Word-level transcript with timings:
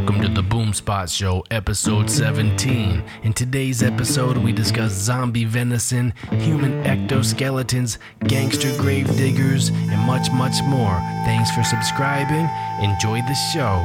Welcome 0.00 0.22
to 0.22 0.28
the 0.28 0.42
Boomspot 0.42 1.14
Show, 1.14 1.44
episode 1.50 2.08
17. 2.08 3.04
In 3.22 3.32
today's 3.34 3.82
episode, 3.82 4.38
we 4.38 4.50
discuss 4.50 4.92
zombie 4.92 5.44
venison, 5.44 6.14
human 6.30 6.82
exoskeletons, 6.84 7.98
gangster 8.26 8.74
grave 8.78 9.14
diggers, 9.18 9.68
and 9.68 10.00
much, 10.06 10.32
much 10.32 10.54
more. 10.64 10.96
Thanks 11.26 11.50
for 11.50 11.62
subscribing. 11.62 12.48
Enjoy 12.82 13.20
the 13.28 13.34
show. 13.52 13.78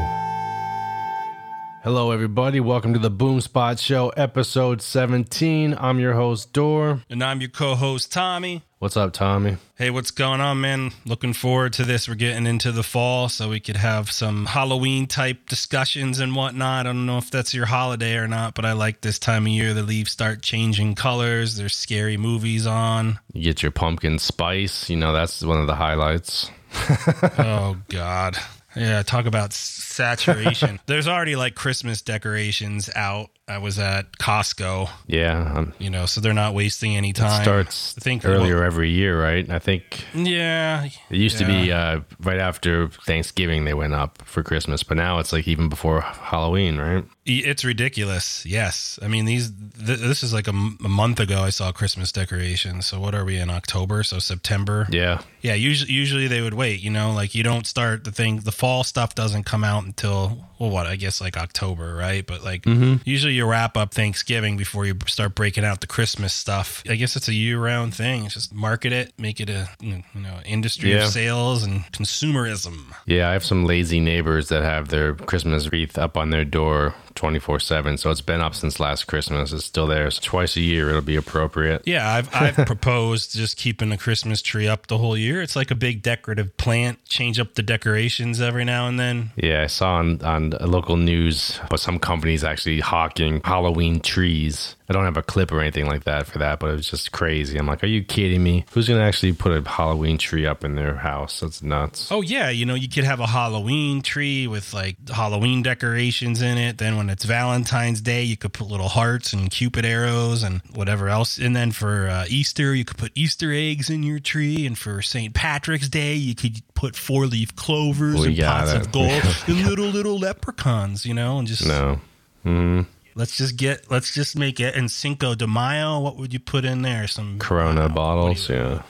Hello, 1.84 2.12
everybody. 2.12 2.62
Welcome 2.62 2.94
to 2.94 3.00
the 3.00 3.12
Boomspot 3.12 3.78
Show, 3.80 4.08
episode 4.16 4.82
17. 4.82 5.76
I'm 5.78 6.00
your 6.00 6.14
host, 6.14 6.54
Dor. 6.54 7.02
And 7.10 7.22
I'm 7.22 7.42
your 7.42 7.50
co 7.50 7.76
host, 7.76 8.14
Tommy. 8.14 8.64
What's 8.86 8.98
up, 8.98 9.14
Tommy? 9.14 9.58
Hey, 9.80 9.90
what's 9.90 10.12
going 10.12 10.42
on, 10.42 10.62
man? 10.62 10.92
Looking 11.08 11.34
forward 11.34 11.74
to 11.74 11.84
this. 11.84 12.08
We're 12.08 12.14
getting 12.14 12.46
into 12.46 12.72
the 12.72 12.84
fall, 12.84 13.30
so 13.30 13.50
we 13.50 13.60
could 13.60 13.78
have 13.78 14.12
some 14.12 14.46
Halloween 14.46 15.08
type 15.08 15.50
discussions 15.50 16.20
and 16.20 16.36
whatnot. 16.36 16.86
I 16.86 16.92
don't 16.92 17.08
know 17.08 17.18
if 17.18 17.32
that's 17.32 17.52
your 17.52 17.66
holiday 17.66 18.16
or 18.16 18.28
not, 18.28 18.54
but 18.54 18.64
I 18.64 18.74
like 18.74 19.02
this 19.02 19.18
time 19.18 19.48
of 19.48 19.52
year. 19.52 19.74
The 19.74 19.82
leaves 19.82 20.12
start 20.12 20.44
changing 20.44 20.94
colors, 20.94 21.56
there's 21.56 21.76
scary 21.76 22.16
movies 22.16 22.68
on. 22.68 23.18
You 23.34 23.42
get 23.42 23.64
your 23.64 23.72
pumpkin 23.72 24.20
spice. 24.20 24.88
You 24.88 24.98
know, 24.98 25.14
that's 25.14 25.42
one 25.42 25.60
of 25.60 25.66
the 25.66 25.74
highlights. 25.74 26.52
oh, 27.40 27.78
God. 27.90 28.38
Yeah, 28.76 29.02
talk 29.02 29.26
about 29.26 29.54
saturation. 29.54 30.80
There's 30.86 31.08
already 31.08 31.38
like 31.38 31.56
Christmas 31.56 32.02
decorations 32.02 32.90
out. 32.94 33.30
I 33.48 33.60
was 33.60 33.78
at 33.78 34.12
Costco. 34.14 34.90
Yeah, 35.06 35.54
um, 35.56 35.74
you 35.78 35.92
know, 35.92 36.08
so 36.08 36.20
they're 36.20 36.34
not 36.34 36.56
wasting 36.56 36.98
any 36.98 37.14
time. 37.14 37.44
Starts 37.44 37.96
I 37.96 38.02
think 38.02 38.26
earlier 38.26 38.56
well, 38.56 38.64
every 38.64 38.90
year, 38.90 39.22
right? 39.22 39.48
I 39.48 39.60
think. 39.60 40.04
Yeah. 40.16 40.86
It 40.86 41.18
used 41.18 41.40
yeah. 41.40 41.48
to 41.48 41.54
be 41.54 41.72
uh, 41.72 42.00
right 42.22 42.40
after 42.40 42.88
Thanksgiving 42.88 43.66
they 43.66 43.76
went 43.76 43.94
up 43.94 44.24
for 44.26 44.42
Christmas, 44.42 44.82
but 44.82 44.98
now 44.98 45.20
it's 45.20 45.32
like 45.32 45.48
even 45.48 45.70
before 45.70 46.02
Halloween, 46.02 46.78
right? 46.78 47.06
It's 47.28 47.64
ridiculous. 47.64 48.46
Yes, 48.46 49.00
I 49.02 49.08
mean 49.08 49.26
these. 49.26 49.52
Th- 49.52 50.00
this 50.00 50.24
is 50.24 50.34
like 50.34 50.48
a, 50.48 50.54
m- 50.54 50.78
a 50.84 50.90
month 50.90 51.20
ago. 51.20 51.42
I 51.42 51.50
saw 51.50 51.72
Christmas 51.72 52.12
decorations. 52.12 52.88
So 52.88 53.00
what 53.00 53.14
are 53.14 53.26
we 53.26 53.38
in 53.38 53.50
October? 53.50 54.04
So 54.04 54.20
September. 54.20 54.88
Yeah. 54.92 55.22
Yeah. 55.42 55.56
Usually, 55.56 55.92
usually 55.92 56.28
they 56.28 56.42
would 56.42 56.54
wait. 56.54 56.82
You 56.82 56.92
know, 56.92 57.12
like 57.12 57.34
you 57.34 57.44
don't 57.44 57.66
start 57.66 58.04
the 58.04 58.12
thing. 58.12 58.42
The 58.42 58.52
fall 58.52 58.84
stuff 58.84 59.16
doesn't 59.16 59.44
come 59.44 59.64
out 59.64 59.86
until 59.86 60.46
well, 60.60 60.70
what 60.70 60.86
I 60.86 60.96
guess 60.96 61.20
like 61.20 61.36
October, 61.36 61.96
right? 61.96 62.26
But 62.26 62.44
like 62.44 62.64
mm-hmm. 62.64 62.98
usually 63.06 63.35
you 63.36 63.46
wrap 63.46 63.78
up 63.78 63.94
Thanksgiving 63.94 64.58
before 64.58 64.86
you 64.86 64.96
start 65.08 65.36
breaking 65.36 65.64
out 65.64 65.82
the 65.82 65.88
Christmas 65.88 66.34
stuff. 66.34 66.84
I 66.90 66.96
guess 66.96 67.16
it's 67.16 67.28
a 67.28 67.34
year-round 67.34 67.94
thing. 67.94 68.26
It's 68.26 68.34
just 68.34 68.54
market 68.54 68.94
it, 68.94 69.14
make 69.18 69.40
it 69.40 69.50
a 69.50 69.70
you 69.80 70.04
know 70.14 70.40
industry 70.46 70.94
yeah. 70.94 71.06
of 71.06 71.10
sales 71.10 71.64
and 71.64 71.82
consumerism. 71.92 72.94
Yeah, 73.06 73.30
I 73.30 73.34
have 73.34 73.46
some 73.46 73.66
lazy 73.66 74.00
neighbors 74.00 74.50
that 74.50 74.64
have 74.64 74.90
their 74.90 75.14
Christmas 75.16 75.72
wreath 75.72 75.98
up 75.98 76.18
on 76.18 76.30
their 76.30 76.46
door 76.46 76.96
24 77.16 77.60
7. 77.60 77.98
So 77.98 78.12
it's 78.12 78.22
been 78.22 78.42
up 78.42 78.56
since 78.56 78.80
last 78.80 79.06
Christmas. 79.06 79.52
It's 79.52 79.66
still 79.66 79.88
there. 79.88 80.10
So 80.12 80.22
twice 80.24 80.56
a 80.56 80.62
year, 80.62 80.90
it'll 80.90 81.02
be 81.02 81.16
appropriate. 81.16 81.82
Yeah, 81.86 82.10
I've, 82.10 82.34
I've 82.34 82.56
proposed 82.68 83.36
just 83.36 83.58
keeping 83.58 83.90
the 83.90 83.98
Christmas 83.98 84.42
tree 84.42 84.68
up 84.68 84.88
the 84.88 84.98
whole 84.98 85.18
year. 85.18 85.42
It's 85.42 85.56
like 85.56 85.72
a 85.72 85.76
big 85.76 86.02
decorative 86.02 86.56
plant. 86.58 87.04
Change 87.06 87.40
up 87.40 87.56
the 87.56 87.64
decorations 87.64 88.42
every 88.42 88.66
now 88.66 88.88
and 88.88 89.00
then. 89.00 89.32
Yeah, 89.36 89.64
I 89.64 89.68
saw 89.68 89.96
on, 89.96 90.22
on 90.22 90.52
local 90.62 90.98
news, 90.98 91.60
but 91.70 91.80
some 91.80 92.00
companies 92.00 92.44
actually 92.44 92.80
hawking 92.80 93.42
Halloween 93.44 94.00
trees 94.00 94.76
I 94.88 94.94
don't 94.94 95.06
have 95.06 95.18
a 95.18 95.24
clip 95.24 95.52
or 95.52 95.62
anything 95.62 95.88
like 95.88 96.04
that 96.04 96.28
for 96.28 96.38
that, 96.40 96.60
but 96.60 96.70
it 96.70 96.76
was 96.76 96.90
just 96.90 97.12
crazy. 97.12 97.58
I'm 97.58 97.66
like, 97.66 97.84
are 97.84 97.88
you 97.88 98.04
kidding 98.04 98.44
me? 98.44 98.66
Who's 98.72 98.88
going 98.88 99.00
to 99.00 99.06
actually 99.06 99.34
put 99.34 99.52
a 99.52 99.68
Halloween 99.68 100.20
tree 100.20 100.46
up 100.46 100.64
in 100.64 100.76
their 100.76 100.96
house? 100.96 101.40
That's 101.40 101.64
nuts. 101.64 102.12
Oh, 102.12 102.22
yeah. 102.22 102.50
You 102.50 102.68
know, 102.68 102.76
you 102.76 102.88
could 102.88 103.04
have 103.04 103.20
a 103.20 103.26
Halloween 103.26 104.04
tree 104.04 104.46
with 104.46 104.74
like 104.74 104.98
Halloween 105.10 105.64
decorations 105.64 106.42
in 106.42 106.60
it. 106.60 106.78
Then 106.78 106.98
when 106.98 107.10
it's 107.10 107.26
Valentine's 107.26 108.00
Day, 108.00 108.24
you 108.24 108.38
could 108.38 108.54
put 108.54 108.68
little 108.68 108.90
hearts 108.90 109.34
and 109.34 109.50
Cupid 109.50 109.86
arrows 109.86 110.44
and 110.44 110.62
whatever 110.74 111.10
else. 111.10 111.40
And 111.40 111.56
then 111.56 111.72
for 111.72 112.08
uh, 112.08 112.26
Easter, 112.28 112.76
you 112.76 112.86
could 112.86 112.98
put 112.98 113.12
Easter 113.16 113.52
eggs 113.52 113.90
in 113.90 114.04
your 114.04 114.20
tree. 114.20 114.68
And 114.68 114.78
for 114.78 115.02
St. 115.02 115.34
Patrick's 115.34 115.90
Day, 115.90 116.14
you 116.14 116.36
could 116.36 116.62
put 116.76 116.96
four 116.96 117.26
leaf 117.26 117.56
clovers 117.56 118.24
and 118.24 118.38
pots 118.38 118.74
of 118.74 118.92
gold 118.92 119.24
and 119.48 119.66
little, 119.66 119.88
little 119.88 120.20
leprechauns, 120.20 121.08
you 121.08 121.16
know, 121.16 121.40
and 121.40 121.48
just. 121.48 121.66
No. 121.68 122.00
Mm-hmm. 122.46 122.82
Let's 123.18 123.38
just 123.38 123.56
get. 123.56 123.90
Let's 123.90 124.14
just 124.14 124.38
make 124.38 124.60
it 124.60 124.76
in 124.76 124.90
Cinco 124.90 125.36
de 125.36 125.48
Mayo. 125.48 126.02
What 126.02 126.18
would 126.18 126.34
you 126.34 126.40
put 126.40 126.66
in 126.66 126.82
there? 126.82 127.08
Some 127.08 127.40
Corona 127.40 127.88
bottles. 127.88 128.50
Yeah. 128.50 128.82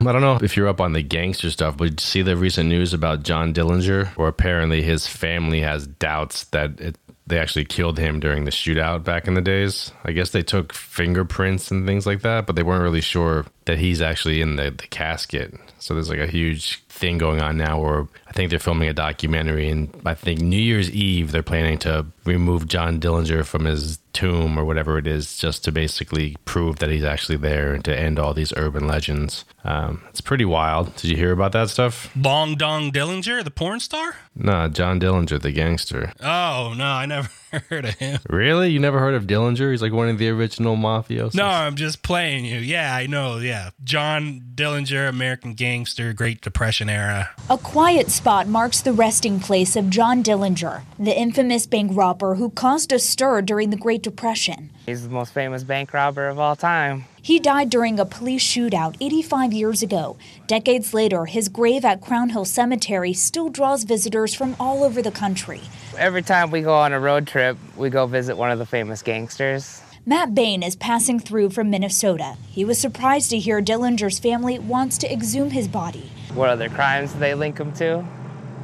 I 0.00 0.12
don't 0.12 0.22
know 0.22 0.38
if 0.40 0.56
you're 0.56 0.68
up 0.68 0.80
on 0.80 0.94
the 0.94 1.02
gangster 1.02 1.50
stuff, 1.50 1.76
but 1.76 1.90
you 1.90 1.96
see 1.98 2.22
the 2.22 2.34
recent 2.34 2.70
news 2.70 2.94
about 2.94 3.24
John 3.24 3.52
Dillinger? 3.52 4.06
Where 4.16 4.28
apparently 4.28 4.80
his 4.80 5.06
family 5.06 5.60
has 5.60 5.86
doubts 5.86 6.44
that 6.44 6.80
it, 6.80 6.96
they 7.28 7.38
actually 7.38 7.64
killed 7.64 7.98
him 7.98 8.20
during 8.20 8.44
the 8.44 8.50
shootout 8.50 9.04
back 9.04 9.28
in 9.28 9.34
the 9.34 9.42
days. 9.42 9.92
I 10.04 10.12
guess 10.12 10.30
they 10.30 10.42
took 10.42 10.72
fingerprints 10.72 11.70
and 11.70 11.86
things 11.86 12.06
like 12.06 12.22
that, 12.22 12.46
but 12.46 12.56
they 12.56 12.62
weren't 12.62 12.82
really 12.82 13.02
sure 13.02 13.46
that 13.66 13.78
he's 13.78 14.00
actually 14.00 14.40
in 14.40 14.56
the, 14.56 14.70
the 14.70 14.86
casket. 14.86 15.54
So 15.78 15.94
there's 15.94 16.08
like 16.08 16.18
a 16.18 16.26
huge 16.26 16.82
thing 16.98 17.16
going 17.18 17.40
on 17.40 17.56
now 17.56 17.80
where 17.80 18.06
I 18.26 18.32
think 18.32 18.50
they're 18.50 18.58
filming 18.58 18.88
a 18.88 18.92
documentary, 18.92 19.70
and 19.70 19.90
I 20.04 20.14
think 20.14 20.40
New 20.40 20.60
Year's 20.60 20.90
Eve 20.90 21.32
they're 21.32 21.42
planning 21.42 21.78
to 21.78 22.06
remove 22.24 22.68
John 22.68 23.00
Dillinger 23.00 23.44
from 23.46 23.64
his 23.64 23.98
tomb 24.12 24.58
or 24.58 24.64
whatever 24.64 24.98
it 24.98 25.06
is, 25.06 25.38
just 25.38 25.64
to 25.64 25.72
basically 25.72 26.36
prove 26.44 26.80
that 26.80 26.90
he's 26.90 27.04
actually 27.04 27.38
there 27.38 27.72
and 27.74 27.84
to 27.84 27.96
end 27.96 28.18
all 28.18 28.34
these 28.34 28.52
urban 28.56 28.86
legends. 28.86 29.44
Um, 29.64 30.02
it's 30.08 30.20
pretty 30.20 30.44
wild. 30.44 30.94
Did 30.96 31.10
you 31.10 31.16
hear 31.16 31.32
about 31.32 31.52
that 31.52 31.70
stuff? 31.70 32.10
Bong 32.16 32.56
Dong 32.56 32.90
Dillinger, 32.90 33.44
the 33.44 33.50
porn 33.50 33.80
star? 33.80 34.16
No, 34.34 34.68
John 34.68 35.00
Dillinger, 35.00 35.40
the 35.40 35.52
gangster. 35.52 36.12
Oh 36.20 36.74
no, 36.76 36.84
I 36.84 37.06
never 37.06 37.30
heard 37.68 37.84
of 37.84 37.94
him. 37.94 38.20
Really? 38.28 38.70
You 38.70 38.78
never 38.78 38.98
heard 38.98 39.14
of 39.14 39.26
Dillinger? 39.26 39.70
He's 39.70 39.82
like 39.82 39.92
one 39.92 40.08
of 40.08 40.18
the 40.18 40.28
original 40.28 40.76
mafiosos. 40.76 41.34
No, 41.34 41.46
I'm 41.46 41.76
just 41.76 42.02
playing 42.02 42.44
you. 42.44 42.58
Yeah, 42.58 42.94
I 42.94 43.06
know. 43.06 43.38
Yeah, 43.38 43.70
John 43.84 44.42
Dillinger, 44.54 45.08
American 45.08 45.54
gangster, 45.54 46.12
Great 46.12 46.40
Depression 46.40 46.88
era. 46.90 47.30
A 47.50 47.58
quiet 47.58 48.10
spot 48.10 48.46
marks 48.46 48.80
the 48.80 48.92
resting 48.92 49.40
place 49.40 49.76
of 49.76 49.90
John 49.90 50.22
Dillinger, 50.22 50.82
the 50.98 51.16
infamous 51.18 51.66
bank 51.66 51.92
robber 51.94 52.34
who 52.34 52.50
caused 52.50 52.92
a 52.92 52.98
stir 52.98 53.42
during 53.42 53.70
the 53.70 53.76
Great 53.76 54.02
Depression. 54.02 54.70
He's 54.86 55.02
the 55.02 55.10
most 55.10 55.32
famous 55.32 55.64
bank 55.64 55.92
robber 55.92 56.28
of 56.28 56.38
all 56.38 56.56
time. 56.56 57.04
He 57.20 57.38
died 57.38 57.68
during 57.68 58.00
a 58.00 58.06
police 58.06 58.42
shootout 58.42 58.96
85 59.00 59.52
years 59.52 59.82
ago. 59.82 60.16
Decades 60.46 60.94
later, 60.94 61.26
his 61.26 61.50
grave 61.50 61.84
at 61.84 62.00
Crown 62.00 62.30
Hill 62.30 62.46
Cemetery 62.46 63.12
still 63.12 63.50
draws 63.50 63.84
visitors 63.84 64.32
from 64.32 64.56
all 64.58 64.82
over 64.82 65.02
the 65.02 65.10
country. 65.10 65.60
Every 65.98 66.22
time 66.22 66.52
we 66.52 66.60
go 66.60 66.74
on 66.74 66.92
a 66.92 67.00
road 67.00 67.26
trip, 67.26 67.56
we 67.76 67.90
go 67.90 68.06
visit 68.06 68.36
one 68.36 68.52
of 68.52 68.60
the 68.60 68.66
famous 68.66 69.02
gangsters. 69.02 69.82
Matt 70.06 70.32
Bain 70.32 70.62
is 70.62 70.76
passing 70.76 71.18
through 71.18 71.50
from 71.50 71.70
Minnesota. 71.70 72.36
He 72.48 72.64
was 72.64 72.78
surprised 72.78 73.30
to 73.30 73.38
hear 73.38 73.60
Dillinger's 73.60 74.20
family 74.20 74.60
wants 74.60 74.96
to 74.98 75.12
exhume 75.12 75.50
his 75.50 75.66
body. 75.66 76.08
What 76.34 76.50
other 76.50 76.68
crimes 76.68 77.12
do 77.14 77.18
they 77.18 77.34
link 77.34 77.58
him 77.58 77.72
to? 77.74 78.04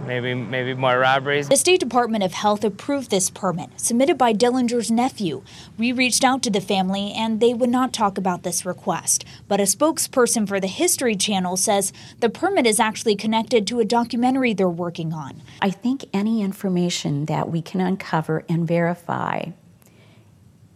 Maybe 0.06 0.34
maybe 0.34 0.74
more 0.74 0.98
robberies. 0.98 1.48
The 1.48 1.56
State 1.56 1.80
Department 1.80 2.24
of 2.24 2.32
Health 2.32 2.64
approved 2.64 3.10
this 3.10 3.30
permit, 3.30 3.70
submitted 3.80 4.18
by 4.18 4.32
Dillinger's 4.32 4.90
nephew. 4.90 5.42
We 5.78 5.92
reached 5.92 6.24
out 6.24 6.42
to 6.44 6.50
the 6.50 6.60
family 6.60 7.12
and 7.12 7.40
they 7.40 7.54
would 7.54 7.70
not 7.70 7.92
talk 7.92 8.18
about 8.18 8.42
this 8.42 8.64
request. 8.64 9.24
But 9.48 9.60
a 9.60 9.64
spokesperson 9.64 10.46
for 10.46 10.60
the 10.60 10.66
History 10.66 11.16
Channel 11.16 11.56
says 11.56 11.92
the 12.20 12.30
permit 12.30 12.66
is 12.66 12.80
actually 12.80 13.16
connected 13.16 13.66
to 13.66 13.80
a 13.80 13.84
documentary 13.84 14.54
they're 14.54 14.68
working 14.68 15.12
on. 15.12 15.42
I 15.60 15.70
think 15.70 16.04
any 16.12 16.42
information 16.42 17.26
that 17.26 17.50
we 17.50 17.62
can 17.62 17.80
uncover 17.80 18.44
and 18.48 18.66
verify 18.66 19.46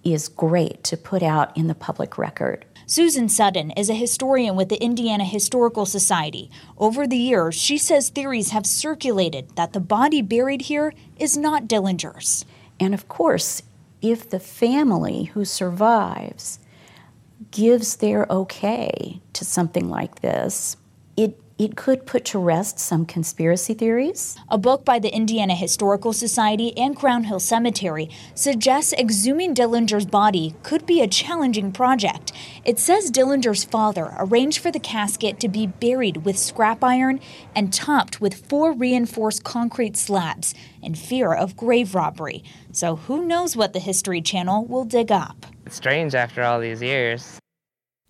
is 0.04 0.28
great 0.28 0.82
to 0.84 0.96
put 0.96 1.22
out 1.22 1.56
in 1.56 1.66
the 1.66 1.74
public 1.74 2.18
record. 2.18 2.64
Susan 2.90 3.28
Sutton 3.28 3.70
is 3.72 3.90
a 3.90 3.94
historian 3.94 4.56
with 4.56 4.70
the 4.70 4.82
Indiana 4.82 5.26
Historical 5.26 5.84
Society. 5.84 6.50
Over 6.78 7.06
the 7.06 7.18
years, 7.18 7.54
she 7.54 7.76
says 7.76 8.08
theories 8.08 8.48
have 8.52 8.64
circulated 8.64 9.54
that 9.56 9.74
the 9.74 9.78
body 9.78 10.22
buried 10.22 10.62
here 10.62 10.94
is 11.18 11.36
not 11.36 11.68
Dillinger's. 11.68 12.46
And 12.80 12.94
of 12.94 13.06
course, 13.06 13.62
if 14.00 14.30
the 14.30 14.40
family 14.40 15.24
who 15.24 15.44
survives 15.44 16.60
gives 17.50 17.96
their 17.96 18.26
okay 18.30 19.20
to 19.34 19.44
something 19.44 19.90
like 19.90 20.22
this, 20.22 20.78
it 21.14 21.38
it 21.58 21.76
could 21.76 22.06
put 22.06 22.24
to 22.24 22.38
rest 22.38 22.78
some 22.78 23.04
conspiracy 23.04 23.74
theories. 23.74 24.38
A 24.48 24.56
book 24.56 24.84
by 24.84 24.98
the 24.98 25.12
Indiana 25.14 25.54
Historical 25.54 26.12
Society 26.12 26.76
and 26.76 26.94
Crown 26.94 27.24
Hill 27.24 27.40
Cemetery 27.40 28.08
suggests 28.34 28.94
exhuming 28.96 29.54
Dillinger's 29.54 30.06
body 30.06 30.54
could 30.62 30.86
be 30.86 31.00
a 31.00 31.08
challenging 31.08 31.72
project. 31.72 32.32
It 32.64 32.78
says 32.78 33.10
Dillinger's 33.10 33.64
father 33.64 34.14
arranged 34.18 34.60
for 34.60 34.70
the 34.70 34.78
casket 34.78 35.40
to 35.40 35.48
be 35.48 35.66
buried 35.66 36.18
with 36.18 36.38
scrap 36.38 36.84
iron 36.84 37.18
and 37.54 37.72
topped 37.72 38.20
with 38.20 38.46
four 38.46 38.72
reinforced 38.72 39.42
concrete 39.42 39.96
slabs 39.96 40.54
in 40.80 40.94
fear 40.94 41.34
of 41.34 41.56
grave 41.56 41.94
robbery. 41.94 42.44
So 42.70 42.96
who 42.96 43.24
knows 43.24 43.56
what 43.56 43.72
the 43.72 43.80
History 43.80 44.22
Channel 44.22 44.64
will 44.66 44.84
dig 44.84 45.10
up? 45.10 45.46
It's 45.66 45.76
strange 45.76 46.14
after 46.14 46.42
all 46.42 46.60
these 46.60 46.80
years. 46.80 47.40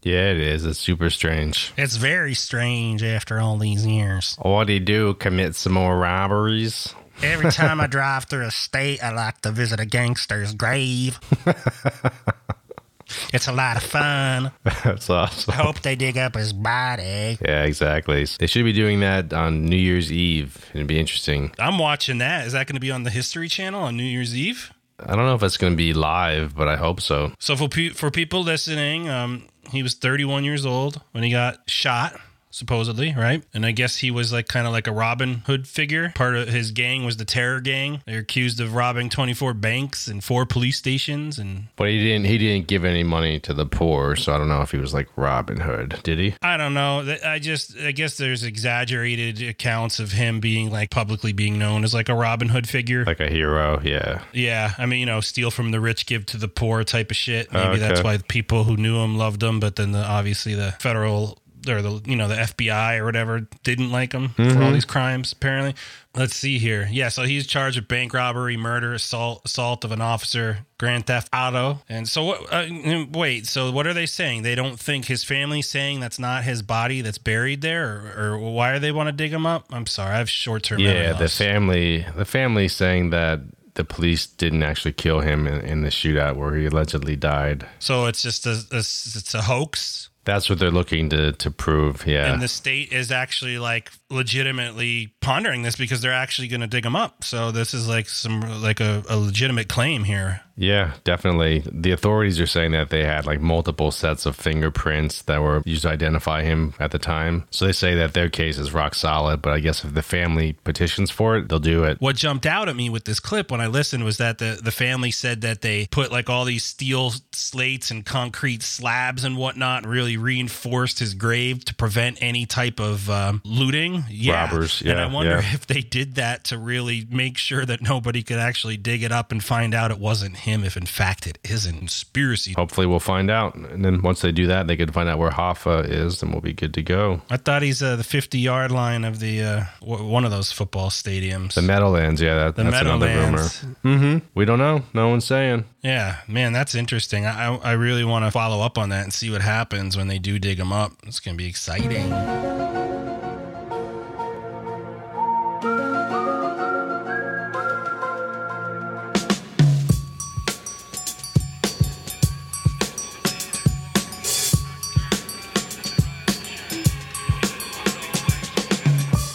Yeah, 0.08 0.31
it 0.31 0.38
is. 0.38 0.64
It's 0.64 0.78
super 0.78 1.10
strange. 1.10 1.75
It's 1.76 1.96
very 1.96 2.32
strange 2.32 3.02
after 3.02 3.38
all 3.40 3.58
these 3.58 3.84
years. 3.87 4.37
What 4.40 4.66
do 4.66 4.72
you 4.72 4.81
do? 4.81 5.12
Commit 5.12 5.55
some 5.55 5.75
more 5.75 5.99
robberies? 5.99 6.94
Every 7.22 7.50
time 7.52 7.78
I 7.78 7.88
drive 7.88 8.25
through 8.25 8.46
a 8.46 8.50
state, 8.50 9.05
I 9.05 9.12
like 9.12 9.43
to 9.43 9.50
visit 9.50 9.81
a 9.81 9.84
gangster's 9.84 10.55
grave. 10.55 11.20
it's 13.34 13.49
a 13.49 13.52
lot 13.52 13.76
of 13.76 13.82
fun. 13.82 14.50
That's 14.82 15.10
awesome. 15.10 15.52
I 15.52 15.56
hope 15.56 15.81
they 15.81 15.94
dig 15.94 16.16
up 16.16 16.37
his 16.37 16.55
body. 16.55 17.37
Yeah, 17.43 17.64
exactly. 17.64 18.25
They 18.38 18.46
should 18.46 18.64
be 18.64 18.72
doing 18.72 19.00
that 19.00 19.34
on 19.34 19.66
New 19.66 19.76
Year's 19.76 20.10
Eve. 20.10 20.64
It'd 20.72 20.87
be 20.87 20.99
interesting. 20.99 21.52
I'm 21.58 21.78
watching 21.78 22.16
that. 22.19 22.46
Is 22.46 22.55
that 22.55 22.66
going 22.66 22.76
to 22.76 22.81
be 22.81 22.90
on 22.90 23.02
the 23.02 23.10
History 23.10 23.50
Channel 23.50 23.82
on 23.82 23.99
New 23.99 24.05
Year's 24.05 24.34
Eve? 24.34 24.72
I 25.00 25.14
don't 25.14 25.26
know 25.26 25.34
if 25.34 25.43
it's 25.43 25.56
going 25.56 25.75
to 25.75 25.76
be 25.76 25.93
live, 25.93 26.56
but 26.56 26.66
I 26.66 26.76
hope 26.76 27.00
so. 27.00 27.32
So 27.38 27.55
for 27.56 27.69
pe- 27.69 27.90
for 27.90 28.10
people 28.10 28.43
listening, 28.43 29.08
um, 29.08 29.46
he 29.70 29.82
was 29.82 29.94
31 29.94 30.44
years 30.44 30.65
old 30.67 31.00
when 31.12 31.25
he 31.25 31.31
got 31.31 31.69
shot 31.69 32.19
supposedly, 32.58 33.14
right? 33.16 33.43
And 33.55 33.64
I 33.64 33.70
guess 33.72 33.96
he 33.96 34.10
was 34.10 34.32
like 34.32 34.49
kind 34.49 34.66
of 34.66 34.72
like 34.72 34.87
a 34.87 34.93
Robin 34.93 35.43
Hood 35.46 35.66
figure. 35.66 36.12
Part 36.14 36.37
of 36.37 36.49
his 36.49 36.72
gang 36.72 37.05
was 37.05 37.16
the 37.16 37.25
Terror 37.25 37.60
Gang. 37.60 38.02
They're 38.06 38.19
accused 38.20 38.60
of 38.60 38.75
robbing 38.75 39.08
24 39.08 39.55
banks 39.55 40.08
and 40.08 40.22
four 40.22 40.44
police 40.46 40.76
stations 40.76 41.38
and 41.38 41.69
But 41.76 41.88
he 41.88 41.99
didn't. 41.99 42.26
He 42.26 42.38
didn't 42.38 42.66
give 42.66 42.84
any 42.84 43.02
money 43.05 43.38
to 43.40 43.55
the 43.55 43.66
poor, 43.66 44.16
so 44.16 44.34
I 44.34 44.38
don't 44.38 44.49
know 44.49 44.60
if 44.62 44.70
he 44.72 44.78
was 44.78 44.93
like 44.93 45.08
Robin 45.16 45.60
Hood. 45.60 46.00
Did 46.02 46.19
he? 46.19 46.34
I 46.43 46.56
don't 46.56 46.75
know. 46.75 47.16
I 47.25 47.38
just 47.38 47.76
I 47.78 47.93
guess 47.93 48.16
there's 48.16 48.43
exaggerated 48.44 49.43
accounts 49.43 49.99
of 50.00 50.12
him 50.12 50.40
being 50.40 50.70
like 50.70 50.90
publicly 50.90 51.32
being 51.32 51.58
known 51.58 51.84
as 51.84 51.94
like 51.94 52.08
a 52.08 52.14
Robin 52.14 52.49
Hood 52.49 52.69
figure. 52.69 53.05
Like 53.05 53.20
a 53.20 53.28
hero? 53.31 53.81
Yeah. 53.82 54.22
yeah, 54.32 54.72
I 54.78 54.87
mean, 54.87 55.00
you 55.00 55.06
know, 55.06 55.20
steal 55.20 55.50
from 55.50 55.70
the 55.70 55.81
rich, 55.81 56.06
give 56.06 56.26
to 56.26 56.37
the 56.37 56.49
poor 56.49 56.84
type 56.84 57.10
of 57.10 57.16
shit. 57.16 57.52
Maybe 57.52 57.78
that's 57.78 58.00
Okay. 58.00 58.02
why 58.02 58.19
people 58.28 58.64
who 58.64 58.76
knew 58.76 58.99
him 58.99 59.16
loved 59.16 59.43
him, 59.43 59.60
but 59.60 59.76
then 59.76 59.93
the, 59.93 60.05
obviously 60.05 60.55
the 60.55 60.72
federal 60.81 61.38
or 61.66 61.82
the 61.82 62.00
you 62.05 62.16
know 62.16 62.28
the 62.28 62.34
FBI 62.34 62.99
or 62.99 63.05
whatever 63.05 63.49
didn't 63.62 63.90
like 63.90 64.12
him 64.12 64.31
for 64.31 64.62
all 64.62 64.72
these 64.72 64.84
crimes. 64.84 65.32
Apparently, 65.32 65.75
let's 66.14 66.37
see 66.37 66.58
here. 66.58 66.88
Yeah, 66.90 67.08
so 67.08 67.22
he's 67.22 67.46
charged 67.46 67.78
with 67.78 67.88
bank 67.88 68.12
robbery, 68.14 68.56
murder, 68.56 68.93
assault, 68.94 69.43
assault 69.44 69.84
of 69.84 69.93
an 69.93 70.00
officer, 70.00 70.58
grand 70.78 71.06
theft 71.06 71.28
auto, 71.32 71.81
and 71.88 72.08
so 72.08 72.25
what? 72.25 72.52
Uh, 72.52 72.66
wait, 73.12 73.46
so 73.46 73.70
what 73.70 73.87
are 73.87 73.94
they 73.94 74.06
saying? 74.06 74.43
They 74.43 74.55
don't 74.55 74.78
think 74.78 75.06
his 75.06 75.25
family's 75.25 75.69
saying 75.69 76.00
that's 76.00 76.19
not 76.19 76.44
his 76.44 76.62
body 76.62 77.00
that's 77.00 77.19
buried 77.19 77.62
there, 77.62 78.12
or, 78.16 78.34
or 78.34 78.38
why 78.52 78.72
are 78.72 78.78
they 78.78 78.93
want 78.93 79.08
to 79.08 79.12
dig 79.12 79.32
him 79.32 79.46
up? 79.46 79.66
I'm 79.70 79.87
sorry, 79.87 80.12
I 80.14 80.19
have 80.19 80.31
short 80.31 80.62
term. 80.64 80.81
Yeah. 80.81 81.12
The 81.14 81.28
family. 81.28 82.06
The 82.16 82.25
family 82.25 82.69
saying 82.69 83.10
that 83.10 83.40
the 83.78 83.84
police 83.84 84.26
didn't 84.26 84.64
actually 84.64 84.93
kill 84.93 85.20
him 85.20 85.46
in, 85.46 85.60
in 85.60 85.82
the 85.82 85.88
shootout 85.88 86.34
where 86.37 86.56
he 86.56 86.66
allegedly 86.66 87.14
died. 87.14 87.64
so 87.78 88.06
it's 88.06 88.20
just 88.22 88.44
a, 88.44 88.60
a 88.72 88.78
it's 88.78 89.34
a 89.34 89.43
hoax. 89.43 90.10
That's 90.29 90.51
what 90.51 90.59
they're 90.59 90.71
looking 90.71 91.09
to 91.09 91.33
to 91.33 91.51
prove. 91.51 92.07
Yeah. 92.07 92.31
and 92.31 92.43
the 92.43 92.49
state 92.49 92.93
is 92.93 93.11
actually 93.11 93.59
like 93.59 93.91
legitimately 94.11 95.15
pondering 95.23 95.63
this 95.63 95.75
because 95.75 96.03
they're 96.03 96.13
actually 96.13 96.49
going 96.49 96.61
to 96.61 96.67
dig 96.67 96.83
them 96.83 96.95
up. 96.95 97.25
So 97.25 97.51
this 97.51 97.73
is 97.73 97.89
like 97.89 98.11
some 98.11 98.43
like 98.63 98.81
a, 98.81 99.03
a 99.09 99.17
legitimate 99.17 99.69
claim 99.69 100.05
here. 100.05 100.43
Yeah, 100.55 100.95
definitely. 101.05 101.63
The 101.71 101.93
authorities 101.93 102.41
are 102.41 102.47
saying 102.47 102.73
that 102.73 102.91
they 102.91 103.05
had 103.05 103.25
like 103.25 103.41
multiple 103.41 103.91
sets 103.93 104.27
of 104.27 104.35
fingerprints 104.35 105.23
that 105.23 105.41
were 105.41 105.63
used 105.65 105.83
to 105.83 105.89
identify 105.89 106.43
him 106.43 106.75
at 106.81 106.91
the 106.91 106.99
time. 106.99 107.47
So 107.51 107.65
they 107.65 107.73
say 107.73 107.95
that 107.95 108.13
their 108.13 108.29
case 108.29 108.59
is 108.59 108.75
rock 108.75 108.97
solid, 108.97 109.41
but 109.41 109.53
I 109.53 109.61
guess 109.61 109.85
if 109.85 109.95
the 109.95 110.03
family 110.03 110.55
petitions 110.65 111.11
for 111.11 111.37
it, 111.37 111.49
they'll 111.49 111.61
do 111.61 111.85
it. 111.85 112.01
What 112.01 112.17
jumped 112.17 112.45
out 112.45 112.69
at 112.69 112.77
me 112.77 112.91
with 112.91 113.05
this 113.05 113.21
clip 113.21 113.51
when 113.53 113.61
I 113.61 113.69
listened 113.69 114.05
was 114.05 114.19
that 114.19 114.39
the 114.39 114.61
the 114.63 114.73
family 114.73 115.11
said 115.13 115.41
that 115.43 115.63
they 115.63 115.87
put 115.87 116.11
like 116.13 116.29
all 116.29 116.45
these 116.45 116.65
steel 116.65 117.13
slates 117.33 117.91
and 117.91 118.05
concrete 118.05 118.63
slabs 118.63 119.25
and 119.25 119.37
whatnot, 119.37 119.87
really 119.87 120.17
reinforced 120.19 120.99
his 120.99 121.15
grave 121.15 121.65
to 121.67 121.75
prevent 121.75 122.19
any 122.20 122.47
type 122.47 122.81
of 122.81 123.09
um, 123.09 123.41
looting. 123.44 124.05
Yeah. 124.11 124.44
Robbers, 124.44 124.82
and 124.82 124.99
I 124.99 125.06
wonder 125.06 125.41
yeah. 125.41 125.55
if 125.55 125.67
they 125.67 125.81
did 125.81 126.17
that 126.17 126.44
to 126.44 126.59
really 126.59 127.06
make 127.11 127.38
sure 127.38 127.65
that 127.65 127.81
nobody 127.81 128.23
could 128.23 128.38
actually 128.38 128.76
dig 128.76 129.03
it 129.03 129.12
up 129.12 129.32
and 129.32 129.43
find 129.43 129.75
out 129.75 129.91
it 129.91 129.99
wasn't 129.99 130.38
him. 130.38 130.65
If 130.65 130.76
in 130.76 130.87
fact 130.87 131.26
it 131.26 131.38
is 131.44 131.67
a 131.67 131.73
conspiracy 131.73 132.55
Hopefully, 132.59 132.87
we'll 132.87 132.99
find 132.99 133.31
out. 133.31 133.55
And 133.55 133.85
then 133.85 134.03
once 134.03 134.20
they 134.20 134.32
do 134.32 134.49
that, 134.49 134.67
they 134.67 134.76
could 134.76 134.93
find 134.93 135.09
out 135.09 135.19
where 135.19 135.31
Hoffa 135.31 135.88
is, 135.88 136.23
and 136.23 136.32
we'll 136.32 136.41
be 136.41 136.53
good 136.53 136.75
to 136.75 136.82
go. 136.82 137.23
I 137.31 137.37
thought 137.37 137.62
he's 137.62 137.82
uh, 137.82 137.97
the 137.97 138.05
50 138.05 138.38
yard 138.38 138.73
line 138.73 139.05
of 139.05 139.20
the 139.20 139.43
uh, 139.43 139.65
w- 139.81 140.06
one 140.06 140.25
of 140.25 140.31
those 140.31 140.50
football 140.50 140.91
stadiums. 140.91 141.55
The 141.55 141.62
Meadowlands, 141.62 142.20
yeah, 142.20 142.35
that, 142.35 142.56
The 142.56 142.65
that's 142.65 142.81
another 142.81 143.06
rumor. 143.06 143.38
Mm-hmm. 143.85 144.19
We 144.35 144.44
don't 144.44 144.59
know. 144.59 144.82
No 144.93 145.09
one's 145.09 145.25
saying. 145.25 145.65
Yeah, 145.83 146.17
man, 146.27 146.53
that's 146.53 146.75
interesting. 146.75 147.25
I, 147.25 147.57
I 147.57 147.73
really 147.73 148.05
want 148.05 148.25
to 148.25 148.33
follow 148.33 148.65
up 148.65 148.79
on 148.79 148.89
that 148.89 149.05
and 149.05 149.13
see 149.13 149.31
what 149.31 149.43
happens 149.43 149.97
when 149.97 150.09
they 150.09 150.19
do 150.19 150.39
dig 150.39 150.59
them 150.59 150.73
up. 150.73 150.93
It's 151.07 151.21
going 151.21 151.37
to 151.37 151.39
be 151.39 151.49
exciting. 151.49 152.09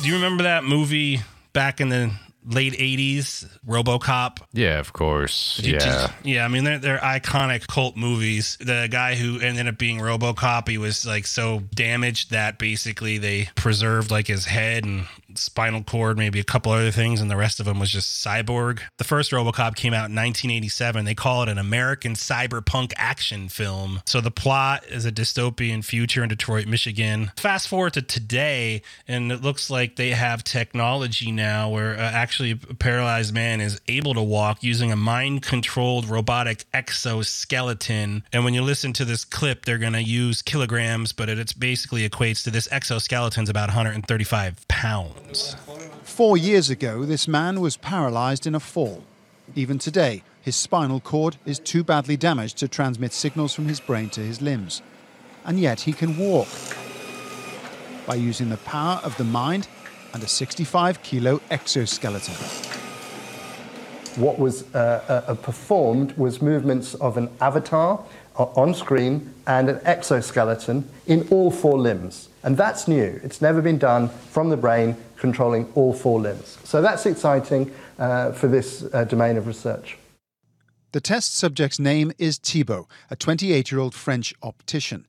Do 0.02 0.10
you 0.10 0.16
remember 0.16 0.44
that 0.44 0.66
movie 0.66 1.22
back 1.54 1.80
in 1.80 1.88
the 1.88 2.12
late 2.46 2.74
80s, 2.74 3.48
RoboCop? 3.68 4.40
Yeah, 4.54 4.80
of 4.80 4.94
course. 4.94 5.60
Yeah. 5.64 5.80
just- 5.80 6.14
yeah. 6.24 6.46
I 6.46 6.48
mean, 6.48 6.64
they're, 6.64 6.80
they're 6.80 6.98
iconic 7.00 7.68
cult 7.68 7.96
movies. 7.98 8.58
The 8.60 8.88
guy 8.90 9.16
who 9.16 9.40
ended 9.40 9.68
up 9.68 9.78
being 9.78 10.00
RoboCop, 10.00 10.68
he 10.68 10.78
was 10.78 11.06
like 11.06 11.26
so 11.28 11.62
damaged 11.74 12.32
that 12.32 12.58
basically 12.58 13.18
they 13.18 13.50
preserved 13.56 14.12
like 14.12 14.28
his 14.28 14.46
head 14.46 14.86
and 14.86 15.06
spinal 15.38 15.84
cord, 15.84 16.18
maybe 16.18 16.40
a 16.40 16.44
couple 16.44 16.72
other 16.72 16.92
things, 16.92 17.22
and 17.22 17.30
the 17.30 17.38
rest 17.38 17.60
of 17.60 17.66
them 17.66 17.80
was 17.80 17.92
just 17.92 18.26
cyborg. 18.26 18.80
The 18.98 19.04
first 19.04 19.32
RoboCop 19.32 19.76
came 19.76 19.94
out 19.94 20.10
in 20.10 20.16
1987. 20.16 21.06
They 21.06 21.16
call 21.16 21.44
it 21.44 21.50
an 21.50 21.58
American 21.58 22.14
cyberpunk 22.14 22.94
action 22.98 23.50
film. 23.50 24.02
So 24.06 24.22
the 24.22 24.32
plot 24.32 24.86
is 24.88 25.06
a 25.06 25.12
dystopian 25.12 25.84
future 25.84 26.24
in 26.24 26.30
Detroit, 26.30 26.66
Michigan. 26.66 27.32
Fast 27.38 27.68
forward 27.68 27.94
to 27.94 28.02
today, 28.02 28.82
and 29.08 29.32
it 29.32 29.42
looks 29.42 29.70
like 29.70 29.96
they 29.96 30.12
have 30.12 30.44
technology 30.44 31.32
now 31.32 31.70
where 31.70 31.94
uh, 31.94 32.02
actually 32.02 32.52
a 32.52 32.74
paralyzed 32.74 33.34
man 33.34 33.62
is 33.62 33.80
able 33.88 34.14
to 34.14 34.24
walk 34.24 34.64
using 34.64 34.92
a 34.92 34.96
mind 34.96 35.44
controlled 35.44 36.10
robotic 36.10 36.66
exoskeleton. 36.74 38.24
And 38.34 38.44
when 38.44 38.54
you 38.54 38.62
listen 38.62 38.94
to 38.94 39.06
this 39.06 39.26
clip, 39.26 39.66
they're 39.66 39.78
going 39.78 39.94
to 39.94 40.04
use 40.04 40.42
kilograms, 40.42 41.12
but 41.12 41.30
it 41.30 41.40
it's 41.40 41.54
basically 41.54 42.08
equates 42.08 42.44
to 42.46 42.52
this 42.52 42.68
exoskeleton's 42.70 43.50
about 43.50 43.70
135 43.70 44.68
pounds. 44.68 45.23
Four 46.04 46.38
years 46.38 46.70
ago, 46.70 47.06
this 47.06 47.28
man 47.28 47.60
was 47.62 47.78
paralyzed 47.78 48.46
in 48.46 48.56
a 48.56 48.60
fall. 48.60 49.04
Even 49.56 49.78
today, 49.80 50.24
his 50.42 50.56
spinal 50.56 51.00
cord 51.00 51.38
is 51.46 51.60
too 51.60 51.84
badly 51.84 52.18
damaged 52.18 52.58
to 52.58 52.68
transmit 52.68 53.14
signals 53.14 53.54
from 53.54 53.68
his 53.68 53.80
brain 53.80 54.10
to 54.12 54.22
his 54.22 54.42
limbs. 54.42 54.82
And 55.46 55.60
yet 55.60 55.82
he 55.82 55.94
can 55.94 56.18
walk 56.18 56.48
by 58.06 58.16
using 58.16 58.50
the 58.50 58.58
power 58.58 59.00
of 59.04 59.16
the 59.18 59.24
mind 59.24 59.68
and 60.14 60.22
a 60.24 60.28
65 60.28 61.02
kilo 61.02 61.42
exoskeleton. 61.50 62.36
what 64.16 64.38
was 64.38 64.64
uh, 64.76 65.24
uh, 65.28 65.34
performed 65.36 66.12
was 66.18 66.40
movements 66.42 66.94
of 66.96 67.18
an 67.18 67.28
avatar 67.42 68.00
o- 68.38 68.52
on 68.56 68.74
screen 68.76 69.34
and 69.48 69.70
an 69.70 69.80
exoskeleton 69.86 70.88
in 71.08 71.28
all 71.32 71.50
four 71.50 71.80
limbs. 71.80 72.30
And 72.44 72.56
that's 72.56 72.88
new. 72.88 73.20
It's 73.24 73.42
never 73.42 73.60
been 73.62 73.80
done 73.80 74.10
from 74.10 74.50
the 74.50 74.58
brain 74.58 74.96
controlling 75.24 75.72
all 75.74 75.94
four 75.94 76.20
limbs. 76.20 76.58
So 76.66 76.82
that's 76.82 77.06
exciting 77.06 77.72
uh, 77.98 78.34
for 78.34 78.50
this 78.50 78.84
uh, 78.94 79.06
domain 79.06 79.38
of 79.38 79.48
research. 79.48 79.98
The 80.92 81.00
test 81.00 81.38
subject's 81.38 81.80
name 81.80 82.12
is 82.18 82.38
Thibault, 82.38 82.90
a 83.10 83.16
28 83.16 83.72
year 83.72 83.80
old 83.80 83.96
French 83.96 84.34
optician. 84.44 85.08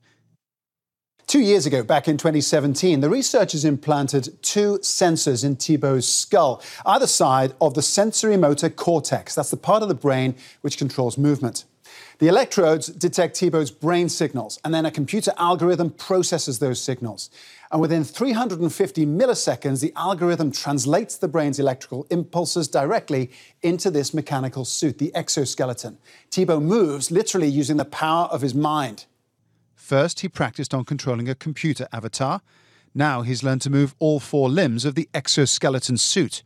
Two 1.27 1.41
years 1.41 1.65
ago, 1.65 1.83
back 1.83 2.07
in 2.07 2.15
2017, 2.15 3.01
the 3.01 3.09
researchers 3.09 3.65
implanted 3.65 4.41
two 4.41 4.77
sensors 4.77 5.43
in 5.43 5.57
Thibault's 5.57 6.07
skull, 6.07 6.63
either 6.85 7.07
side 7.07 7.53
of 7.59 7.73
the 7.73 7.81
sensory 7.81 8.37
motor 8.37 8.69
cortex. 8.69 9.35
That's 9.35 9.51
the 9.51 9.57
part 9.57 9.83
of 9.83 9.89
the 9.89 9.95
brain 9.95 10.35
which 10.61 10.77
controls 10.77 11.17
movement. 11.17 11.65
The 12.17 12.27
electrodes 12.29 12.87
detect 12.87 13.37
Thibault's 13.37 13.71
brain 13.71 14.07
signals, 14.07 14.57
and 14.63 14.73
then 14.73 14.85
a 14.85 14.91
computer 14.91 15.33
algorithm 15.37 15.89
processes 15.89 16.59
those 16.59 16.81
signals. 16.81 17.29
And 17.71 17.81
within 17.81 18.05
350 18.05 19.05
milliseconds, 19.05 19.81
the 19.81 19.91
algorithm 19.97 20.51
translates 20.51 21.17
the 21.17 21.27
brain's 21.27 21.59
electrical 21.59 22.07
impulses 22.09 22.69
directly 22.69 23.31
into 23.61 23.91
this 23.91 24.13
mechanical 24.13 24.63
suit, 24.63 24.97
the 24.97 25.13
exoskeleton. 25.13 25.97
Thibault 26.31 26.61
moves 26.61 27.11
literally 27.11 27.49
using 27.49 27.75
the 27.75 27.85
power 27.85 28.27
of 28.27 28.41
his 28.41 28.55
mind. 28.55 29.05
First, 29.75 30.21
he 30.21 30.29
practiced 30.29 30.73
on 30.73 30.85
controlling 30.85 31.27
a 31.27 31.35
computer 31.35 31.87
avatar. 31.91 32.41
Now 32.93 33.23
he's 33.23 33.43
learned 33.43 33.61
to 33.63 33.69
move 33.69 33.93
all 33.99 34.21
four 34.21 34.47
limbs 34.47 34.85
of 34.85 34.95
the 34.95 35.09
exoskeleton 35.13 35.97
suit. 35.97 36.43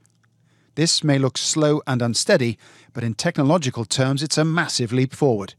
This 0.79 1.03
may 1.03 1.19
look 1.19 1.37
slow 1.37 1.81
and 1.85 2.01
unsteady, 2.01 2.57
but 2.93 3.03
in 3.03 3.13
technological 3.13 3.83
terms, 3.83 4.23
it's 4.23 4.37
a 4.37 4.45
massive 4.45 4.93
leap 4.93 5.13
forward. 5.13 5.55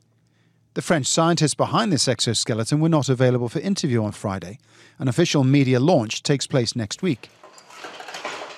The 0.72 0.80
French 0.80 1.04
scientists 1.04 1.52
behind 1.52 1.92
this 1.92 2.08
exoskeleton 2.08 2.80
were 2.80 2.88
not 2.88 3.10
available 3.10 3.50
for 3.50 3.58
interview 3.58 4.02
on 4.02 4.12
Friday. 4.12 4.58
An 4.98 5.08
official 5.08 5.44
media 5.44 5.78
launch 5.78 6.22
takes 6.22 6.46
place 6.46 6.74
next 6.74 7.02
week. 7.02 7.28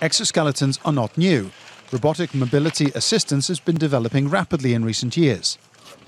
Exoskeletons 0.01 0.79
are 0.85 0.93
not 0.93 1.19
new. 1.19 1.51
Robotic 1.91 2.33
mobility 2.33 2.93
assistance 2.95 3.49
has 3.49 3.59
been 3.59 3.77
developing 3.77 4.29
rapidly 4.29 4.73
in 4.73 4.85
recent 4.85 5.17
years. 5.17 5.59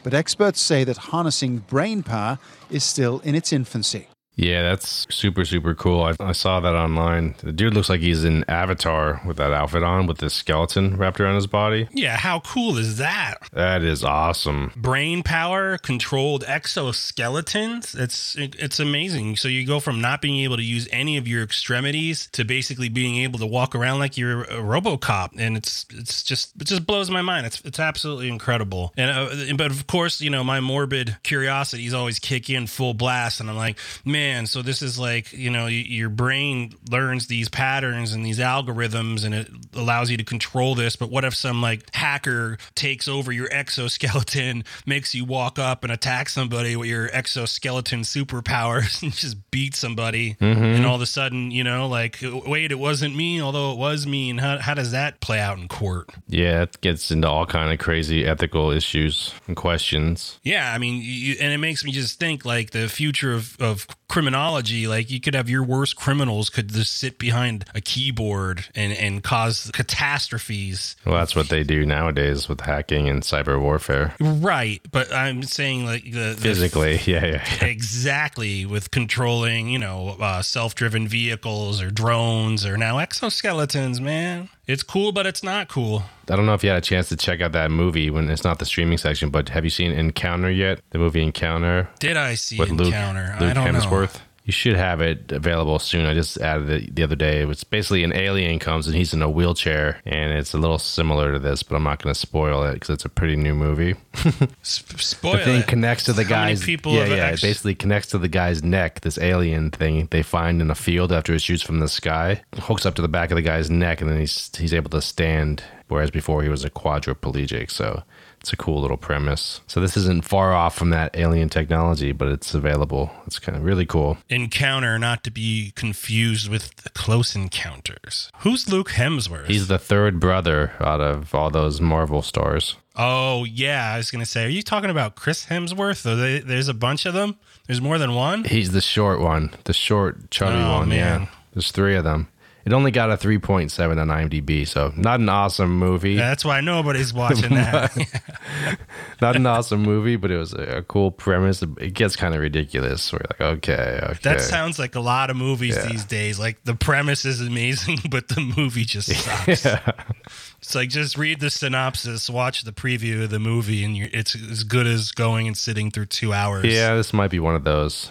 But 0.04 0.14
experts 0.14 0.62
say 0.62 0.84
that 0.84 1.08
harnessing 1.10 1.64
brain 1.66 2.04
power 2.04 2.38
is 2.70 2.84
still 2.84 3.18
in 3.24 3.34
its 3.34 3.52
infancy. 3.52 4.06
Yeah, 4.36 4.62
that's 4.62 5.06
super, 5.10 5.44
super 5.44 5.74
cool. 5.74 6.02
I, 6.02 6.14
I, 6.18 6.32
saw 6.32 6.58
that 6.60 6.74
online. 6.74 7.36
The 7.42 7.52
dude 7.52 7.74
looks 7.74 7.88
like 7.88 8.00
he's 8.00 8.24
in 8.24 8.44
Avatar 8.48 9.20
with 9.24 9.36
that 9.36 9.52
outfit 9.52 9.84
on 9.84 10.06
with 10.06 10.18
this 10.18 10.34
skeleton 10.34 10.96
wrapped 10.96 11.20
around 11.20 11.36
his 11.36 11.46
body. 11.46 11.88
Yeah, 11.92 12.16
how 12.16 12.40
cool 12.40 12.76
is 12.76 12.96
that? 12.96 13.36
That 13.52 13.82
is 13.82 14.02
awesome. 14.02 14.72
Brain 14.74 15.22
power 15.22 15.78
controlled 15.78 16.42
exoskeletons. 16.44 17.96
It's 17.98 18.34
it's 18.36 18.80
amazing. 18.80 19.36
So 19.36 19.46
you 19.46 19.64
go 19.64 19.78
from 19.78 20.00
not 20.00 20.20
being 20.20 20.40
able 20.40 20.56
to 20.56 20.64
use 20.64 20.88
any 20.90 21.16
of 21.16 21.28
your 21.28 21.44
extremities 21.44 22.28
to 22.32 22.44
basically 22.44 22.88
being 22.88 23.16
able 23.22 23.38
to 23.38 23.46
walk 23.46 23.76
around 23.76 24.00
like 24.00 24.18
you're 24.18 24.42
a 24.42 24.60
RoboCop, 24.60 25.30
and 25.38 25.56
it's 25.56 25.86
it's 25.90 26.24
just 26.24 26.56
it 26.60 26.64
just 26.64 26.86
blows 26.86 27.08
my 27.08 27.22
mind. 27.22 27.46
It's 27.46 27.60
it's 27.60 27.78
absolutely 27.78 28.28
incredible. 28.28 28.92
And 28.96 29.10
uh, 29.10 29.54
but 29.56 29.70
of 29.70 29.86
course, 29.86 30.20
you 30.20 30.30
know 30.30 30.42
my 30.42 30.58
morbid 30.58 31.18
curiosities 31.22 31.94
always 31.94 32.18
kick 32.18 32.50
in 32.50 32.66
full 32.66 32.94
blast, 32.94 33.38
and 33.38 33.48
I'm 33.48 33.56
like, 33.56 33.78
man 34.04 34.23
man, 34.24 34.46
so 34.46 34.62
this 34.62 34.80
is 34.80 34.98
like, 34.98 35.32
you 35.32 35.50
know, 35.50 35.66
your 35.66 36.08
brain 36.08 36.74
learns 36.90 37.26
these 37.26 37.48
patterns 37.48 38.14
and 38.14 38.24
these 38.24 38.38
algorithms 38.38 39.24
and 39.24 39.34
it 39.34 39.48
allows 39.74 40.10
you 40.10 40.16
to 40.16 40.24
control 40.24 40.74
this. 40.74 40.96
But 40.96 41.10
what 41.10 41.24
if 41.24 41.34
some 41.34 41.60
like 41.60 41.94
hacker 41.94 42.56
takes 42.74 43.06
over 43.06 43.32
your 43.32 43.48
exoskeleton, 43.52 44.64
makes 44.86 45.14
you 45.14 45.24
walk 45.24 45.58
up 45.58 45.84
and 45.84 45.92
attack 45.92 46.30
somebody 46.30 46.74
with 46.74 46.88
your 46.88 47.10
exoskeleton 47.12 48.00
superpowers 48.00 49.02
and 49.02 49.12
just 49.12 49.50
beat 49.50 49.74
somebody? 49.74 50.34
Mm-hmm. 50.34 50.64
And 50.64 50.86
all 50.86 50.96
of 50.96 51.02
a 51.02 51.06
sudden, 51.06 51.50
you 51.50 51.64
know, 51.64 51.86
like, 51.86 52.18
wait, 52.22 52.72
it 52.72 52.78
wasn't 52.78 53.14
me, 53.14 53.42
although 53.42 53.72
it 53.72 53.78
was 53.78 54.06
me. 54.06 54.30
And 54.30 54.40
how, 54.40 54.58
how 54.58 54.74
does 54.74 54.92
that 54.92 55.20
play 55.20 55.38
out 55.38 55.58
in 55.58 55.68
court? 55.68 56.08
Yeah, 56.28 56.62
it 56.62 56.80
gets 56.80 57.10
into 57.10 57.28
all 57.28 57.44
kind 57.44 57.72
of 57.72 57.78
crazy 57.78 58.24
ethical 58.24 58.70
issues 58.70 59.34
and 59.46 59.54
questions. 59.54 60.40
Yeah, 60.42 60.72
I 60.72 60.78
mean, 60.78 61.00
you, 61.02 61.36
and 61.40 61.52
it 61.52 61.58
makes 61.58 61.84
me 61.84 61.92
just 61.92 62.18
think 62.18 62.44
like 62.46 62.70
the 62.70 62.88
future 62.88 63.34
of, 63.34 63.60
of 63.60 63.86
criminology 64.08 64.86
like 64.86 65.10
you 65.10 65.20
could 65.20 65.34
have 65.34 65.48
your 65.48 65.64
worst 65.64 65.96
criminals 65.96 66.50
could 66.50 66.68
just 66.68 66.96
sit 66.96 67.18
behind 67.18 67.64
a 67.74 67.80
keyboard 67.80 68.66
and 68.74 68.92
and 68.92 69.22
cause 69.22 69.70
catastrophes. 69.72 70.96
Well 71.04 71.16
that's 71.16 71.34
what 71.34 71.48
they 71.48 71.64
do 71.64 71.84
nowadays 71.86 72.48
with 72.48 72.60
hacking 72.60 73.08
and 73.08 73.22
cyber 73.22 73.60
warfare. 73.60 74.14
Right 74.20 74.80
but 74.90 75.12
i'm 75.12 75.42
saying 75.42 75.84
like 75.84 76.04
the, 76.04 76.36
physically 76.38 76.96
the, 76.96 77.10
yeah, 77.10 77.26
yeah, 77.26 77.44
yeah. 77.60 77.64
Exactly 77.66 78.64
with 78.64 78.90
controlling 78.90 79.68
you 79.68 79.78
know 79.78 80.16
uh, 80.20 80.42
self-driven 80.42 81.08
vehicles 81.08 81.82
or 81.82 81.90
drones 81.90 82.64
or 82.64 82.76
now 82.76 82.96
exoskeletons 82.96 84.00
man 84.00 84.48
it's 84.66 84.82
cool, 84.82 85.12
but 85.12 85.26
it's 85.26 85.42
not 85.42 85.68
cool. 85.68 86.04
I 86.30 86.36
don't 86.36 86.46
know 86.46 86.54
if 86.54 86.62
you 86.64 86.70
had 86.70 86.78
a 86.78 86.82
chance 86.82 87.08
to 87.10 87.16
check 87.16 87.40
out 87.40 87.52
that 87.52 87.70
movie 87.70 88.10
when 88.10 88.30
it's 88.30 88.44
not 88.44 88.58
the 88.58 88.64
streaming 88.64 88.98
section, 88.98 89.30
but 89.30 89.50
have 89.50 89.64
you 89.64 89.70
seen 89.70 89.92
Encounter 89.92 90.50
yet? 90.50 90.80
The 90.90 90.98
movie 90.98 91.22
Encounter. 91.22 91.88
Did 92.00 92.16
I 92.16 92.34
see 92.34 92.58
with 92.58 92.70
Encounter? 92.70 93.28
Luke, 93.32 93.40
Luke 93.40 93.50
I 93.50 93.54
don't 93.54 93.74
Hemsworth. 93.74 94.14
know. 94.14 94.20
You 94.46 94.52
should 94.52 94.76
have 94.76 95.00
it 95.00 95.32
available 95.32 95.78
soon. 95.78 96.04
I 96.04 96.12
just 96.12 96.36
added 96.38 96.68
it 96.68 96.94
the 96.94 97.02
other 97.02 97.16
day. 97.16 97.42
It's 97.44 97.64
basically 97.64 98.04
an 98.04 98.14
alien 98.14 98.58
comes 98.58 98.86
and 98.86 98.94
he's 98.94 99.14
in 99.14 99.22
a 99.22 99.30
wheelchair, 99.30 100.02
and 100.04 100.32
it's 100.34 100.52
a 100.52 100.58
little 100.58 100.78
similar 100.78 101.32
to 101.32 101.38
this, 101.38 101.62
but 101.62 101.76
I'm 101.76 101.82
not 101.82 102.02
going 102.02 102.12
to 102.12 102.18
spoil 102.20 102.62
it 102.64 102.74
because 102.74 102.90
it's 102.90 103.06
a 103.06 103.08
pretty 103.08 103.36
new 103.36 103.54
movie. 103.54 103.94
spoil 104.62 105.38
the 105.38 105.44
thing 105.44 105.60
it. 105.60 105.66
connects 105.66 106.04
to 106.04 106.12
the 106.12 106.24
How 106.24 106.28
guy's 106.30 106.62
people 106.62 106.92
yeah 106.94 107.06
yeah. 107.06 107.26
ex- 107.28 107.42
It 107.42 107.46
basically 107.46 107.74
connects 107.74 108.08
to 108.10 108.18
the 108.18 108.28
guy's 108.28 108.62
neck. 108.62 109.00
This 109.00 109.18
alien 109.18 109.70
thing 109.70 110.08
they 110.10 110.22
find 110.22 110.60
in 110.60 110.70
a 110.70 110.74
field 110.74 111.10
after 111.12 111.32
it 111.34 111.40
shoots 111.40 111.62
from 111.62 111.78
the 111.80 111.88
sky 111.88 112.42
hooks 112.60 112.84
up 112.84 112.94
to 112.96 113.02
the 113.02 113.08
back 113.08 113.30
of 113.30 113.36
the 113.36 113.42
guy's 113.42 113.70
neck, 113.70 114.00
and 114.02 114.10
then 114.10 114.18
he's 114.20 114.50
he's 114.56 114.74
able 114.74 114.90
to 114.90 115.00
stand. 115.02 115.62
Whereas 115.88 116.10
before 116.10 116.42
he 116.42 116.48
was 116.48 116.64
a 116.64 116.70
quadriplegic, 116.70 117.70
so 117.70 118.02
it's 118.44 118.52
a 118.52 118.56
cool 118.58 118.78
little 118.82 118.98
premise. 118.98 119.62
So 119.66 119.80
this 119.80 119.96
isn't 119.96 120.26
far 120.26 120.52
off 120.52 120.74
from 120.76 120.90
that 120.90 121.16
alien 121.16 121.48
technology, 121.48 122.12
but 122.12 122.28
it's 122.28 122.52
available. 122.52 123.10
It's 123.26 123.38
kind 123.38 123.56
of 123.56 123.64
really 123.64 123.86
cool. 123.86 124.18
Encounter, 124.28 124.98
not 124.98 125.24
to 125.24 125.30
be 125.30 125.72
confused 125.74 126.50
with 126.50 126.70
Close 126.92 127.34
Encounters. 127.34 128.30
Who's 128.40 128.68
Luke 128.68 128.90
Hemsworth? 128.90 129.46
He's 129.46 129.68
the 129.68 129.78
third 129.78 130.20
brother 130.20 130.72
out 130.78 131.00
of 131.00 131.34
all 131.34 131.48
those 131.48 131.80
Marvel 131.80 132.20
stars. 132.20 132.76
Oh 132.96 133.44
yeah, 133.44 133.92
I 133.94 133.96
was 133.96 134.10
gonna 134.10 134.26
say, 134.26 134.44
are 134.44 134.48
you 134.50 134.60
talking 134.62 134.90
about 134.90 135.14
Chris 135.16 135.46
Hemsworth? 135.46 136.02
There's 136.46 136.68
a 136.68 136.74
bunch 136.74 137.06
of 137.06 137.14
them. 137.14 137.38
There's 137.66 137.80
more 137.80 137.96
than 137.96 138.14
one. 138.14 138.44
He's 138.44 138.72
the 138.72 138.82
short 138.82 139.20
one, 139.20 139.54
the 139.64 139.72
short 139.72 140.30
chubby 140.30 140.58
Oh, 140.58 140.80
one. 140.80 140.90
man. 140.90 141.22
Yeah, 141.22 141.28
there's 141.54 141.70
three 141.72 141.96
of 141.96 142.04
them. 142.04 142.28
It 142.64 142.72
only 142.72 142.90
got 142.90 143.10
a 143.10 143.16
3.7 143.16 144.00
on 144.00 144.08
IMDb, 144.08 144.66
so 144.66 144.90
not 144.96 145.20
an 145.20 145.28
awesome 145.28 145.78
movie. 145.78 146.12
Yeah, 146.12 146.28
that's 146.30 146.46
why 146.46 146.62
nobody's 146.62 147.12
watching 147.12 147.54
that. 147.54 147.94
not 149.20 149.36
an 149.36 149.46
awesome 149.46 149.82
movie, 149.82 150.16
but 150.16 150.30
it 150.30 150.38
was 150.38 150.54
a, 150.54 150.78
a 150.78 150.82
cool 150.82 151.10
premise. 151.10 151.62
It 151.62 151.92
gets 151.92 152.16
kind 152.16 152.34
of 152.34 152.40
ridiculous. 152.40 153.12
We're 153.12 153.18
like, 153.30 153.40
okay, 153.58 154.00
okay. 154.02 154.18
that 154.22 154.40
sounds 154.40 154.78
like 154.78 154.94
a 154.94 155.00
lot 155.00 155.28
of 155.28 155.36
movies 155.36 155.76
Yeah. 155.76 155.88
these 155.88 156.04
days. 156.06 156.38
Like 156.38 156.64
the 156.64 156.74
premise 156.74 157.26
is 157.26 157.42
amazing, 157.42 157.98
but 158.10 158.28
the 158.28 158.40
movie 158.56 158.84
just 158.86 159.08
sucks. 159.14 159.66
It's 159.66 160.74
like 160.74 160.88
just 160.88 161.18
read 161.18 161.40
the 161.40 161.50
synopsis, 161.50 162.30
watch 162.30 162.62
the 162.62 162.72
preview 162.72 163.24
of 163.24 163.30
the 163.30 163.38
movie, 163.38 163.84
and 163.84 163.94
you're, 163.94 164.08
it's 164.10 164.34
as 164.34 164.64
good 164.64 164.86
as 164.86 165.12
going 165.12 165.46
and 165.46 165.56
sitting 165.56 165.90
through 165.90 166.06
two 166.06 166.32
hours. 166.32 166.64
Yeah, 166.64 166.94
this 166.94 167.12
might 167.12 167.30
be 167.30 167.40
one 167.40 167.54
of 167.54 167.64
those. 167.64 168.10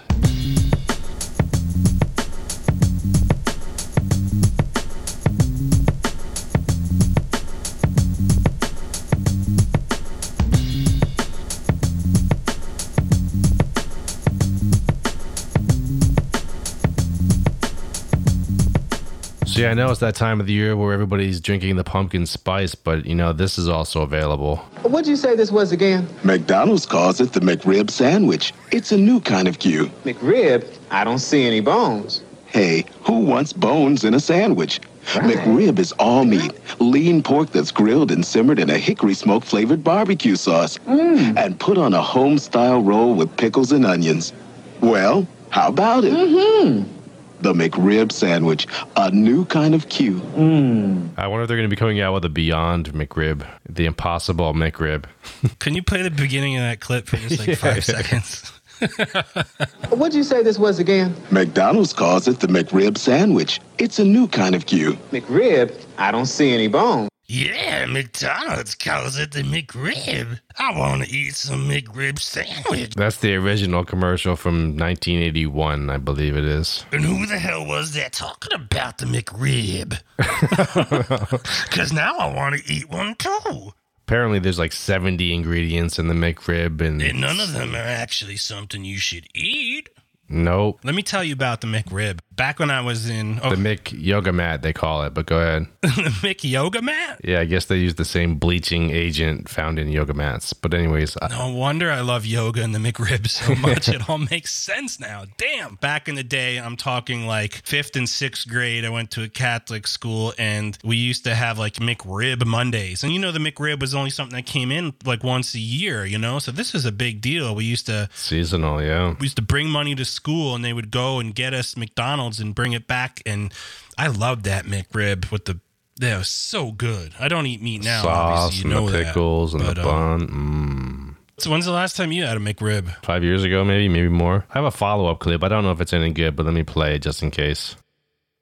So 19.54 19.62
yeah, 19.62 19.70
I 19.70 19.76
know 19.76 19.92
it's 19.92 20.00
that 20.00 20.16
time 20.16 20.40
of 20.40 20.48
the 20.48 20.54
year 20.54 20.76
where 20.76 20.94
everybody's 20.94 21.40
drinking 21.40 21.76
the 21.76 21.84
pumpkin 21.84 22.26
spice, 22.26 22.74
but 22.74 23.06
you 23.06 23.14
know 23.14 23.34
this 23.34 23.60
is 23.60 23.70
also 23.70 24.02
available. 24.02 24.56
What'd 24.82 25.06
you 25.08 25.16
say 25.16 25.36
this 25.36 25.52
was 25.52 25.72
again? 25.72 26.08
McDonald's 26.24 26.88
calls 26.88 27.22
it 27.22 27.34
the 27.34 27.40
McRib 27.40 27.92
sandwich. 27.92 28.52
It's 28.72 28.92
a 28.92 28.98
new 28.98 29.22
kind 29.22 29.48
of 29.48 29.60
Q. 29.60 29.92
McRib? 30.06 30.68
I 30.90 31.04
don't 31.04 31.20
see 31.20 31.46
any 31.46 31.60
bones. 31.60 32.24
Hey, 32.48 32.86
who 33.04 33.20
wants 33.20 33.54
bones 33.54 34.04
in 34.04 34.16
a 34.16 34.20
sandwich? 34.20 34.82
McRib 35.06 35.78
is 35.78 35.92
all 36.00 36.26
meat, 36.26 36.52
lean 36.80 37.22
pork 37.22 37.52
that's 37.52 37.70
grilled 37.70 38.10
and 38.12 38.26
simmered 38.26 38.58
in 38.58 38.72
a 38.72 38.80
hickory 38.80 39.14
smoke 39.14 39.44
flavored 39.44 39.84
barbecue 39.84 40.36
sauce, 40.36 40.80
and 40.88 41.60
put 41.60 41.78
on 41.78 41.94
a 41.94 42.02
home 42.02 42.40
style 42.40 42.82
roll 42.82 43.14
with 43.14 43.38
pickles 43.38 43.72
and 43.72 43.86
onions. 43.86 44.34
Well, 44.82 45.28
how 45.52 45.68
about 45.68 46.06
it? 46.06 46.14
Mm-hmm. 46.14 47.03
The 47.44 47.54
McRib 47.54 48.14
sandwich, 48.14 48.68
a 48.96 49.12
new 49.12 49.44
kind 49.46 49.76
of 49.76 49.90
Q. 49.90 50.14
Mm. 50.38 51.10
I 51.18 51.28
wonder 51.28 51.44
if 51.44 51.50
they're 51.50 51.58
going 51.58 51.70
to 51.70 51.76
be 51.76 51.78
coming 51.78 52.00
out 52.00 52.14
with 52.14 52.24
a 52.24 52.30
Beyond 52.30 52.94
McRib, 52.94 53.46
the 53.68 53.86
Impossible 53.86 54.54
McRib. 54.54 55.04
Can 55.60 55.76
you 55.76 55.84
play 55.84 56.02
the 56.04 56.10
beginning 56.10 56.56
of 56.56 56.62
that 56.64 56.80
clip 56.80 57.06
for 57.08 57.18
just 57.18 57.40
like 57.40 57.50
Yeah. 57.50 57.56
five 57.56 57.84
seconds? 57.84 58.50
What'd 59.90 60.16
you 60.16 60.24
say 60.24 60.42
this 60.42 60.58
was 60.58 60.80
again? 60.80 61.14
McDonald's 61.32 61.92
calls 61.92 62.30
it 62.30 62.40
the 62.40 62.48
McRib 62.48 62.98
sandwich. 62.98 63.60
It's 63.78 64.00
a 64.00 64.06
new 64.06 64.28
kind 64.30 64.56
of 64.56 64.66
Q. 64.66 64.94
McRib? 65.12 65.74
I 65.98 66.12
don't 66.12 66.26
see 66.28 66.54
any 66.54 66.68
bones. 66.70 67.10
Yeah, 67.26 67.86
McDonald's 67.86 68.76
calls 68.76 69.18
it 69.18 69.32
the 69.32 69.44
McRib. 69.44 70.40
I 70.60 70.78
want 70.78 71.04
to 71.04 71.10
eat 71.10 71.36
some 71.36 71.68
McRib 71.70 72.20
sandwich. 72.20 72.96
That's 72.96 73.18
the 73.18 73.36
original 73.36 73.86
commercial 73.86 74.36
from 74.36 74.78
1981, 74.78 75.90
I 75.90 75.98
believe 75.98 76.36
it 76.36 76.44
is. 76.44 76.86
And 76.92 77.04
who 77.04 77.26
the 77.26 77.38
hell 77.40 77.66
was 77.66 77.94
that 77.94 78.12
talking 78.14 78.54
about 78.54 78.98
the 78.98 79.06
McRib? 79.06 80.00
Because 81.70 81.92
now 81.94 82.18
I 82.18 82.34
want 82.34 82.56
to 82.56 82.72
eat 82.74 82.90
one 82.90 83.16
too. 83.16 83.74
Apparently, 84.06 84.40
there's 84.40 84.60
like 84.60 84.74
70 84.74 85.34
ingredients 85.34 85.98
in 85.98 86.08
the 86.08 86.14
McRib, 86.14 86.82
and 86.82 87.02
And 87.02 87.22
none 87.22 87.40
of 87.40 87.54
them 87.54 87.74
are 87.74 87.78
actually 87.78 88.36
something 88.38 88.84
you 88.84 88.98
should 88.98 89.28
eat. 89.34 89.90
nope. 90.30 90.80
Let 90.84 90.94
me 90.94 91.04
tell 91.04 91.24
you 91.24 91.34
about 91.34 91.62
the 91.62 91.68
McRib. 91.68 92.20
Back 92.36 92.60
when 92.60 92.72
I 92.72 92.82
was 92.82 93.10
in 93.10 93.40
oh, 93.44 93.50
The 93.50 93.56
Mick 93.58 93.94
yoga 93.96 94.32
mat, 94.32 94.62
they 94.62 94.72
call 94.74 95.04
it, 95.04 95.14
but 95.14 95.26
go 95.26 95.38
ahead. 95.40 95.68
the 95.82 95.88
Mick 96.22 96.50
yoga 96.50 96.82
mat. 96.82 97.20
Yeah, 97.24 97.42
I 97.42 97.46
guess 97.46 97.66
they 97.66 97.78
use 97.78 97.96
the 97.96 98.06
same 98.06 98.36
bleaching 98.36 98.92
agent 98.92 99.50
found 99.50 99.78
in 99.78 99.90
yoga 99.90 100.14
mats. 100.14 100.54
But 100.54 100.74
anyways, 100.74 101.18
I- 101.22 101.28
No 101.28 101.50
wonder 101.54 101.92
I 101.92 102.00
love 102.02 102.26
yoga 102.26 102.64
and 102.64 102.74
the 102.74 102.80
Mick 102.80 102.94
McRib 102.94 103.28
so 103.28 103.56
much. 103.62 103.90
it 103.90 104.10
all 104.10 104.18
makes 104.18 104.54
sense 104.54 105.00
now. 105.00 105.26
Damn. 105.38 105.76
Back 105.76 106.08
in 106.08 106.16
the 106.16 106.24
day, 106.24 106.58
I'm 106.58 106.76
talking 106.78 107.26
like 107.28 107.62
fifth 107.66 107.96
and 107.96 108.08
sixth 108.08 108.48
grade, 108.48 108.86
I 108.86 108.90
went 108.90 109.12
to 109.12 109.24
a 109.24 109.30
Catholic 109.30 109.88
school 109.88 110.34
and 110.38 110.78
we 110.84 110.96
used 110.96 111.24
to 111.26 111.36
have 111.36 111.58
like 111.60 111.76
McRib 111.76 112.46
Mondays. 112.46 113.04
And 113.04 113.12
you 113.14 113.20
know, 113.20 113.32
the 113.32 113.40
McRib 113.40 113.82
was 113.82 113.94
only 113.96 114.10
something 114.10 114.36
that 114.36 114.46
came 114.46 114.72
in 114.72 114.94
like 115.06 115.24
once 115.24 115.54
a 115.56 115.60
year, 115.60 116.06
you 116.06 116.18
know? 116.18 116.40
So 116.40 116.52
this 116.52 116.74
was 116.74 116.86
a 116.86 116.92
big 116.92 117.22
deal. 117.22 117.54
We 117.56 117.66
used 117.66 117.86
to 117.88 118.10
seasonal, 118.14 118.82
yeah. 118.82 119.16
we 119.20 119.26
used 119.26 119.36
to 119.38 119.42
bring 119.42 119.70
money 119.70 119.96
to 119.96 120.06
school 120.06 120.56
and 120.56 120.64
they 120.64 120.74
would 120.74 120.92
go 120.92 121.20
and 121.20 121.34
get 121.36 121.54
us 121.54 121.76
McDonald's 121.76 122.23
and 122.40 122.54
bring 122.56 122.74
it 122.74 122.88
back. 122.88 123.22
And 123.26 123.54
I 123.98 124.08
loved 124.08 124.46
that 124.46 124.66
McRib 124.66 125.32
with 125.32 125.46
the 125.46 125.60
that 125.98 126.18
was 126.18 126.28
so 126.28 126.72
good. 126.72 127.14
I 127.20 127.28
don't 127.28 127.46
eat 127.46 127.62
meat 127.62 127.84
now. 127.84 128.02
Sauce 128.02 128.18
obviously, 128.44 128.70
you 128.70 128.76
and 128.76 128.86
know 128.86 128.92
the 128.92 128.98
that. 128.98 129.06
pickles 129.08 129.54
and 129.54 129.64
But, 129.64 129.76
the 129.76 129.88
um, 129.88 130.20
bun. 130.20 130.28
Mm. 130.28 131.16
So 131.38 131.52
when's 131.52 131.66
the 131.66 131.72
last 131.72 131.96
time 131.96 132.12
you 132.12 132.24
had 132.24 132.38
a 132.38 132.40
McRib? 132.40 132.94
Five 133.04 133.24
years 133.24 133.44
ago, 133.44 133.64
maybe, 133.64 133.90
maybe 133.90 134.08
more. 134.10 134.46
I 134.50 134.54
have 134.54 134.66
a 134.66 134.72
follow 134.72 135.08
up 135.08 135.20
clip. 135.20 135.44
I 135.44 135.50
don't 135.50 135.64
know 135.64 135.72
if 135.72 135.82
it's 135.82 135.94
any 135.94 136.12
good, 136.12 136.36
but 136.36 136.46
let 136.46 136.54
me 136.56 136.64
play 136.64 136.96
it 136.96 137.02
just 137.02 137.22
in 137.24 137.32
case. 137.32 137.76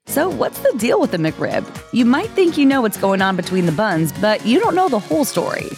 So, 0.06 0.28
what's 0.28 0.58
the 0.60 0.72
deal 0.78 1.00
with 1.00 1.10
the 1.12 1.16
McRib? 1.16 1.64
You 1.92 2.04
might 2.04 2.28
think 2.30 2.58
you 2.58 2.66
know 2.66 2.80
what's 2.82 2.96
going 2.96 3.22
on 3.22 3.36
between 3.36 3.66
the 3.66 3.72
buns, 3.72 4.12
but 4.12 4.44
you 4.44 4.58
don't 4.60 4.74
know 4.74 4.88
the 4.88 4.98
whole 4.98 5.24
story. 5.24 5.68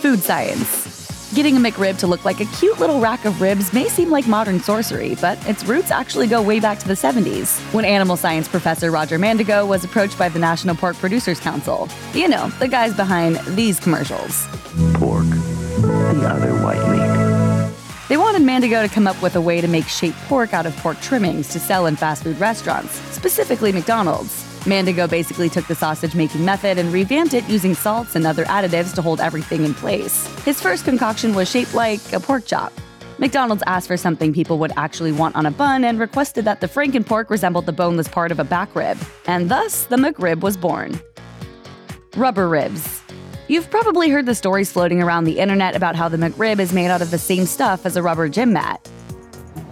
Food 0.00 0.20
science. 0.20 0.91
Getting 1.34 1.56
a 1.56 1.60
McRib 1.60 1.96
to 2.00 2.06
look 2.06 2.26
like 2.26 2.40
a 2.40 2.44
cute 2.44 2.78
little 2.78 3.00
rack 3.00 3.24
of 3.24 3.40
ribs 3.40 3.72
may 3.72 3.88
seem 3.88 4.10
like 4.10 4.28
modern 4.28 4.60
sorcery, 4.60 5.14
but 5.14 5.38
its 5.48 5.64
roots 5.64 5.90
actually 5.90 6.26
go 6.26 6.42
way 6.42 6.60
back 6.60 6.78
to 6.80 6.86
the 6.86 6.92
70s, 6.92 7.58
when 7.72 7.86
animal 7.86 8.18
science 8.18 8.46
professor 8.48 8.90
Roger 8.90 9.18
Mandigo 9.18 9.64
was 9.64 9.82
approached 9.82 10.18
by 10.18 10.28
the 10.28 10.38
National 10.38 10.74
Pork 10.74 10.94
Producers 10.96 11.40
Council. 11.40 11.88
You 12.12 12.28
know, 12.28 12.50
the 12.58 12.68
guys 12.68 12.92
behind 12.92 13.36
these 13.56 13.80
commercials. 13.80 14.46
Pork, 14.92 15.24
the 15.24 16.28
other 16.28 16.52
white 16.62 16.86
meat. 16.90 17.72
They 18.08 18.18
wanted 18.18 18.42
Mandigo 18.42 18.86
to 18.86 18.92
come 18.92 19.06
up 19.06 19.20
with 19.22 19.34
a 19.34 19.40
way 19.40 19.62
to 19.62 19.68
make 19.68 19.86
shaped 19.86 20.18
pork 20.28 20.52
out 20.52 20.66
of 20.66 20.76
pork 20.76 21.00
trimmings 21.00 21.48
to 21.48 21.58
sell 21.58 21.86
in 21.86 21.96
fast 21.96 22.24
food 22.24 22.38
restaurants, 22.40 22.92
specifically 23.10 23.72
McDonald's. 23.72 24.51
Mandigo 24.64 25.10
basically 25.10 25.48
took 25.48 25.66
the 25.66 25.74
sausage 25.74 26.14
making 26.14 26.44
method 26.44 26.78
and 26.78 26.92
revamped 26.92 27.34
it 27.34 27.48
using 27.48 27.74
salts 27.74 28.14
and 28.14 28.24
other 28.24 28.44
additives 28.44 28.94
to 28.94 29.02
hold 29.02 29.20
everything 29.20 29.64
in 29.64 29.74
place. 29.74 30.26
His 30.44 30.60
first 30.60 30.84
concoction 30.84 31.34
was 31.34 31.50
shaped 31.50 31.74
like 31.74 32.12
a 32.12 32.20
pork 32.20 32.46
chop. 32.46 32.72
McDonald's 33.18 33.64
asked 33.66 33.88
for 33.88 33.96
something 33.96 34.32
people 34.32 34.58
would 34.58 34.72
actually 34.76 35.10
want 35.10 35.34
on 35.34 35.46
a 35.46 35.50
bun 35.50 35.84
and 35.84 35.98
requested 35.98 36.44
that 36.44 36.60
the 36.60 36.68
Franken 36.68 37.04
pork 37.04 37.28
resembled 37.28 37.66
the 37.66 37.72
boneless 37.72 38.06
part 38.06 38.30
of 38.30 38.38
a 38.38 38.44
back 38.44 38.72
rib, 38.76 38.96
and 39.26 39.50
thus 39.50 39.84
the 39.84 39.96
McRib 39.96 40.40
was 40.40 40.56
born. 40.56 41.00
Rubber 42.16 42.48
ribs. 42.48 43.02
You've 43.48 43.68
probably 43.68 44.10
heard 44.10 44.26
the 44.26 44.34
stories 44.34 44.70
floating 44.70 45.02
around 45.02 45.24
the 45.24 45.40
internet 45.40 45.74
about 45.74 45.96
how 45.96 46.08
the 46.08 46.16
McRib 46.16 46.60
is 46.60 46.72
made 46.72 46.88
out 46.88 47.02
of 47.02 47.10
the 47.10 47.18
same 47.18 47.46
stuff 47.46 47.84
as 47.84 47.96
a 47.96 48.02
rubber 48.02 48.28
gym 48.28 48.52
mat. 48.52 48.88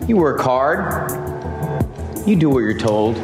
You 0.09 0.17
work 0.17 0.41
hard, 0.41 1.11
you 2.27 2.35
do 2.35 2.51
what 2.51 2.61
you're 2.61 2.77
told, 2.77 3.17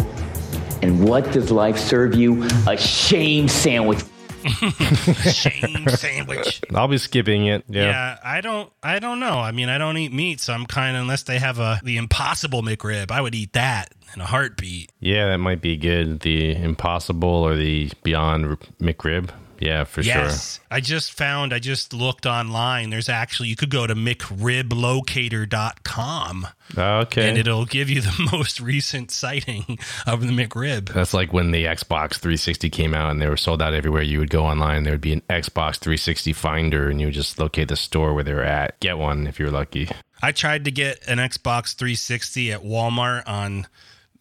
and 0.87 1.09
what 1.09 1.33
does 1.33 1.51
life 1.51 1.79
serve 1.79 2.15
you? 2.15 2.45
A 2.69 2.77
shame 2.77 3.49
sandwich. 3.49 4.03
Shame 5.33 5.89
sandwich. 5.89 6.61
I'll 6.73 6.87
be 6.87 6.99
skipping 6.99 7.47
it. 7.47 7.65
Yeah. 7.69 7.83
Yeah. 7.83 8.19
I 8.23 8.41
don't 8.41 8.71
I 8.81 9.01
don't 9.01 9.19
know. 9.19 9.41
I 9.41 9.51
mean, 9.51 9.69
I 9.69 9.77
don't 9.77 9.97
eat 9.97 10.13
meat, 10.13 10.41
so 10.41 10.53
I'm 10.53 10.67
kind 10.67 10.97
of 10.97 11.03
unless 11.03 11.25
they 11.25 11.41
have 11.41 11.59
a 11.59 11.81
the 11.83 11.97
impossible 11.97 12.63
McRib, 12.63 13.11
I 13.11 13.21
would 13.21 13.35
eat 13.35 13.55
that 13.55 13.93
in 14.15 14.21
a 14.21 14.25
heartbeat. 14.25 14.93
Yeah, 15.01 15.27
that 15.31 15.39
might 15.39 15.61
be 15.61 15.77
good. 15.77 16.21
The 16.21 16.55
Impossible 16.55 17.29
or 17.29 17.57
the 17.57 17.91
Beyond 18.05 18.59
McRib. 18.79 19.31
Yeah, 19.61 19.85
for 19.85 20.03
yes. 20.03 20.61
I 20.71 20.81
just 20.81 21.13
found 21.13 21.53
I 21.53 21.59
just 21.59 21.93
looked 21.93 22.27
online. 22.27 22.91
There's 22.91 23.09
actually 23.09 23.49
you 23.49 23.57
could 23.57 23.71
go 23.71 23.87
to 23.87 23.95
mcriblocator.com 23.95 26.47
sure. 26.75 26.83
Oh, 26.83 26.99
okay. 27.01 27.29
and 27.29 27.39
it'll 27.39 27.65
give 27.65 27.89
you 27.89 28.01
the 28.01 28.29
most 28.33 28.61
recent 28.61 29.11
sighting 29.11 29.79
of 30.07 30.21
the 30.21 30.33
McRib. 30.33 30.93
That's 30.93 31.15
like 31.15 31.33
when 31.33 31.51
the 31.51 31.65
Xbox 31.65 32.15
360 32.15 32.71
came 32.71 32.95
out 32.95 33.11
and 33.11 33.21
they 33.21 33.29
were 33.29 33.37
sold 33.37 33.63
out 33.63 33.75
everywhere. 33.75 34.03
You 34.03 34.19
would 34.19 34.31
go 34.31 34.45
online, 34.45 34.85
there 34.85 34.93
would 34.93 35.01
be 35.01 35.13
an 35.13 35.23
Xbox 35.31 35.79
360 35.79 36.33
finder, 36.33 36.89
and 36.89 37.01
you 37.01 37.09
would 37.09 37.15
just 37.15 37.39
locate 37.39 37.69
the 37.69 37.77
store 37.77 38.15
where 38.15 38.25
they 38.25 38.35
were 38.35 38.43
at. 38.43 38.79
Get 38.81 38.99
one 38.99 39.27
if 39.27 39.39
you're 39.39 39.51
lucky. 39.51 39.89
I 40.23 40.33
tried 40.33 40.65
to 40.65 40.71
get 40.71 41.07
an 41.07 41.19
Xbox 41.19 41.75
360 41.75 42.53
at 42.53 42.63
Walmart 42.63 43.23
on 43.27 43.67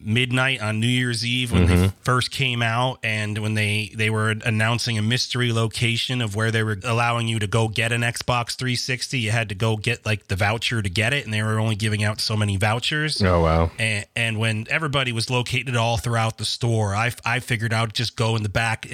midnight 0.00 0.60
on 0.60 0.80
New 0.80 0.86
Year's 0.86 1.24
Eve 1.24 1.52
when 1.52 1.66
they 1.66 1.88
first 2.02 2.30
came 2.30 2.62
out 2.62 2.98
and 3.02 3.38
when 3.38 3.54
they 3.54 3.90
they 3.94 4.10
were 4.10 4.34
announcing 4.44 4.98
a 4.98 5.02
mystery 5.02 5.52
location 5.52 6.20
of 6.20 6.34
where 6.36 6.50
they 6.50 6.62
were 6.62 6.78
allowing 6.84 7.28
you 7.28 7.38
to 7.38 7.46
go 7.46 7.68
get 7.68 7.92
an 7.92 8.02
Xbox 8.02 8.56
360 8.56 9.18
you 9.18 9.30
had 9.30 9.48
to 9.48 9.54
go 9.54 9.76
get 9.76 10.04
like 10.06 10.28
the 10.28 10.36
voucher 10.36 10.82
to 10.82 10.88
get 10.90 11.12
it 11.12 11.24
and 11.24 11.32
they 11.34 11.42
were 11.42 11.58
only 11.58 11.74
giving 11.76 12.04
out 12.04 12.20
so 12.20 12.36
many 12.36 12.56
vouchers 12.56 13.22
Oh, 13.22 13.40
wow. 13.42 13.70
and, 13.78 14.06
and 14.14 14.38
when 14.38 14.66
everybody 14.70 15.12
was 15.12 15.30
located 15.30 15.76
all 15.76 15.96
throughout 15.96 16.38
the 16.38 16.44
store, 16.44 16.94
I, 16.94 17.12
I 17.24 17.40
figured 17.40 17.72
I'd 17.72 17.94
just 17.94 18.16
go 18.16 18.36
in 18.36 18.42
the 18.42 18.48
back 18.48 18.86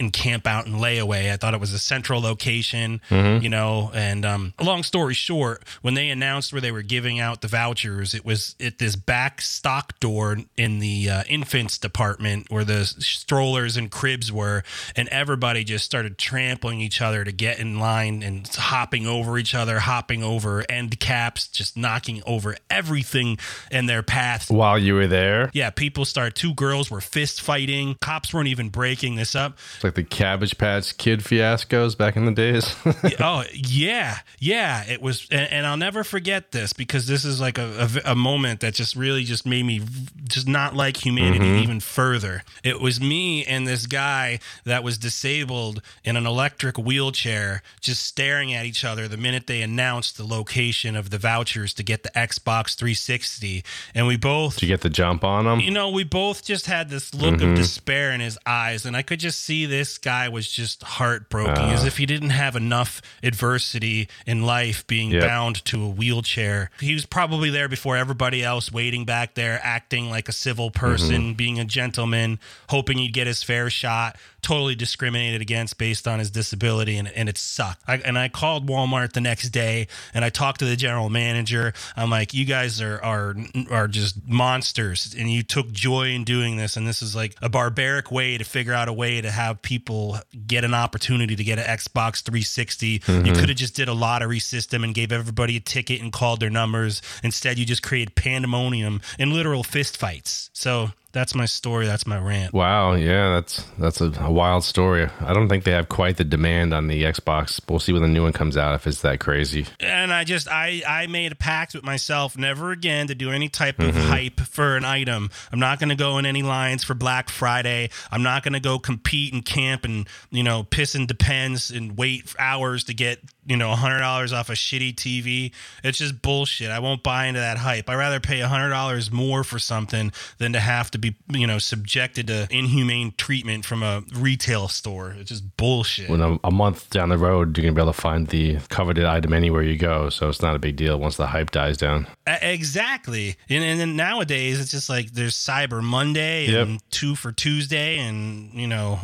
and 0.00 0.12
camp 0.12 0.46
out 0.46 0.66
and 0.66 0.80
lay 0.80 0.98
away. 0.98 1.32
I 1.32 1.36
thought 1.36 1.54
it 1.54 1.60
was 1.60 1.72
a 1.72 1.78
central 1.78 2.20
location, 2.20 3.00
you 3.10 3.48
know. 3.48 3.90
And 3.94 4.24
um, 4.24 4.54
long 4.60 4.82
story 4.82 5.14
short, 5.14 5.62
when 5.82 5.94
they 5.94 6.08
announced 6.10 6.52
where 6.52 6.60
they 6.60 6.72
were 6.72 6.82
giving 6.82 7.20
out 7.20 7.40
the 7.40 7.48
vouchers, 7.48 8.14
it 8.14 8.24
was 8.24 8.56
at 8.60 8.78
this 8.78 8.96
back 8.96 9.40
stock 9.40 9.98
door 10.00 10.38
in 10.56 10.78
the 10.78 11.08
uh, 11.10 11.22
infants 11.28 11.78
department 11.78 12.46
where 12.50 12.64
the 12.64 12.84
strollers 12.84 13.76
and 13.76 13.90
cribs 13.90 14.32
were, 14.32 14.62
and 14.94 15.08
everybody 15.08 15.64
just 15.64 15.84
started 15.84 16.18
trampling 16.18 16.80
each 16.80 17.00
other 17.00 17.24
to 17.24 17.32
get 17.32 17.58
in 17.58 17.78
line 17.78 18.22
and 18.22 18.46
hopping 18.48 19.06
over 19.06 19.38
each 19.38 19.54
other, 19.54 19.78
hopping 19.80 20.22
over 20.22 20.64
end 20.68 20.98
caps, 21.00 21.48
just 21.48 21.76
knocking 21.76 22.22
over 22.26 22.56
everything 22.70 23.38
in 23.70 23.86
their 23.86 24.02
path. 24.02 24.50
While 24.50 24.78
you 24.78 24.94
were 24.94 25.06
there, 25.06 25.50
Yeah, 25.52 25.70
people 25.70 26.04
started. 26.04 26.34
Two 26.34 26.54
girls 26.54 26.90
were 26.90 27.00
fist 27.00 27.40
fighting. 27.40 27.96
Cops 28.00 28.32
weren't 28.32 28.48
even 28.48 28.68
breaking 28.68 29.16
this 29.16 29.34
up. 29.34 29.58
it's 29.74 29.84
like 29.84 29.94
the 29.94 30.04
Cabbage 30.04 30.56
Patch 30.58 30.96
Kid 30.96 31.20
fiascos 31.20 31.96
back 31.96 32.16
in 32.16 32.24
the 32.24 32.32
days. 32.32 32.74
oh 33.20 33.44
yeah, 33.52 34.18
yeah. 34.38 34.84
It 34.88 35.02
was, 35.02 35.26
and, 35.30 35.50
and 35.50 35.66
I'll 35.66 35.76
never 35.76 36.04
forget 36.04 36.52
this 36.52 36.72
because 36.72 37.06
this 37.06 37.24
is 37.24 37.40
like 37.40 37.58
a, 37.58 37.88
a, 38.04 38.12
a 38.12 38.14
moment 38.14 38.60
that 38.60 38.74
just 38.74 38.96
really 38.96 39.24
just 39.24 39.46
made 39.46 39.64
me 39.64 39.82
just 40.24 40.45
not 40.46 40.74
like 40.74 41.04
humanity 41.04 41.46
mm-hmm. 41.46 41.62
even 41.62 41.80
further. 41.80 42.42
It 42.62 42.80
was 42.80 43.00
me 43.00 43.44
and 43.44 43.66
this 43.66 43.86
guy 43.86 44.38
that 44.64 44.82
was 44.84 44.98
disabled 44.98 45.82
in 46.04 46.16
an 46.16 46.26
electric 46.26 46.78
wheelchair, 46.78 47.62
just 47.80 48.04
staring 48.04 48.54
at 48.54 48.64
each 48.64 48.84
other 48.84 49.08
the 49.08 49.16
minute 49.16 49.46
they 49.46 49.62
announced 49.62 50.16
the 50.16 50.24
location 50.24 50.96
of 50.96 51.10
the 51.10 51.18
vouchers 51.18 51.74
to 51.74 51.82
get 51.82 52.02
the 52.02 52.10
Xbox 52.10 52.76
360, 52.76 53.64
and 53.94 54.06
we 54.06 54.16
both 54.16 54.54
Did 54.58 54.62
you 54.68 54.72
get 54.74 54.82
the 54.82 54.90
jump 54.90 55.24
on 55.24 55.44
them? 55.44 55.60
you 55.60 55.70
know, 55.70 55.90
we 55.90 56.04
both 56.04 56.44
just 56.44 56.66
had 56.66 56.88
this 56.88 57.14
look 57.14 57.34
of 57.34 57.40
mm-hmm. 57.40 57.54
despair 57.54 58.12
in 58.12 58.20
his 58.20 58.38
eyes, 58.46 58.86
and 58.86 58.96
I 58.96 59.02
could 59.02 59.20
just 59.20 59.40
see 59.40 59.66
this 59.66 59.98
guy 59.98 60.28
was 60.28 60.50
just 60.50 60.82
heartbroken, 60.82 61.64
as 61.64 61.82
ah. 61.82 61.86
if 61.86 61.98
he 61.98 62.06
didn't 62.06 62.30
have 62.30 62.56
enough 62.56 63.02
adversity 63.22 64.08
in 64.26 64.42
life 64.42 64.86
being 64.86 65.10
Yep. 65.10 65.22
bound 65.22 65.64
to 65.66 65.82
a 65.82 65.88
wheelchair. 65.88 66.70
He 66.80 66.94
was 66.94 67.06
probably 67.06 67.50
there 67.50 67.68
before 67.68 67.96
everybody 67.96 68.42
else, 68.42 68.70
waiting 68.70 69.04
back 69.04 69.34
there, 69.34 69.60
acting 69.62 70.10
like 70.10 70.28
a 70.28 70.32
civil 70.36 70.70
person, 70.70 71.22
mm-hmm. 71.22 71.32
being 71.32 71.58
a 71.58 71.64
gentleman, 71.64 72.38
hoping 72.68 72.98
he'd 72.98 73.12
get 73.12 73.26
his 73.26 73.42
fair 73.42 73.70
shot. 73.70 74.16
Totally 74.46 74.76
discriminated 74.76 75.42
against 75.42 75.76
based 75.76 76.06
on 76.06 76.20
his 76.20 76.30
disability, 76.30 76.98
and, 76.98 77.08
and 77.08 77.28
it 77.28 77.36
sucked. 77.36 77.82
I, 77.88 77.96
and 77.96 78.16
I 78.16 78.28
called 78.28 78.68
Walmart 78.68 79.12
the 79.12 79.20
next 79.20 79.48
day, 79.48 79.88
and 80.14 80.24
I 80.24 80.30
talked 80.30 80.60
to 80.60 80.66
the 80.66 80.76
general 80.76 81.10
manager. 81.10 81.72
I'm 81.96 82.10
like, 82.10 82.32
"You 82.32 82.44
guys 82.44 82.80
are 82.80 83.02
are 83.02 83.34
are 83.70 83.88
just 83.88 84.24
monsters, 84.26 85.14
and 85.18 85.30
you 85.30 85.42
took 85.42 85.72
joy 85.72 86.10
in 86.10 86.24
doing 86.24 86.56
this. 86.56 86.76
And 86.76 86.86
this 86.86 87.02
is 87.02 87.16
like 87.16 87.34
a 87.42 87.48
barbaric 87.48 88.12
way 88.12 88.38
to 88.38 88.44
figure 88.44 88.72
out 88.72 88.88
a 88.88 88.92
way 88.92 89.20
to 89.20 89.30
have 89.30 89.62
people 89.62 90.18
get 90.46 90.64
an 90.64 90.74
opportunity 90.74 91.34
to 91.34 91.44
get 91.44 91.58
an 91.58 91.64
Xbox 91.64 92.22
360. 92.22 92.86
You 92.86 93.00
mm-hmm. 93.00 93.34
could 93.34 93.48
have 93.48 93.58
just 93.58 93.74
did 93.74 93.88
a 93.88 93.94
lottery 93.94 94.38
system 94.38 94.84
and 94.84 94.94
gave 94.94 95.12
everybody 95.12 95.56
a 95.56 95.60
ticket 95.60 96.00
and 96.02 96.12
called 96.12 96.40
their 96.40 96.50
numbers. 96.50 97.02
Instead, 97.22 97.58
you 97.58 97.64
just 97.64 97.82
created 97.82 98.14
pandemonium 98.14 99.00
and 99.18 99.32
literal 99.32 99.62
fist 99.62 99.96
fights. 99.96 100.50
So 100.52 100.90
that's 101.16 101.34
my 101.34 101.46
story. 101.46 101.86
That's 101.86 102.06
my 102.06 102.18
rant. 102.18 102.52
Wow, 102.52 102.92
yeah, 102.92 103.36
that's 103.36 103.64
that's 103.78 104.00
a, 104.02 104.12
a 104.20 104.30
wild 104.30 104.64
story. 104.64 105.08
I 105.20 105.32
don't 105.32 105.48
think 105.48 105.64
they 105.64 105.70
have 105.70 105.88
quite 105.88 106.18
the 106.18 106.24
demand 106.24 106.74
on 106.74 106.88
the 106.88 107.04
Xbox. 107.04 107.58
We'll 107.68 107.78
see 107.78 107.94
when 107.94 108.02
the 108.02 108.08
new 108.08 108.22
one 108.22 108.34
comes 108.34 108.56
out 108.58 108.74
if 108.74 108.86
it's 108.86 109.00
that 109.00 109.18
crazy. 109.18 109.66
And 109.80 110.12
I 110.12 110.24
just 110.24 110.46
I 110.46 110.82
I 110.86 111.06
made 111.06 111.32
a 111.32 111.36
pact 111.36 111.74
with 111.74 111.84
myself 111.84 112.36
never 112.36 112.70
again 112.70 113.06
to 113.06 113.14
do 113.14 113.30
any 113.30 113.48
type 113.48 113.78
of 113.78 113.94
Mhm. 113.94 114.08
hype 114.08 114.40
for 114.40 114.76
an 114.76 114.84
item. 114.84 115.30
I'm 115.50 115.58
not 115.58 115.78
going 115.80 115.88
to 115.88 115.94
go 115.94 116.18
in 116.18 116.26
any 116.26 116.42
lines 116.42 116.84
for 116.84 116.92
Black 116.94 117.30
Friday. 117.30 117.88
I'm 118.12 118.22
not 118.22 118.42
going 118.42 118.52
to 118.52 118.60
go 118.60 118.78
compete 118.78 119.32
and 119.32 119.42
camp 119.44 119.84
and 119.86 120.06
you 120.30 120.42
know 120.42 120.64
piss 120.64 120.94
and 120.94 121.08
depends 121.08 121.70
and 121.70 121.96
wait 121.96 122.28
for 122.28 122.38
hours 122.40 122.84
to 122.84 122.94
get 122.94 123.20
you 123.46 123.56
know 123.56 123.74
hundred 123.74 124.00
dollars 124.00 124.34
off 124.34 124.50
a 124.50 124.52
shitty 124.52 124.94
TV. 124.94 125.52
It's 125.82 125.96
just 125.98 126.20
bullshit. 126.20 126.70
I 126.70 126.80
won't 126.80 127.02
buy 127.02 127.26
into 127.26 127.40
that 127.40 127.56
hype. 127.56 127.88
I 127.88 127.94
rather 127.94 128.20
pay 128.20 128.40
hundred 128.40 128.70
dollars 128.70 129.10
more 129.10 129.42
for 129.44 129.58
something 129.58 130.12
than 130.36 130.52
to 130.52 130.60
have 130.60 130.90
to 130.90 130.98
be 130.98 131.05
you 131.28 131.46
know 131.46 131.58
subjected 131.58 132.26
to 132.28 132.46
inhumane 132.50 133.12
treatment 133.16 133.64
from 133.64 133.82
a 133.82 134.02
retail 134.14 134.68
store. 134.68 135.14
It's 135.18 135.28
just 135.30 135.56
bullshit. 135.56 136.08
When 136.10 136.20
a, 136.20 136.38
a 136.44 136.50
month 136.50 136.90
down 136.90 137.08
the 137.10 137.18
road, 137.18 137.56
you're 137.56 137.62
gonna 137.64 137.74
be 137.74 137.82
able 137.82 137.92
to 137.92 138.00
find 138.00 138.26
the 138.28 138.58
coveted 138.68 139.04
item 139.04 139.32
anywhere 139.32 139.62
you 139.62 139.76
go, 139.76 140.08
so 140.10 140.28
it's 140.28 140.42
not 140.42 140.56
a 140.56 140.58
big 140.58 140.76
deal 140.76 140.98
once 140.98 141.16
the 141.16 141.26
hype 141.26 141.50
dies 141.50 141.76
down. 141.76 142.06
Uh, 142.26 142.36
Exactly. 142.42 143.36
And, 143.48 143.62
and 143.62 143.78
then 143.80 143.96
nowadays 143.96 144.60
it's 144.60 144.70
just 144.70 144.88
like 144.88 145.12
there's 145.12 145.34
Cyber 145.34 145.82
Monday 145.82 146.46
Yep. 146.48 146.66
and 146.66 146.90
two 146.90 147.14
for 147.14 147.32
Tuesday 147.32 147.98
and 147.98 148.52
you 148.54 148.66
know 148.66 148.96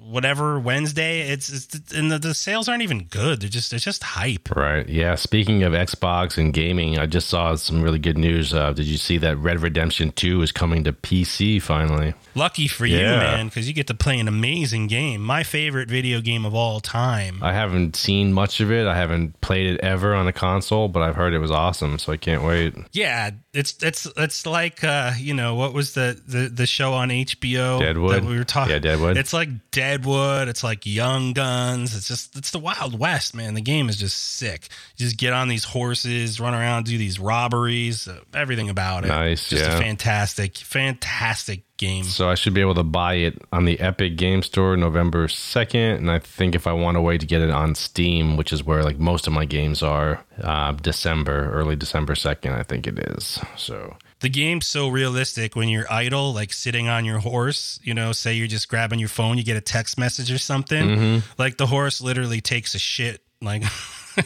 whatever 0.00 0.58
Wednesday. 0.60 1.22
It's, 1.22 1.48
it's 1.48 1.92
and 1.92 2.10
the, 2.10 2.18
the 2.18 2.34
sales 2.34 2.68
aren't 2.68 2.82
even 2.82 3.04
good. 3.04 3.40
They're 3.40 3.48
just 3.50 3.72
it's 3.72 3.84
just 3.84 4.02
hype. 4.02 4.50
Right. 4.54 4.88
Yeah. 4.88 5.14
Speaking 5.16 5.62
of 5.64 5.72
Xbox 5.72 6.38
and 6.38 6.52
gaming, 6.52 6.98
I 6.98 7.06
just 7.06 7.28
saw 7.28 7.54
some 7.56 7.82
really 7.82 7.98
good 7.98 8.18
news. 8.18 8.54
Uh, 8.54 8.72
did 8.72 8.86
you 8.86 8.96
see 8.96 9.18
that 9.18 9.36
Red 9.38 9.60
Redemption 9.60 10.12
2 10.12 10.42
is 10.42 10.52
coming 10.52 10.84
to 10.84 10.92
PC 10.92 11.23
finally? 11.60 12.14
Lucky 12.34 12.68
for 12.68 12.86
you, 12.86 12.98
man, 12.98 13.46
because 13.46 13.68
you 13.68 13.74
get 13.74 13.86
to 13.88 13.94
play 13.94 14.18
an 14.18 14.28
amazing 14.28 14.86
game. 14.86 15.22
My 15.22 15.42
favorite 15.42 15.88
video 15.88 16.20
game 16.20 16.44
of 16.44 16.54
all 16.54 16.80
time. 16.80 17.42
I 17.42 17.52
haven't 17.52 17.96
seen 17.96 18.32
much 18.32 18.60
of 18.60 18.70
it. 18.70 18.86
I 18.86 18.96
haven't 18.96 19.40
played 19.40 19.66
it 19.66 19.80
ever 19.80 20.14
on 20.14 20.26
a 20.26 20.32
console, 20.32 20.88
but 20.88 21.02
I've 21.02 21.16
heard 21.16 21.34
it 21.34 21.38
was 21.38 21.50
awesome, 21.50 21.98
so 21.98 22.12
I 22.12 22.16
can't 22.16 22.42
wait. 22.42 22.74
Yeah, 22.92 23.30
it's 23.54 23.82
it's 23.82 24.06
it's 24.16 24.46
like 24.46 24.82
uh, 24.82 25.12
you 25.16 25.32
know 25.32 25.54
what 25.54 25.72
was 25.72 25.94
the, 25.94 26.20
the 26.26 26.48
the 26.48 26.66
show 26.66 26.92
on 26.92 27.10
HBO 27.10 27.78
Deadwood? 27.78 28.14
that 28.14 28.24
we 28.24 28.36
were 28.36 28.44
talking. 28.44 28.72
Yeah, 28.72 28.80
Deadwood. 28.80 29.16
It's 29.16 29.32
like 29.32 29.48
Deadwood. 29.70 30.48
It's 30.48 30.64
like 30.64 30.84
Young 30.84 31.32
Guns. 31.32 31.96
It's 31.96 32.08
just 32.08 32.36
it's 32.36 32.50
the 32.50 32.58
Wild 32.58 32.98
West, 32.98 33.34
man. 33.34 33.54
The 33.54 33.60
game 33.60 33.88
is 33.88 33.96
just 33.96 34.16
sick. 34.18 34.68
You 34.96 35.06
just 35.06 35.16
get 35.16 35.32
on 35.32 35.48
these 35.48 35.64
horses, 35.64 36.40
run 36.40 36.54
around, 36.54 36.86
do 36.86 36.98
these 36.98 37.20
robberies. 37.20 38.08
Uh, 38.08 38.20
everything 38.34 38.70
about 38.70 39.04
it. 39.04 39.08
Nice, 39.08 39.48
Just 39.48 39.64
yeah. 39.64 39.76
a 39.76 39.80
fantastic, 39.80 40.58
fantastic 40.58 41.62
game. 41.76 42.04
So 42.04 42.28
I 42.30 42.34
should 42.34 42.54
be 42.54 42.60
able 42.60 42.74
to 42.76 42.82
buy 42.84 43.14
it 43.14 43.40
on 43.52 43.64
the 43.64 43.78
Epic 43.80 44.16
Game 44.16 44.42
Store 44.42 44.76
November 44.76 45.26
2nd, 45.26 45.96
and 45.96 46.10
I 46.10 46.18
think 46.18 46.54
if 46.54 46.66
I 46.66 46.72
want 46.72 46.96
a 46.96 47.00
way 47.00 47.18
to 47.18 47.26
get 47.26 47.40
it 47.42 47.50
on 47.50 47.74
Steam, 47.74 48.36
which 48.36 48.52
is 48.52 48.62
where 48.64 48.82
like 48.82 48.98
most 48.98 49.26
of 49.26 49.32
my 49.32 49.44
games 49.44 49.82
are, 49.82 50.24
uh, 50.42 50.72
December, 50.72 51.50
early 51.52 51.76
December 51.76 52.14
2nd, 52.14 52.52
I 52.58 52.62
think 52.62 52.86
it 52.86 52.98
is. 52.98 53.40
So 53.56 53.96
the 54.20 54.28
game's 54.28 54.66
so 54.66 54.88
realistic 54.88 55.54
when 55.56 55.68
you're 55.68 55.90
idle, 55.92 56.32
like 56.32 56.52
sitting 56.52 56.88
on 56.88 57.04
your 57.04 57.18
horse, 57.18 57.78
you 57.82 57.92
know, 57.94 58.12
say 58.12 58.34
you're 58.34 58.46
just 58.46 58.68
grabbing 58.68 58.98
your 58.98 59.08
phone, 59.08 59.36
you 59.38 59.44
get 59.44 59.56
a 59.56 59.60
text 59.60 59.98
message 59.98 60.30
or 60.32 60.38
something. 60.38 60.86
Mhm. 60.88 61.22
Like 61.38 61.56
the 61.58 61.66
horse 61.66 62.00
literally 62.00 62.40
takes 62.40 62.74
a 62.74 62.78
shit. 62.78 63.20
Like, 63.42 63.64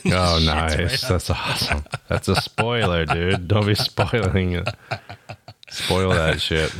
Oh, 0.04 0.38
nice. 0.44 0.76
right. 0.78 1.08
That's 1.08 1.30
awesome. 1.30 1.82
That's 2.08 2.28
a 2.28 2.36
spoiler, 2.36 3.06
dude. 3.06 3.48
Don't 3.48 3.64
be 3.66 3.74
spoiling 3.88 4.52
it. 4.52 4.68
Spoil 5.70 6.10
that 6.10 6.40
shit. 6.40 6.72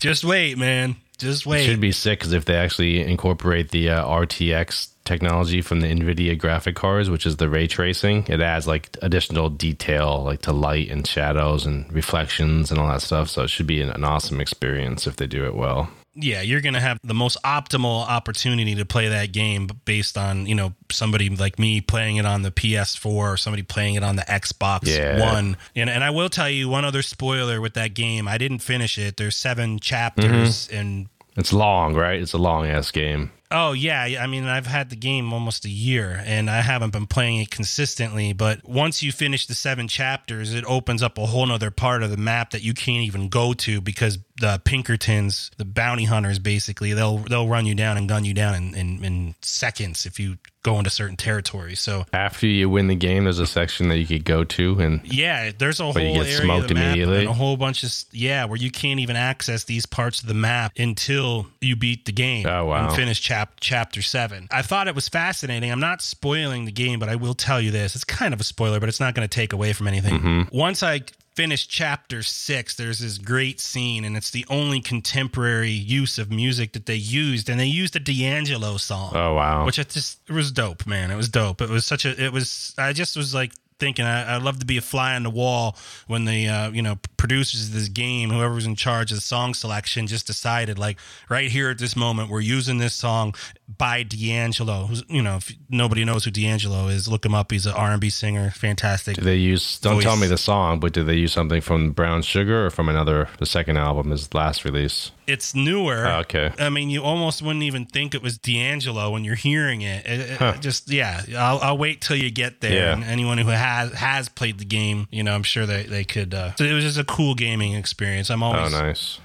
Just 0.00 0.24
wait, 0.24 0.58
man. 0.58 0.96
Just 1.18 1.46
wait. 1.46 1.62
It 1.62 1.64
should 1.70 1.80
be 1.80 1.92
sick 1.92 2.18
because 2.18 2.32
if 2.32 2.44
they 2.44 2.56
actually 2.56 3.00
incorporate 3.00 3.70
the 3.70 3.90
uh, 3.90 4.04
RTX 4.04 4.88
technology 5.04 5.60
from 5.60 5.80
the 5.80 5.86
NVIDIA 5.86 6.38
graphic 6.38 6.76
cards, 6.76 7.08
which 7.08 7.26
is 7.26 7.36
the 7.36 7.48
ray 7.48 7.66
tracing, 7.66 8.26
it 8.28 8.40
adds 8.40 8.66
like 8.66 8.96
additional 9.02 9.48
detail, 9.48 10.22
like 10.24 10.42
to 10.42 10.52
light 10.52 10.90
and 10.90 11.06
shadows 11.06 11.66
and 11.66 11.90
reflections 11.92 12.70
and 12.70 12.80
all 12.80 12.88
that 12.88 13.02
stuff. 13.02 13.28
So 13.28 13.42
it 13.42 13.50
should 13.50 13.66
be 13.66 13.80
an, 13.80 13.90
an 13.90 14.04
awesome 14.04 14.40
experience 14.40 15.06
if 15.06 15.16
they 15.16 15.26
do 15.26 15.44
it 15.44 15.54
well. 15.54 15.88
Yeah, 16.14 16.42
you're 16.42 16.60
going 16.60 16.74
to 16.74 16.80
have 16.80 16.98
the 17.02 17.14
most 17.14 17.36
optimal 17.42 18.06
opportunity 18.06 18.74
to 18.76 18.84
play 18.84 19.08
that 19.08 19.32
game 19.32 19.68
based 19.84 20.16
on, 20.16 20.46
you 20.46 20.54
know, 20.54 20.72
somebody 20.90 21.28
like 21.28 21.58
me 21.58 21.80
playing 21.80 22.16
it 22.16 22.26
on 22.26 22.42
the 22.42 22.50
PS4 22.50 23.06
or 23.06 23.36
somebody 23.36 23.62
playing 23.62 23.96
it 23.96 24.04
on 24.04 24.16
the 24.16 24.22
Xbox 24.22 24.80
Yeah. 24.84 25.20
One. 25.32 25.56
And, 25.74 25.90
and 25.90 26.04
I 26.04 26.10
will 26.10 26.28
tell 26.28 26.48
you 26.48 26.68
one 26.68 26.84
other 26.84 27.02
spoiler 27.02 27.60
with 27.60 27.74
that 27.74 27.94
game. 27.94 28.28
I 28.28 28.38
didn't 28.38 28.60
finish 28.60 28.98
it. 28.98 29.16
There's 29.16 29.36
seven 29.36 29.80
chapters 29.80 30.68
mm-hmm. 30.68 30.76
and 30.76 31.08
It's 31.36 31.52
long, 31.52 31.94
right? 31.94 32.20
It's 32.20 32.32
a 32.32 32.38
long 32.38 32.66
ass 32.66 32.90
game. 32.90 33.32
Oh 33.56 33.72
yeah, 33.72 34.18
I 34.20 34.26
mean 34.26 34.46
I've 34.46 34.66
had 34.66 34.90
the 34.90 34.96
game 34.96 35.32
almost 35.32 35.64
a 35.64 35.68
year 35.68 36.20
and 36.26 36.50
I 36.50 36.60
haven't 36.60 36.90
been 36.90 37.06
playing 37.06 37.40
it 37.40 37.50
consistently, 37.50 38.32
but 38.32 38.68
once 38.68 39.00
you 39.00 39.12
finish 39.12 39.46
the 39.46 39.54
seven 39.54 39.86
chapters, 39.86 40.52
it 40.52 40.64
opens 40.64 41.04
up 41.04 41.18
a 41.18 41.26
whole 41.26 41.46
nother 41.46 41.70
part 41.70 42.02
of 42.02 42.10
the 42.10 42.16
map 42.16 42.50
that 42.50 42.62
you 42.62 42.74
can't 42.74 43.04
even 43.04 43.28
go 43.28 43.52
to 43.52 43.80
because 43.80 44.18
the 44.40 44.60
Pinkertons, 44.64 45.50
the 45.58 45.64
bounty 45.64 46.04
hunters 46.04 46.38
basically, 46.38 46.92
they'll 46.92 47.18
they'll 47.18 47.48
run 47.48 47.66
you 47.66 47.74
down 47.74 47.96
and 47.96 48.08
gun 48.08 48.24
you 48.24 48.34
down 48.34 48.54
in, 48.54 48.74
in, 48.74 49.04
in 49.04 49.34
seconds 49.42 50.06
if 50.06 50.18
you 50.18 50.38
go 50.64 50.78
into 50.78 50.88
certain 50.90 51.16
territories. 51.16 51.78
So 51.78 52.06
After 52.12 52.46
you 52.46 52.68
win 52.70 52.86
the 52.88 52.94
game, 52.94 53.24
there's 53.24 53.38
a 53.38 53.46
section 53.46 53.88
that 53.88 53.98
you 53.98 54.06
could 54.06 54.24
go 54.24 54.44
to, 54.44 54.80
and 54.80 55.00
yeah, 55.04 55.52
there's 55.56 55.78
a 55.78 55.84
But 55.92 56.02
you 56.02 56.08
whole 56.08 56.16
get 56.16 56.26
area 56.26 56.40
smoked 56.42 56.62
of 56.62 56.68
the 56.68 56.74
map 56.74 56.84
immediately? 56.86 57.18
and 57.20 57.28
a 57.28 57.32
whole 57.32 57.56
bunch 57.56 57.82
of 57.84 57.92
yeah, 58.12 58.44
where 58.46 58.56
you 58.56 58.70
can't 58.70 58.98
even 58.98 59.14
access 59.14 59.64
these 59.64 59.86
parts 59.86 60.20
of 60.22 60.26
the 60.26 60.34
map 60.34 60.72
until 60.78 61.46
you 61.60 61.76
beat 61.76 62.06
the 62.06 62.12
game 62.12 62.46
Oh, 62.46 62.64
wow. 62.66 62.86
and 62.88 62.96
finish 62.96 63.20
chap- 63.20 63.58
chapter 63.60 64.02
seven. 64.02 64.48
I 64.50 64.62
thought 64.62 64.88
it 64.88 64.94
was 64.94 65.08
fascinating. 65.08 65.70
I'm 65.70 65.80
not 65.80 66.02
spoiling 66.02 66.64
the 66.64 66.72
game, 66.72 66.98
but 66.98 67.08
I 67.08 67.14
will 67.16 67.34
tell 67.34 67.60
you 67.60 67.70
this: 67.70 67.94
it's 67.94 68.04
kind 68.04 68.34
of 68.34 68.40
a 68.40 68.44
spoiler, 68.44 68.80
but 68.80 68.88
it's 68.88 69.00
not 69.00 69.14
going 69.14 69.28
to 69.28 69.32
take 69.32 69.52
away 69.52 69.72
from 69.74 69.86
anything. 69.86 70.18
Mhm. 70.20 70.52
Once 70.52 70.82
I 70.82 71.02
finished 71.34 71.68
chapter 71.70 72.22
six, 72.22 72.74
there's 72.74 73.00
this 73.00 73.18
great 73.18 73.60
scene, 73.60 74.04
and 74.04 74.16
it's 74.16 74.30
the 74.30 74.46
only 74.48 74.80
contemporary 74.80 75.70
use 75.70 76.18
of 76.18 76.30
music 76.30 76.72
that 76.72 76.86
they 76.86 76.94
used, 76.94 77.48
and 77.48 77.58
they 77.58 77.66
used 77.66 77.96
a 77.96 78.00
D'Angelo 78.00 78.76
song. 78.76 79.12
Oh, 79.14 79.34
wow. 79.34 79.66
Which 79.66 79.78
it 79.78 79.90
just 79.90 80.20
it 80.28 80.32
was 80.32 80.52
dope, 80.52 80.86
man. 80.86 81.10
It 81.10 81.16
was 81.16 81.28
dope. 81.28 81.60
It 81.60 81.68
was 81.68 81.84
such 81.84 82.04
a. 82.04 82.24
It 82.24 82.32
was. 82.32 82.74
I 82.78 82.92
just 82.92 83.16
was 83.16 83.34
like 83.34 83.52
thinking 83.80 84.04
I, 84.04 84.36
I'd 84.36 84.42
love 84.42 84.58
to 84.60 84.66
be 84.66 84.76
a 84.76 84.80
fly 84.80 85.14
on 85.16 85.22
the 85.22 85.30
wall 85.30 85.76
when 86.06 86.24
the 86.24 86.48
uh, 86.48 86.70
you 86.70 86.82
know 86.82 86.96
producers 87.16 87.68
of 87.68 87.72
this 87.74 87.88
game, 87.88 88.30
whoever 88.30 88.54
was 88.54 88.66
in 88.66 88.76
charge 88.76 89.10
of 89.10 89.16
the 89.16 89.22
song 89.22 89.54
selection, 89.54 90.06
just 90.06 90.26
decided 90.26 90.78
like 90.78 90.98
right 91.28 91.50
here 91.50 91.70
at 91.70 91.78
this 91.78 91.96
moment 91.96 92.30
we're 92.30 92.40
using 92.40 92.78
this 92.78 92.94
song 92.94 93.34
by 93.78 94.02
D'Angelo. 94.02 94.86
Who's, 94.86 95.02
you 95.08 95.22
know, 95.22 95.36
if 95.36 95.52
nobody 95.68 96.04
knows 96.04 96.24
who 96.24 96.30
D'Angelo 96.30 96.88
is, 96.88 97.08
look 97.08 97.24
him 97.24 97.34
up. 97.34 97.50
He's 97.50 97.66
an 97.66 97.72
R&B 97.74 98.10
singer, 98.10 98.50
fantastic. 98.50 99.16
do 99.16 99.22
they 99.22 99.36
use? 99.36 99.78
Don't 99.80 99.94
voice. 99.94 100.04
tell 100.04 100.16
me 100.16 100.26
the 100.26 100.38
song, 100.38 100.80
but 100.80 100.92
do 100.92 101.02
they 101.04 101.14
use 101.16 101.32
something 101.32 101.60
from 101.60 101.92
Brown 101.92 102.22
Sugar 102.22 102.66
or 102.66 102.70
from 102.70 102.88
another? 102.88 103.28
The 103.38 103.46
second 103.46 103.76
album, 103.78 104.10
his 104.10 104.32
last 104.34 104.64
release. 104.64 105.10
It's 105.26 105.54
newer. 105.54 106.06
Oh, 106.06 106.18
okay. 106.20 106.52
I 106.58 106.68
mean, 106.68 106.90
you 106.90 107.02
almost 107.02 107.40
wouldn't 107.40 107.62
even 107.62 107.86
think 107.86 108.14
it 108.14 108.20
was 108.22 108.36
D'Angelo 108.36 109.10
when 109.10 109.24
you're 109.24 109.34
hearing 109.34 109.80
it. 109.80 110.04
It- 110.06 110.40
it- 110.40 110.60
Just 110.60 110.90
yeah, 110.90 111.22
I'll, 111.36 111.58
I'll 111.60 111.78
wait 111.78 112.00
till 112.02 112.16
you 112.16 112.30
get 112.30 112.60
there. 112.60 112.72
Yeah. 112.74 112.92
And 112.92 113.02
anyone 113.04 113.38
who 113.38 113.48
has 113.64 113.92
has 113.94 114.28
played 114.28 114.58
the 114.58 114.64
game, 114.64 115.08
you 115.10 115.22
know, 115.22 115.34
I'm 115.34 115.42
sure 115.42 115.66
they 115.66 115.84
they 115.84 116.04
could. 116.04 116.34
Uh, 116.34 116.54
so 116.56 116.64
it 116.64 116.72
was 116.72 116.84
just 116.84 116.98
a 116.98 117.04
cool 117.04 117.34
gaming 117.34 117.74
experience. 117.74 118.30
I'm 118.30 118.42
always 118.42 118.72
Oh, 118.72 118.76
always 118.76 118.82
nice. 118.82 119.20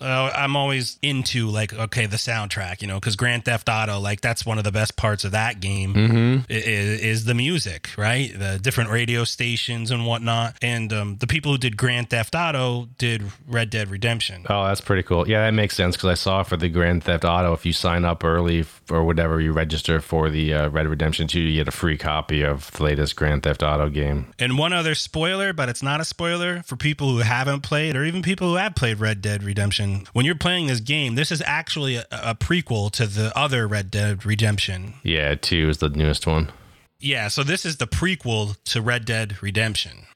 Uh, 0.00 0.30
I'm 0.34 0.56
always 0.56 0.98
into 1.02 1.48
like 1.48 1.72
okay 1.72 2.06
the 2.06 2.16
soundtrack, 2.16 2.82
you 2.82 2.88
know, 2.88 2.96
because 3.00 3.16
Grand 3.16 3.44
Theft 3.44 3.68
Auto, 3.68 3.98
like 3.98 4.20
that's 4.20 4.46
one 4.46 4.58
of 4.58 4.64
the 4.64 4.72
best 4.72 4.96
parts 4.96 5.24
of 5.24 5.32
that 5.32 5.60
game 5.60 5.94
Mhm. 5.94 6.44
i- 6.50 6.54
i- 6.54 6.56
is, 6.56 7.24
the 7.24 7.34
music, 7.34 7.90
right? 7.98 8.36
The 8.38 8.58
different 8.60 8.90
radio 8.90 9.24
stations 9.24 9.90
and 9.90 10.06
whatnot. 10.06 10.56
And 10.62 10.92
um, 10.92 11.16
the 11.18 11.26
people 11.26 11.52
who 11.52 11.58
did 11.58 11.76
Grand 11.76 12.10
Theft 12.10 12.34
Auto 12.34 12.88
did 12.98 13.24
Red 13.46 13.70
Dead 13.70 13.90
Redemption. 13.90 14.46
Oh, 14.48 14.66
that's 14.66 14.80
pretty 14.80 15.02
cool. 15.02 15.28
Yeah, 15.28 15.40
that 15.44 15.52
makes 15.54 15.74
sense 15.74 15.96
because 15.96 16.10
I 16.10 16.14
saw 16.14 16.42
for 16.42 16.56
the 16.56 16.68
Grand 16.68 17.02
Theft 17.04 17.24
Auto, 17.24 17.52
if 17.52 17.66
you 17.66 17.72
sign 17.72 18.04
up 18.04 18.22
early 18.24 18.64
or 18.90 19.04
whatever, 19.04 19.40
you 19.40 19.52
register 19.52 20.00
for 20.00 20.30
the 20.30 20.54
uh, 20.54 20.68
Red 20.68 20.86
Redemption 20.86 21.26
2, 21.26 21.40
you 21.40 21.56
get 21.56 21.68
a 21.68 21.72
free 21.76 21.98
copy 21.98 22.42
of 22.42 22.70
the 22.72 22.82
latest 22.84 23.16
Grand 23.16 23.42
Theft 23.42 23.62
Auto 23.62 23.88
game. 23.88 24.28
And 24.38 24.56
one 24.58 24.72
other 24.72 24.94
spoiler, 24.94 25.52
but 25.52 25.68
it's 25.68 25.82
not 25.82 26.00
a 26.00 26.04
spoiler 26.04 26.62
for 26.64 26.76
people 26.76 27.10
who 27.10 27.18
haven't 27.18 27.62
played 27.62 27.96
or 27.96 28.04
even 28.04 28.22
people 28.22 28.48
who 28.50 28.54
have 28.56 28.74
played 28.74 29.00
Red 29.00 29.20
Dead 29.20 29.42
Redemption. 29.42 29.87
When 30.12 30.24
you're 30.24 30.34
playing 30.34 30.66
this 30.66 30.80
game, 30.80 31.14
this 31.14 31.30
is 31.30 31.42
actually 31.44 31.96
a, 31.96 32.06
a 32.10 32.34
prequel 32.34 32.90
to 32.92 33.06
the 33.06 33.36
other 33.36 33.66
Red 33.66 33.90
Dead 33.90 34.24
Redemption. 34.24 34.94
Yeah, 35.02 35.34
2 35.34 35.68
is 35.68 35.78
the 35.78 35.88
newest 35.88 36.26
one. 36.26 36.52
Yeah, 37.00 37.28
so 37.28 37.42
this 37.42 37.64
is 37.64 37.76
the 37.76 37.86
prequel 37.86 38.56
to 38.64 38.82
Red 38.82 39.04
Dead 39.04 39.42
Redemption. 39.42 40.06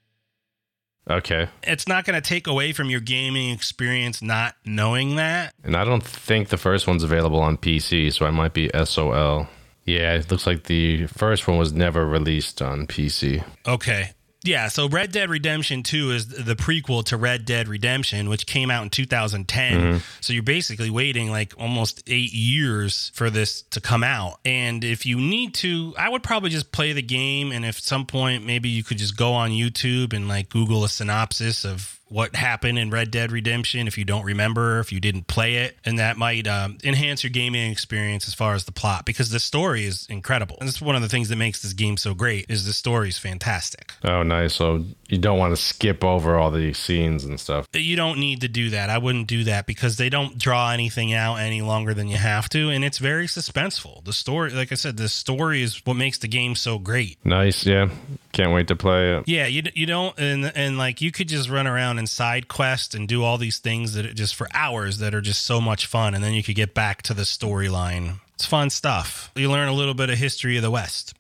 Okay. 1.08 1.48
It's 1.62 1.88
not 1.88 2.04
going 2.04 2.20
to 2.20 2.26
take 2.26 2.46
away 2.46 2.72
from 2.72 2.88
your 2.88 3.00
gaming 3.00 3.50
experience 3.50 4.22
not 4.22 4.54
knowing 4.64 5.16
that. 5.16 5.52
And 5.64 5.76
I 5.76 5.84
don't 5.84 6.02
think 6.02 6.48
the 6.48 6.56
first 6.56 6.86
one's 6.86 7.02
available 7.02 7.40
on 7.40 7.56
PC, 7.56 8.12
so 8.12 8.26
I 8.26 8.30
might 8.30 8.54
be 8.54 8.70
SOL. 8.84 9.48
Yeah, 9.84 10.14
it 10.14 10.30
looks 10.30 10.46
like 10.46 10.64
the 10.64 11.06
first 11.06 11.48
one 11.48 11.58
was 11.58 11.72
never 11.72 12.06
released 12.06 12.62
on 12.62 12.86
PC. 12.86 13.44
Okay. 13.66 14.12
Yeah, 14.44 14.68
so 14.68 14.88
Red 14.88 15.12
Dead 15.12 15.30
Redemption 15.30 15.84
2 15.84 16.10
is 16.10 16.26
the 16.26 16.56
prequel 16.56 17.04
to 17.04 17.16
Red 17.16 17.44
Dead 17.44 17.68
Redemption, 17.68 18.28
which 18.28 18.46
came 18.46 18.70
out 18.72 18.82
in 18.82 18.90
2010. 18.90 19.72
Mhm. 19.80 20.02
So 20.20 20.32
you're 20.32 20.42
basically 20.42 20.90
waiting 20.90 21.30
like 21.30 21.54
almost 21.56 22.02
eight 22.08 22.32
years 22.32 23.12
for 23.14 23.30
this 23.30 23.62
to 23.70 23.80
come 23.80 24.02
out. 24.02 24.40
And 24.44 24.82
if 24.82 25.06
you 25.06 25.18
need 25.20 25.54
to, 25.54 25.94
I 25.96 26.08
would 26.08 26.24
probably 26.24 26.50
just 26.50 26.72
play 26.72 26.92
the 26.92 27.02
game. 27.02 27.52
And 27.52 27.64
if 27.64 27.78
some 27.78 28.04
point, 28.04 28.44
maybe 28.44 28.68
you 28.68 28.82
could 28.82 28.98
just 28.98 29.16
go 29.16 29.32
on 29.32 29.50
YouTube 29.50 30.12
and 30.12 30.26
like 30.28 30.48
Google 30.48 30.82
a 30.84 30.88
synopsis 30.88 31.64
of 31.64 32.00
what 32.12 32.36
happened 32.36 32.78
in 32.78 32.90
Red 32.90 33.10
Dead 33.10 33.32
Redemption 33.32 33.86
if 33.86 33.96
you 33.96 34.04
don't 34.04 34.24
remember, 34.24 34.80
if 34.80 34.92
you 34.92 35.00
didn't 35.00 35.26
play 35.26 35.56
it, 35.56 35.76
and 35.84 35.98
that 35.98 36.16
might 36.16 36.46
um, 36.46 36.78
enhance 36.84 37.24
your 37.24 37.30
gaming 37.30 37.70
experience 37.70 38.28
as 38.28 38.34
far 38.34 38.54
as 38.54 38.64
the 38.64 38.72
plot 38.72 39.06
because 39.06 39.30
the 39.30 39.40
story 39.40 39.86
is 39.86 40.06
incredible. 40.10 40.56
And 40.60 40.68
that's 40.68 40.80
one 40.80 40.94
of 40.94 41.02
the 41.02 41.08
things 41.08 41.30
that 41.30 41.36
makes 41.36 41.62
this 41.62 41.72
game 41.72 41.96
so 41.96 42.14
great 42.14 42.46
is 42.48 42.66
the 42.66 42.72
story 42.72 43.08
is 43.08 43.18
fantastic. 43.18 43.92
Oh, 44.04 44.22
nice. 44.22 44.54
So 44.54 44.84
you 45.08 45.18
don't 45.18 45.38
want 45.38 45.56
to 45.56 45.62
skip 45.62 46.04
over 46.04 46.36
all 46.36 46.50
the 46.50 46.72
scenes 46.74 47.24
and 47.24 47.40
stuff. 47.40 47.66
You 47.72 47.96
don't 47.96 48.18
need 48.18 48.42
to 48.42 48.48
do 48.48 48.70
that. 48.70 48.90
I 48.90 48.98
wouldn't 48.98 49.26
do 49.26 49.44
that 49.44 49.66
because 49.66 49.96
they 49.96 50.10
don't 50.10 50.36
draw 50.36 50.70
anything 50.70 51.14
out 51.14 51.36
any 51.36 51.62
longer 51.62 51.94
than 51.94 52.08
you 52.08 52.18
have 52.18 52.48
to, 52.50 52.68
and 52.68 52.84
it's 52.84 52.98
very 52.98 53.26
suspenseful. 53.26 54.04
The 54.04 54.12
story, 54.12 54.50
like 54.50 54.70
I 54.70 54.74
said, 54.74 54.96
the 54.96 55.08
story 55.08 55.62
is 55.62 55.80
what 55.86 55.94
makes 55.94 56.18
the 56.18 56.28
game 56.28 56.54
so 56.54 56.78
great. 56.78 57.18
Nice. 57.24 57.64
Yeah. 57.64 57.88
Can't 58.32 58.52
wait 58.52 58.68
to 58.68 58.76
play 58.76 59.16
it. 59.16 59.28
Yeah, 59.28 59.46
you 59.46 59.62
you 59.74 59.84
don't 59.84 60.18
and 60.18 60.50
and 60.56 60.78
like 60.78 61.02
you 61.02 61.12
could 61.12 61.28
just 61.28 61.50
run 61.50 61.66
around 61.66 61.98
and 61.98 62.01
side 62.06 62.48
quest 62.48 62.94
and 62.94 63.08
do 63.08 63.22
all 63.22 63.38
these 63.38 63.58
things 63.58 63.94
that 63.94 64.14
just 64.14 64.34
for 64.34 64.48
hours 64.54 64.98
that 64.98 65.14
are 65.14 65.20
just 65.20 65.44
so 65.44 65.60
much 65.60 65.86
fun, 65.86 66.14
and 66.14 66.22
then 66.22 66.34
you 66.34 66.42
could 66.42 66.56
get 66.56 66.74
back 66.74 67.02
to 67.02 67.14
the 67.14 67.22
storyline. 67.22 68.20
It's 68.34 68.46
fun 68.46 68.70
stuff. 68.70 69.30
You 69.34 69.50
learn 69.50 69.68
a 69.68 69.72
little 69.72 69.94
bit 69.94 70.10
of 70.10 70.18
history 70.18 70.56
of 70.56 70.62
the 70.62 70.70
West. 70.70 71.14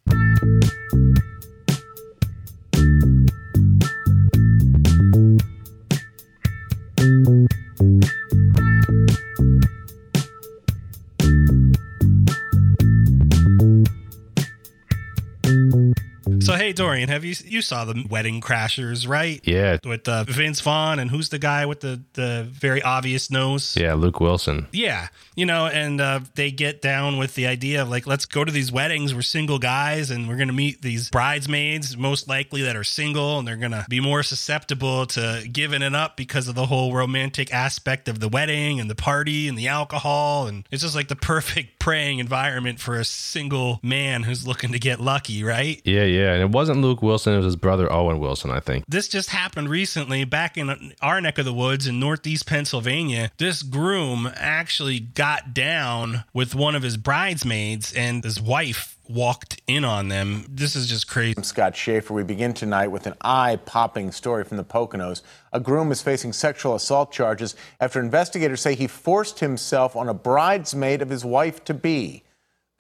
Hey 16.72 16.76
Dorian, 16.76 17.10
have 17.10 17.22
you 17.22 17.34
you 17.44 17.60
saw 17.60 17.84
the 17.84 18.06
Wedding 18.08 18.40
Crashers, 18.40 19.06
right? 19.06 19.42
Yeah. 19.44 19.76
With 19.84 20.08
uh, 20.08 20.24
Vince 20.24 20.58
Vaughn 20.62 21.00
and 21.00 21.10
who's 21.10 21.28
the 21.28 21.38
guy 21.38 21.66
with 21.66 21.80
the 21.80 22.00
the 22.14 22.48
very 22.50 22.80
obvious 22.80 23.30
nose? 23.30 23.76
Yeah. 23.78 23.92
Luke 23.92 24.20
Wilson. 24.20 24.68
Yeah, 24.72 25.08
you 25.36 25.44
know, 25.44 25.66
and 25.66 26.00
uh, 26.00 26.20
they 26.34 26.50
get 26.50 26.80
down 26.80 27.18
with 27.18 27.34
the 27.34 27.46
idea 27.46 27.82
of 27.82 27.90
like, 27.90 28.06
let's 28.06 28.24
go 28.24 28.42
to 28.42 28.50
these 28.50 28.72
weddings. 28.72 29.14
We're 29.14 29.20
single 29.20 29.58
guys, 29.58 30.10
and 30.10 30.26
we're 30.26 30.38
gonna 30.38 30.54
meet 30.54 30.80
these 30.80 31.10
bridesmaids, 31.10 31.94
most 31.98 32.26
likely 32.26 32.62
that 32.62 32.74
are 32.74 32.84
single, 32.84 33.38
and 33.38 33.46
they're 33.46 33.56
gonna 33.58 33.84
be 33.90 34.00
more 34.00 34.22
susceptible 34.22 35.04
to 35.08 35.46
giving 35.52 35.82
it 35.82 35.94
up 35.94 36.16
because 36.16 36.48
of 36.48 36.54
the 36.54 36.64
whole 36.64 36.94
romantic 36.94 37.52
aspect 37.52 38.08
of 38.08 38.18
the 38.18 38.30
wedding 38.30 38.80
and 38.80 38.88
the 38.88 38.94
party 38.94 39.46
and 39.46 39.58
the 39.58 39.68
alcohol, 39.68 40.46
and 40.46 40.66
it's 40.70 40.82
just 40.82 40.94
like 40.94 41.08
the 41.08 41.16
perfect 41.16 41.78
preying 41.78 42.18
environment 42.18 42.80
for 42.80 42.94
a 42.98 43.04
single 43.04 43.78
man 43.82 44.22
who's 44.22 44.46
looking 44.46 44.72
to 44.72 44.78
get 44.78 45.00
lucky, 45.00 45.44
right? 45.44 45.82
Yeah. 45.84 46.04
Yeah. 46.04 46.32
And 46.32 46.42
it 46.42 46.50
wasn't 46.62 46.80
Luke 46.80 47.02
Wilson. 47.02 47.32
It 47.32 47.38
was 47.38 47.46
his 47.46 47.56
brother 47.56 47.92
Owen 47.92 48.20
Wilson, 48.20 48.52
I 48.52 48.60
think. 48.60 48.84
This 48.86 49.08
just 49.08 49.30
happened 49.30 49.68
recently 49.68 50.22
back 50.24 50.56
in 50.56 50.92
our 51.00 51.20
neck 51.20 51.38
of 51.38 51.44
the 51.44 51.52
woods 51.52 51.88
in 51.88 51.98
Northeast 51.98 52.46
Pennsylvania. 52.46 53.32
This 53.36 53.64
groom 53.64 54.30
actually 54.36 55.00
got 55.00 55.54
down 55.54 56.22
with 56.32 56.54
one 56.54 56.76
of 56.76 56.84
his 56.84 56.96
bridesmaids, 56.96 57.92
and 57.92 58.22
his 58.22 58.40
wife 58.40 58.96
walked 59.08 59.60
in 59.66 59.84
on 59.84 60.06
them. 60.06 60.46
This 60.48 60.76
is 60.76 60.86
just 60.86 61.08
crazy. 61.08 61.34
I'm 61.36 61.42
Scott 61.42 61.74
Schaefer. 61.74 62.14
We 62.14 62.22
begin 62.22 62.54
tonight 62.54 62.92
with 62.92 63.08
an 63.08 63.14
eye 63.22 63.56
popping 63.56 64.12
story 64.12 64.44
from 64.44 64.56
the 64.56 64.62
Poconos. 64.64 65.22
A 65.52 65.58
groom 65.58 65.90
is 65.90 66.00
facing 66.00 66.32
sexual 66.32 66.76
assault 66.76 67.10
charges 67.10 67.56
after 67.80 67.98
investigators 67.98 68.60
say 68.60 68.76
he 68.76 68.86
forced 68.86 69.40
himself 69.40 69.96
on 69.96 70.08
a 70.08 70.14
bridesmaid 70.14 71.02
of 71.02 71.08
his 71.10 71.24
wife 71.24 71.64
to 71.64 71.74
be. 71.74 72.22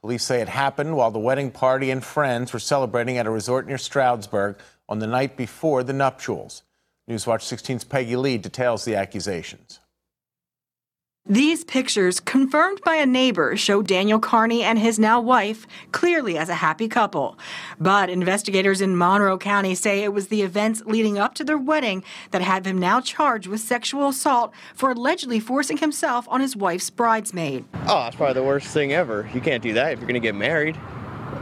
Police 0.02 0.24
say 0.24 0.40
it 0.40 0.48
happened 0.48 0.96
while 0.96 1.12
the 1.12 1.20
wedding 1.20 1.52
party 1.52 1.92
and 1.92 2.02
friends 2.02 2.52
were 2.52 2.58
celebrating 2.58 3.18
at 3.18 3.26
a 3.26 3.30
resort 3.30 3.68
near 3.68 3.78
Stroudsburg 3.78 4.58
on 4.88 4.98
the 4.98 5.06
night 5.06 5.36
before 5.36 5.84
the 5.84 5.92
nuptials. 5.92 6.64
Newswatch 7.08 7.44
16's 7.44 7.84
Peggy 7.84 8.16
Lee 8.16 8.36
details 8.36 8.84
the 8.84 8.96
accusations. 8.96 9.78
These 11.32 11.62
pictures, 11.64 12.18
confirmed 12.18 12.80
by 12.84 12.96
a 12.96 13.06
neighbor, 13.06 13.56
show 13.56 13.80
Daniel 13.80 14.18
Carney 14.18 14.64
and 14.64 14.76
his 14.76 14.98
now 14.98 15.20
wife 15.20 15.68
clearly 15.92 16.36
as 16.36 16.48
a 16.48 16.54
happy 16.54 16.88
couple. 16.88 17.38
But 17.78 18.10
investigators 18.10 18.80
in 18.80 18.98
Monroe 18.98 19.38
County 19.38 19.76
say 19.76 20.02
it 20.02 20.12
was 20.12 20.28
the 20.28 20.42
events 20.42 20.82
leading 20.84 21.18
up 21.18 21.34
to 21.36 21.44
their 21.44 21.56
wedding 21.56 22.02
that 22.32 22.42
have 22.42 22.66
him 22.66 22.76
now 22.76 23.00
charged 23.00 23.46
with 23.46 23.60
sexual 23.60 24.08
assault 24.08 24.52
for 24.74 24.90
allegedly 24.90 25.38
forcing 25.38 25.76
himself 25.76 26.26
on 26.28 26.40
his 26.40 26.56
wife's 26.56 26.90
bridesmaid. 26.90 27.64
Oh, 27.86 28.02
that's 28.02 28.16
probably 28.16 28.34
the 28.34 28.42
worst 28.42 28.66
thing 28.66 28.92
ever. 28.92 29.30
You 29.32 29.40
can't 29.40 29.62
do 29.62 29.74
that 29.74 29.92
if 29.92 30.00
you're 30.00 30.08
going 30.08 30.20
to 30.20 30.26
get 30.26 30.34
married. 30.34 30.76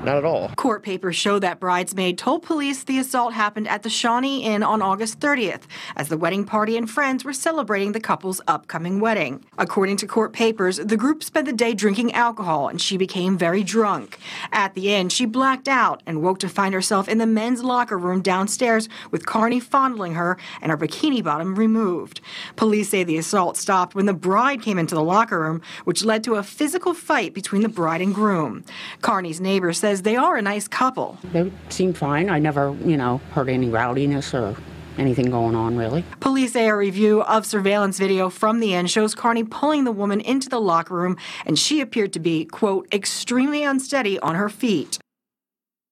Not 0.04 0.16
at 0.16 0.24
all. 0.24 0.48
Court 0.56 0.82
papers 0.82 1.16
show 1.16 1.38
that 1.38 1.60
bridesmaid 1.60 2.16
told 2.16 2.42
police 2.42 2.84
the 2.84 2.98
assault 2.98 3.34
happened 3.34 3.68
at 3.68 3.82
the 3.82 3.90
Shawnee 3.90 4.44
Inn 4.44 4.62
on 4.62 4.80
August 4.80 5.20
30th, 5.20 5.62
as 5.94 6.08
the 6.08 6.16
wedding 6.16 6.44
party 6.44 6.76
and 6.76 6.90
friends 6.90 7.24
were 7.24 7.34
celebrating 7.34 7.92
the 7.92 8.00
couple's 8.00 8.40
upcoming 8.48 9.00
wedding. 9.00 9.44
According 9.58 9.98
to 9.98 10.06
court 10.06 10.32
papers, 10.32 10.78
the 10.78 10.96
group 10.96 11.22
spent 11.22 11.46
the 11.46 11.52
day 11.52 11.74
drinking 11.74 12.12
alcohol 12.12 12.68
and 12.68 12.80
she 12.80 12.96
became 12.96 13.36
very 13.36 13.62
drunk. 13.62 14.18
At 14.52 14.74
the 14.74 14.94
end, 14.94 15.12
she 15.12 15.26
blacked 15.26 15.68
out 15.68 16.02
and 16.06 16.22
woke 16.22 16.38
to 16.38 16.48
find 16.48 16.72
herself 16.72 17.08
in 17.08 17.18
the 17.18 17.26
men's 17.26 17.62
locker 17.62 17.98
room 17.98 18.22
downstairs 18.22 18.88
with 19.10 19.26
Carney 19.26 19.60
fondling 19.60 20.14
her 20.14 20.38
and 20.62 20.70
her 20.70 20.78
bikini 20.78 21.22
bottom 21.22 21.56
removed. 21.56 22.20
Police 22.56 22.88
say 22.88 23.04
the 23.04 23.18
assault 23.18 23.56
stopped 23.56 23.94
when 23.94 24.06
the 24.06 24.14
bride 24.14 24.62
came 24.62 24.78
into 24.78 24.94
the 24.94 25.02
locker 25.02 25.40
room, 25.40 25.60
which 25.84 26.04
led 26.04 26.24
to 26.24 26.36
a 26.36 26.42
physical 26.42 26.94
fight 26.94 27.34
between 27.34 27.62
the 27.62 27.68
bride 27.68 28.00
and 28.00 28.14
groom. 28.14 28.64
Carney's 29.02 29.40
neighbor 29.40 29.72
says 29.80 30.02
they 30.02 30.16
are 30.16 30.36
a 30.36 30.42
nice 30.42 30.68
couple. 30.68 31.18
They 31.32 31.50
seemed 31.70 31.98
fine. 31.98 32.30
I 32.30 32.38
never, 32.38 32.76
you 32.84 32.96
know, 32.96 33.18
heard 33.32 33.48
any 33.48 33.68
rowdiness 33.68 34.32
or 34.34 34.56
anything 34.98 35.30
going 35.30 35.54
on 35.54 35.76
really. 35.76 36.04
Police 36.20 36.52
say 36.52 36.68
a 36.68 36.76
review 36.76 37.22
of 37.22 37.46
surveillance 37.46 37.98
video 37.98 38.28
from 38.28 38.60
the 38.60 38.74
inn 38.74 38.86
shows 38.86 39.14
Carney 39.14 39.44
pulling 39.44 39.84
the 39.84 39.92
woman 39.92 40.20
into 40.20 40.48
the 40.48 40.60
locker 40.60 40.94
room, 40.94 41.16
and 41.46 41.58
she 41.58 41.80
appeared 41.80 42.12
to 42.12 42.20
be, 42.20 42.44
quote, 42.44 42.86
extremely 42.92 43.62
unsteady 43.64 44.18
on 44.20 44.34
her 44.34 44.48
feet. 44.48 44.98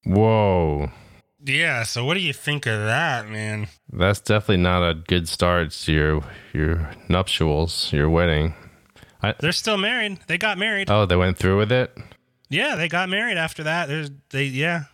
Whoa. 0.04 0.90
Yeah, 1.44 1.84
so 1.84 2.04
what 2.04 2.14
do 2.14 2.20
you 2.20 2.32
think 2.32 2.66
of 2.66 2.78
that, 2.80 3.28
man? 3.28 3.68
That's 3.92 4.20
definitely 4.20 4.62
not 4.62 4.88
a 4.88 4.94
good 4.94 5.28
start 5.28 5.70
to 5.70 5.92
your 5.92 6.22
your 6.52 6.90
nuptials, 7.08 7.92
your 7.92 8.10
wedding. 8.10 8.54
I, 9.22 9.34
They're 9.38 9.52
still 9.52 9.78
married. 9.78 10.18
They 10.26 10.36
got 10.38 10.58
married. 10.58 10.90
oh, 10.90 11.06
they 11.06 11.16
went 11.16 11.38
through 11.38 11.58
with 11.58 11.72
it. 11.72 11.96
Yeah, 12.48 12.76
they 12.76 12.88
got 12.88 13.08
married 13.08 13.36
after 13.36 13.64
that. 13.64 13.88
There's 13.88 14.10
they 14.30 14.44
yeah. 14.44 14.84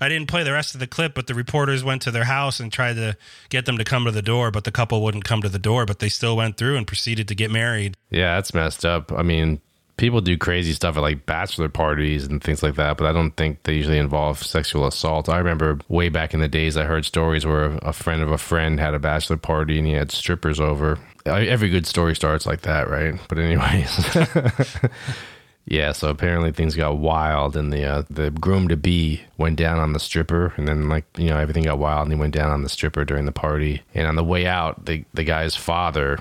I 0.00 0.08
didn't 0.08 0.28
play 0.28 0.44
the 0.44 0.52
rest 0.52 0.74
of 0.74 0.80
the 0.80 0.86
clip, 0.86 1.14
but 1.14 1.26
the 1.26 1.34
reporters 1.34 1.82
went 1.82 2.02
to 2.02 2.12
their 2.12 2.24
house 2.24 2.60
and 2.60 2.72
tried 2.72 2.94
to 2.94 3.16
get 3.48 3.66
them 3.66 3.78
to 3.78 3.84
come 3.84 4.04
to 4.04 4.12
the 4.12 4.22
door, 4.22 4.52
but 4.52 4.62
the 4.62 4.70
couple 4.70 5.02
wouldn't 5.02 5.24
come 5.24 5.42
to 5.42 5.48
the 5.48 5.58
door, 5.58 5.86
but 5.86 5.98
they 5.98 6.08
still 6.08 6.36
went 6.36 6.56
through 6.56 6.76
and 6.76 6.86
proceeded 6.86 7.26
to 7.28 7.34
get 7.34 7.50
married. 7.50 7.96
Yeah, 8.10 8.36
that's 8.36 8.54
messed 8.54 8.84
up. 8.84 9.10
I 9.10 9.22
mean, 9.22 9.60
people 9.96 10.20
do 10.20 10.38
crazy 10.38 10.72
stuff 10.72 10.96
at 10.96 11.00
like 11.00 11.26
bachelor 11.26 11.68
parties 11.68 12.24
and 12.24 12.42
things 12.42 12.62
like 12.62 12.76
that, 12.76 12.96
but 12.96 13.06
I 13.06 13.12
don't 13.12 13.32
think 13.32 13.64
they 13.64 13.74
usually 13.74 13.98
involve 13.98 14.40
sexual 14.42 14.86
assault. 14.86 15.28
I 15.28 15.38
remember 15.38 15.80
way 15.88 16.08
back 16.08 16.32
in 16.32 16.38
the 16.38 16.48
days, 16.48 16.76
I 16.76 16.84
heard 16.84 17.04
stories 17.04 17.44
where 17.44 17.76
a 17.82 17.92
friend 17.92 18.22
of 18.22 18.30
a 18.30 18.38
friend 18.38 18.78
had 18.78 18.94
a 18.94 19.00
bachelor 19.00 19.36
party 19.36 19.78
and 19.78 19.86
he 19.86 19.94
had 19.94 20.12
strippers 20.12 20.60
over. 20.60 20.98
Every 21.26 21.68
good 21.68 21.86
story 21.86 22.14
starts 22.14 22.46
like 22.46 22.62
that, 22.62 22.88
right? 22.88 23.18
But 23.28 23.38
anyways. 23.38 24.16
Yeah, 25.70 25.92
so 25.92 26.08
apparently 26.08 26.50
things 26.50 26.74
got 26.74 26.96
wild, 26.96 27.54
and 27.54 27.70
the 27.70 27.84
uh, 27.84 28.02
the 28.08 28.30
groom 28.30 28.68
to 28.68 28.76
be 28.76 29.20
went 29.36 29.56
down 29.56 29.78
on 29.78 29.92
the 29.92 30.00
stripper, 30.00 30.54
and 30.56 30.66
then 30.66 30.88
like 30.88 31.04
you 31.18 31.28
know 31.28 31.36
everything 31.36 31.64
got 31.64 31.78
wild, 31.78 32.06
and 32.06 32.12
he 32.12 32.18
went 32.18 32.34
down 32.34 32.50
on 32.50 32.62
the 32.62 32.70
stripper 32.70 33.04
during 33.04 33.26
the 33.26 33.32
party. 33.32 33.82
And 33.94 34.06
on 34.06 34.16
the 34.16 34.24
way 34.24 34.46
out, 34.46 34.86
the 34.86 35.04
the 35.12 35.24
guy's 35.24 35.54
father 35.54 36.18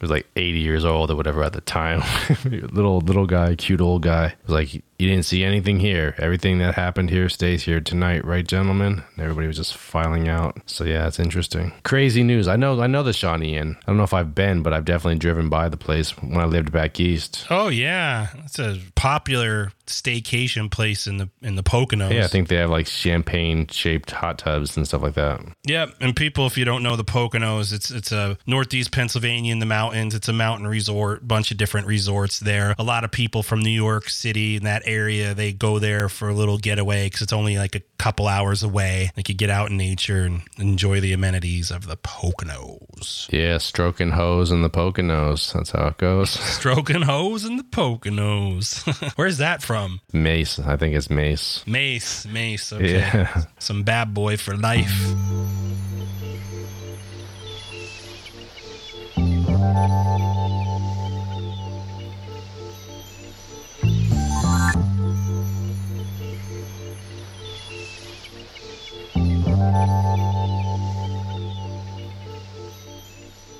was 0.00 0.10
like 0.10 0.26
80 0.36 0.58
years 0.58 0.84
old 0.84 1.10
or 1.10 1.16
whatever 1.16 1.42
at 1.42 1.54
the 1.54 1.62
time, 1.62 2.02
little 2.44 3.00
little 3.00 3.26
guy, 3.26 3.54
cute 3.54 3.80
old 3.80 4.02
guy, 4.02 4.34
was 4.44 4.52
like, 4.52 4.84
"You 4.98 5.08
didn't 5.08 5.24
see 5.24 5.44
anything 5.44 5.80
here. 5.80 6.14
Everything 6.18 6.58
that 6.58 6.74
happened 6.74 7.10
here 7.10 7.28
stays 7.28 7.64
here 7.64 7.80
tonight, 7.80 8.24
right, 8.24 8.46
gentlemen?" 8.46 9.02
And 9.14 9.22
everybody 9.22 9.46
was 9.46 9.56
just 9.56 9.76
filing 9.76 10.28
out. 10.28 10.58
So 10.66 10.84
yeah, 10.84 11.06
it's 11.06 11.18
interesting. 11.18 11.72
Crazy 11.82 12.22
news. 12.22 12.48
I 12.48 12.56
know 12.56 12.80
I 12.80 12.86
know 12.86 13.02
the 13.02 13.12
Shawnee 13.12 13.56
Inn. 13.56 13.76
I 13.82 13.86
don't 13.86 13.96
know 13.96 14.04
if 14.04 14.14
I've 14.14 14.34
been, 14.34 14.62
but 14.62 14.72
I've 14.72 14.84
definitely 14.84 15.18
driven 15.18 15.48
by 15.48 15.68
the 15.68 15.76
place 15.76 16.10
when 16.10 16.38
I 16.38 16.44
lived 16.44 16.72
back 16.72 16.98
east. 17.00 17.46
Oh 17.50 17.68
yeah, 17.68 18.28
it's 18.44 18.58
a 18.58 18.80
popular 18.94 19.72
staycation 19.86 20.70
place 20.70 21.06
in 21.06 21.16
the 21.18 21.28
in 21.42 21.56
the 21.56 21.62
Poconos. 21.62 22.12
Yeah, 22.12 22.24
I 22.24 22.28
think 22.28 22.48
they 22.48 22.56
have 22.56 22.70
like 22.70 22.86
champagne 22.86 23.66
shaped 23.68 24.10
hot 24.10 24.38
tubs 24.38 24.76
and 24.76 24.86
stuff 24.86 25.02
like 25.02 25.14
that. 25.14 25.40
Yep, 25.64 25.94
and 26.00 26.14
people, 26.14 26.46
if 26.46 26.58
you 26.58 26.64
don't 26.64 26.82
know 26.82 26.96
the 26.96 27.04
Poconos, 27.04 27.72
it's 27.72 27.90
it's 27.90 28.12
a 28.12 28.36
northeast 28.46 28.92
Pennsylvania 28.92 29.52
in 29.52 29.58
the 29.58 29.66
mountains. 29.66 30.14
It's 30.14 30.28
a 30.28 30.32
mountain 30.32 30.66
resort, 30.66 31.26
bunch 31.26 31.50
of 31.50 31.56
different 31.56 31.86
resorts 31.86 32.40
there. 32.40 32.74
A 32.78 32.84
lot 32.84 33.04
of 33.04 33.10
people 33.10 33.42
from 33.42 33.60
New 33.60 33.70
York 33.70 34.08
City 34.08 34.56
and 34.56 34.66
that 34.66 34.85
area, 34.86 35.34
they 35.34 35.52
go 35.52 35.78
there 35.78 36.08
for 36.08 36.28
a 36.28 36.34
little 36.34 36.58
getaway 36.58 37.06
because 37.06 37.22
it's 37.22 37.32
only 37.32 37.58
like 37.58 37.74
a 37.74 37.80
couple 37.98 38.26
hours 38.28 38.62
away. 38.62 39.10
They 39.14 39.22
could 39.22 39.38
get 39.38 39.50
out 39.50 39.70
in 39.70 39.76
nature 39.76 40.22
and 40.22 40.42
enjoy 40.58 41.00
the 41.00 41.12
amenities 41.12 41.70
of 41.70 41.86
the 41.86 41.96
Poconos. 41.96 43.32
Yeah, 43.32 43.58
stroking 43.58 44.10
hose 44.10 44.50
in 44.50 44.62
the 44.62 44.70
Poconos. 44.70 45.52
That's 45.52 45.70
how 45.70 45.88
it 45.88 45.98
goes. 45.98 46.30
Stroking 46.56 47.02
hose 47.02 47.44
in 47.44 47.56
the 47.56 47.64
Poconos. 47.64 48.84
Where's 49.16 49.38
that 49.38 49.62
from? 49.62 50.00
Mase. 50.12 50.58
I 50.58 50.76
think 50.76 50.94
it's 50.94 51.10
Mase. 51.10 51.62
Mase. 51.66 52.26
Mase. 52.26 52.72
Okay. 52.72 52.98
Yeah. 52.98 53.44
Some 53.58 53.82
bad 53.82 54.14
boy 54.14 54.36
for 54.36 54.56
life. 54.56 54.92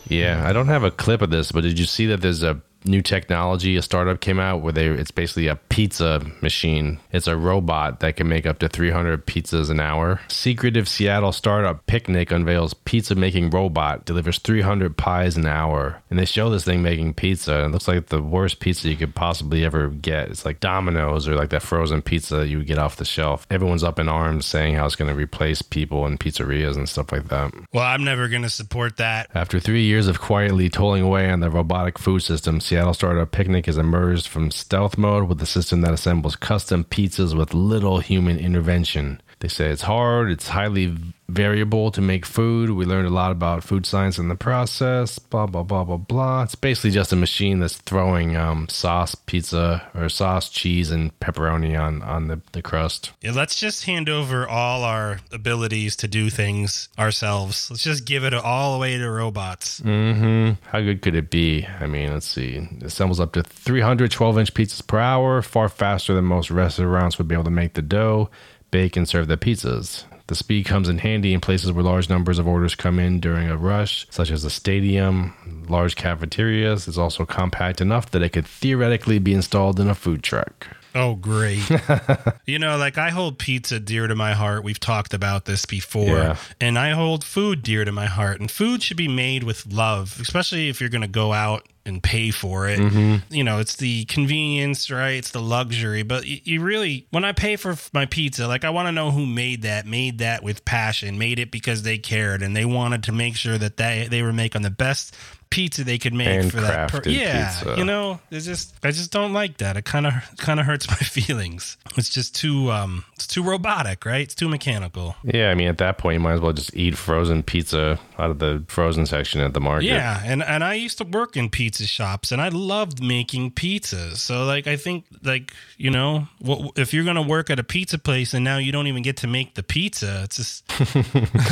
Yeah, 0.08 0.46
I 0.46 0.52
don't 0.52 0.68
have 0.68 0.84
a 0.84 0.90
clip 0.90 1.22
of 1.22 1.30
this, 1.30 1.52
but 1.52 1.62
did 1.62 1.78
you 1.78 1.86
see 1.86 2.06
that 2.06 2.20
there's 2.20 2.42
a 2.42 2.60
new 2.86 3.02
technology 3.02 3.76
a 3.76 3.82
startup 3.82 4.20
came 4.20 4.38
out 4.38 4.62
where 4.62 4.72
they 4.72 4.86
it's 4.86 5.10
basically 5.10 5.48
a 5.48 5.56
pizza 5.56 6.20
machine. 6.40 6.98
It's 7.12 7.26
a 7.26 7.36
robot 7.36 8.00
that 8.00 8.16
can 8.16 8.28
make 8.28 8.46
up 8.46 8.58
to 8.60 8.68
300 8.68 9.26
pizzas 9.26 9.70
an 9.70 9.80
hour. 9.80 10.20
Secretive 10.28 10.88
Seattle 10.88 11.32
startup 11.32 11.86
Picnic 11.86 12.30
unveils 12.30 12.74
pizza 12.74 13.14
making 13.14 13.50
robot 13.50 14.04
delivers 14.04 14.38
300 14.38 14.96
pies 14.96 15.36
an 15.36 15.46
hour. 15.46 16.02
And 16.10 16.18
they 16.18 16.24
show 16.24 16.50
this 16.50 16.64
thing 16.64 16.82
making 16.82 17.14
pizza. 17.14 17.56
And 17.56 17.66
it 17.66 17.72
looks 17.72 17.88
like 17.88 18.06
the 18.06 18.22
worst 18.22 18.60
pizza 18.60 18.88
you 18.88 18.96
could 18.96 19.14
possibly 19.14 19.64
ever 19.64 19.88
get. 19.88 20.28
It's 20.28 20.44
like 20.44 20.60
Domino's 20.60 21.28
or 21.28 21.34
like 21.34 21.50
that 21.50 21.62
frozen 21.62 22.02
pizza 22.02 22.36
that 22.36 22.48
you 22.48 22.58
would 22.58 22.66
get 22.66 22.78
off 22.78 22.96
the 22.96 23.04
shelf. 23.04 23.46
Everyone's 23.50 23.84
up 23.84 23.98
in 23.98 24.08
arms 24.08 24.46
saying 24.46 24.74
how 24.74 24.86
it's 24.86 24.96
going 24.96 25.10
to 25.10 25.14
replace 25.14 25.62
people 25.62 26.06
in 26.06 26.18
pizzerias 26.18 26.76
and 26.76 26.88
stuff 26.88 27.12
like 27.12 27.28
that. 27.28 27.52
Well, 27.72 27.84
I'm 27.84 28.04
never 28.04 28.28
going 28.28 28.42
to 28.42 28.50
support 28.50 28.96
that. 28.98 29.30
After 29.34 29.60
three 29.60 29.84
years 29.84 30.06
of 30.06 30.20
quietly 30.20 30.68
tolling 30.68 31.02
away 31.02 31.30
on 31.30 31.40
the 31.40 31.50
robotic 31.50 31.98
food 31.98 32.20
system, 32.20 32.60
Seattle 32.60 32.75
startup 32.92 33.32
Picnic 33.32 33.66
has 33.66 33.78
emerged 33.78 34.28
from 34.28 34.50
stealth 34.50 34.98
mode 34.98 35.28
with 35.28 35.40
a 35.40 35.46
system 35.46 35.80
that 35.80 35.94
assembles 35.94 36.36
custom 36.36 36.84
pizzas 36.84 37.36
with 37.36 37.54
little 37.54 38.00
human 38.00 38.38
intervention. 38.38 39.20
They 39.46 39.50
say 39.50 39.70
it's 39.70 39.82
hard, 39.82 40.28
it's 40.28 40.48
highly 40.48 40.96
variable 41.28 41.92
to 41.92 42.00
make 42.00 42.26
food. 42.26 42.70
We 42.70 42.84
learned 42.84 43.06
a 43.06 43.10
lot 43.10 43.30
about 43.30 43.62
food 43.62 43.86
science 43.86 44.18
in 44.18 44.28
the 44.28 44.34
process, 44.34 45.20
blah, 45.20 45.46
blah, 45.46 45.62
blah, 45.62 45.84
blah, 45.84 45.98
blah. 45.98 46.42
It's 46.42 46.56
basically 46.56 46.90
just 46.90 47.12
a 47.12 47.16
machine 47.16 47.60
that's 47.60 47.76
throwing 47.76 48.36
um, 48.36 48.68
sauce, 48.68 49.14
pizza, 49.14 49.88
or 49.94 50.08
sauce, 50.08 50.48
cheese, 50.48 50.90
and 50.90 51.16
pepperoni 51.20 51.80
on, 51.80 52.02
on 52.02 52.26
the, 52.26 52.40
the 52.52 52.62
crust. 52.62 53.12
Yeah, 53.20 53.30
let's 53.32 53.54
just 53.54 53.84
hand 53.84 54.08
over 54.08 54.48
all 54.48 54.82
our 54.82 55.20
abilities 55.30 55.94
to 55.96 56.08
do 56.08 56.28
things 56.28 56.88
ourselves. 56.98 57.70
Let's 57.70 57.84
just 57.84 58.04
give 58.04 58.24
it 58.24 58.34
all 58.34 58.74
away 58.74 58.98
to 58.98 59.08
robots. 59.08 59.80
Mm-hmm. 59.80 60.66
How 60.70 60.80
good 60.80 61.02
could 61.02 61.14
it 61.14 61.30
be? 61.30 61.66
I 61.80 61.86
mean, 61.86 62.12
let's 62.12 62.26
see. 62.26 62.56
It 62.56 62.82
assembles 62.82 63.20
up 63.20 63.32
to 63.34 63.44
312 63.44 64.38
inch 64.38 64.54
pizzas 64.54 64.84
per 64.84 64.98
hour, 64.98 65.40
far 65.40 65.68
faster 65.68 66.14
than 66.14 66.24
most 66.24 66.50
restaurants 66.50 67.18
would 67.18 67.28
be 67.28 67.34
able 67.36 67.44
to 67.44 67.50
make 67.50 67.74
the 67.74 67.82
dough, 67.82 68.28
bake, 68.76 68.94
and 68.94 69.08
serve 69.08 69.26
the 69.26 69.38
pizzas. 69.38 70.04
The 70.26 70.34
speed 70.34 70.66
comes 70.66 70.90
in 70.90 70.98
handy 70.98 71.32
in 71.32 71.40
places 71.40 71.72
where 71.72 71.82
large 71.82 72.10
numbers 72.10 72.38
of 72.38 72.46
orders 72.46 72.74
come 72.74 72.98
in 72.98 73.20
during 73.20 73.48
a 73.48 73.56
rush, 73.56 74.06
such 74.10 74.30
as 74.30 74.44
a 74.44 74.50
stadium, 74.50 75.64
large 75.66 75.96
cafeterias. 75.96 76.86
It's 76.86 76.98
also 76.98 77.24
compact 77.24 77.80
enough 77.80 78.10
that 78.10 78.20
it 78.20 78.34
could 78.34 78.46
theoretically 78.46 79.18
be 79.18 79.32
installed 79.32 79.80
in 79.80 79.88
a 79.88 79.94
food 79.94 80.22
truck. 80.22 80.66
Oh, 80.96 81.14
great. 81.14 81.62
you 82.46 82.58
know, 82.58 82.76
like 82.78 82.96
I 82.96 83.10
hold 83.10 83.38
pizza 83.38 83.78
dear 83.78 84.06
to 84.06 84.14
my 84.14 84.32
heart. 84.32 84.64
We've 84.64 84.80
talked 84.80 85.12
about 85.14 85.44
this 85.44 85.66
before. 85.66 86.06
Yeah. 86.16 86.36
And 86.60 86.78
I 86.78 86.90
hold 86.90 87.22
food 87.22 87.62
dear 87.62 87.84
to 87.84 87.92
my 87.92 88.06
heart. 88.06 88.40
And 88.40 88.50
food 88.50 88.82
should 88.82 88.96
be 88.96 89.06
made 89.08 89.42
with 89.44 89.66
love, 89.72 90.16
especially 90.20 90.68
if 90.70 90.80
you're 90.80 90.88
going 90.90 91.02
to 91.02 91.08
go 91.08 91.32
out 91.34 91.68
and 91.84 92.02
pay 92.02 92.32
for 92.32 92.68
it. 92.68 92.80
Mhm. 92.80 93.22
You 93.30 93.44
know, 93.44 93.60
it's 93.60 93.76
the 93.76 94.06
convenience, 94.06 94.90
right? 94.90 95.10
It's 95.18 95.30
the 95.30 95.40
luxury. 95.40 96.02
But 96.02 96.24
y- 96.24 96.40
you 96.42 96.60
really, 96.60 97.06
when 97.10 97.24
I 97.24 97.30
pay 97.30 97.54
for 97.54 97.76
my 97.92 98.06
pizza, 98.06 98.48
like 98.48 98.64
I 98.64 98.70
want 98.70 98.88
to 98.88 98.92
know 98.92 99.12
who 99.12 99.24
made 99.24 99.62
that, 99.62 99.86
made 99.86 100.18
that 100.18 100.42
with 100.42 100.64
passion, 100.64 101.16
made 101.16 101.38
it 101.38 101.52
because 101.52 101.82
they 101.84 101.96
cared 101.98 102.42
and 102.42 102.56
they 102.56 102.64
wanted 102.64 103.04
to 103.04 103.12
make 103.12 103.36
sure 103.36 103.56
that 103.58 103.76
they, 103.76 104.08
they 104.10 104.22
were 104.22 104.32
making 104.32 104.62
the 104.62 104.70
best 104.70 105.14
pizza 105.50 105.84
they 105.84 105.98
could 105.98 106.12
make 106.12 106.50
for 106.50 106.60
that 106.60 106.90
per- 106.90 107.02
yeah 107.08 107.52
pizza. 107.58 107.74
you 107.78 107.84
know 107.84 108.20
it's 108.30 108.44
just 108.44 108.74
i 108.82 108.90
just 108.90 109.10
don't 109.12 109.32
like 109.32 109.56
that 109.58 109.76
it 109.76 109.84
kind 109.84 110.06
of 110.06 110.12
kind 110.38 110.58
of 110.60 110.66
hurts 110.66 110.88
my 110.90 110.96
feelings 110.96 111.76
it's 111.96 112.10
just 112.10 112.34
too 112.34 112.70
um 112.70 113.04
it's 113.14 113.26
too 113.26 113.42
robotic 113.42 114.04
right 114.04 114.22
it's 114.22 114.34
too 114.34 114.48
mechanical 114.48 115.14
Yeah, 115.22 115.50
I 115.50 115.54
mean, 115.54 115.68
at 115.68 115.78
that 115.78 115.98
point, 115.98 116.14
you 116.14 116.20
might 116.20 116.34
as 116.34 116.40
well 116.40 116.52
just 116.52 116.74
eat 116.76 116.96
frozen 116.96 117.42
pizza 117.42 117.98
out 118.18 118.30
of 118.30 118.38
the 118.38 118.64
frozen 118.68 119.06
section 119.06 119.40
at 119.40 119.54
the 119.54 119.60
market. 119.60 119.86
Yeah, 119.86 120.20
and 120.24 120.42
and 120.42 120.62
I 120.62 120.74
used 120.74 120.98
to 120.98 121.04
work 121.04 121.36
in 121.36 121.48
pizza 121.50 121.86
shops, 121.86 122.32
and 122.32 122.40
I 122.42 122.48
loved 122.48 123.02
making 123.02 123.52
pizzas. 123.52 124.16
So 124.18 124.44
like, 124.44 124.66
I 124.66 124.76
think 124.76 125.04
like 125.22 125.52
you 125.78 125.90
know, 125.90 126.28
what, 126.40 126.72
if 126.78 126.92
you're 126.92 127.04
gonna 127.04 127.22
work 127.22 127.50
at 127.50 127.58
a 127.58 127.64
pizza 127.64 127.98
place 127.98 128.34
and 128.34 128.44
now 128.44 128.58
you 128.58 128.72
don't 128.72 128.86
even 128.86 129.02
get 129.02 129.16
to 129.18 129.26
make 129.26 129.54
the 129.54 129.62
pizza, 129.62 130.22
it's 130.24 130.36
just 130.36 130.66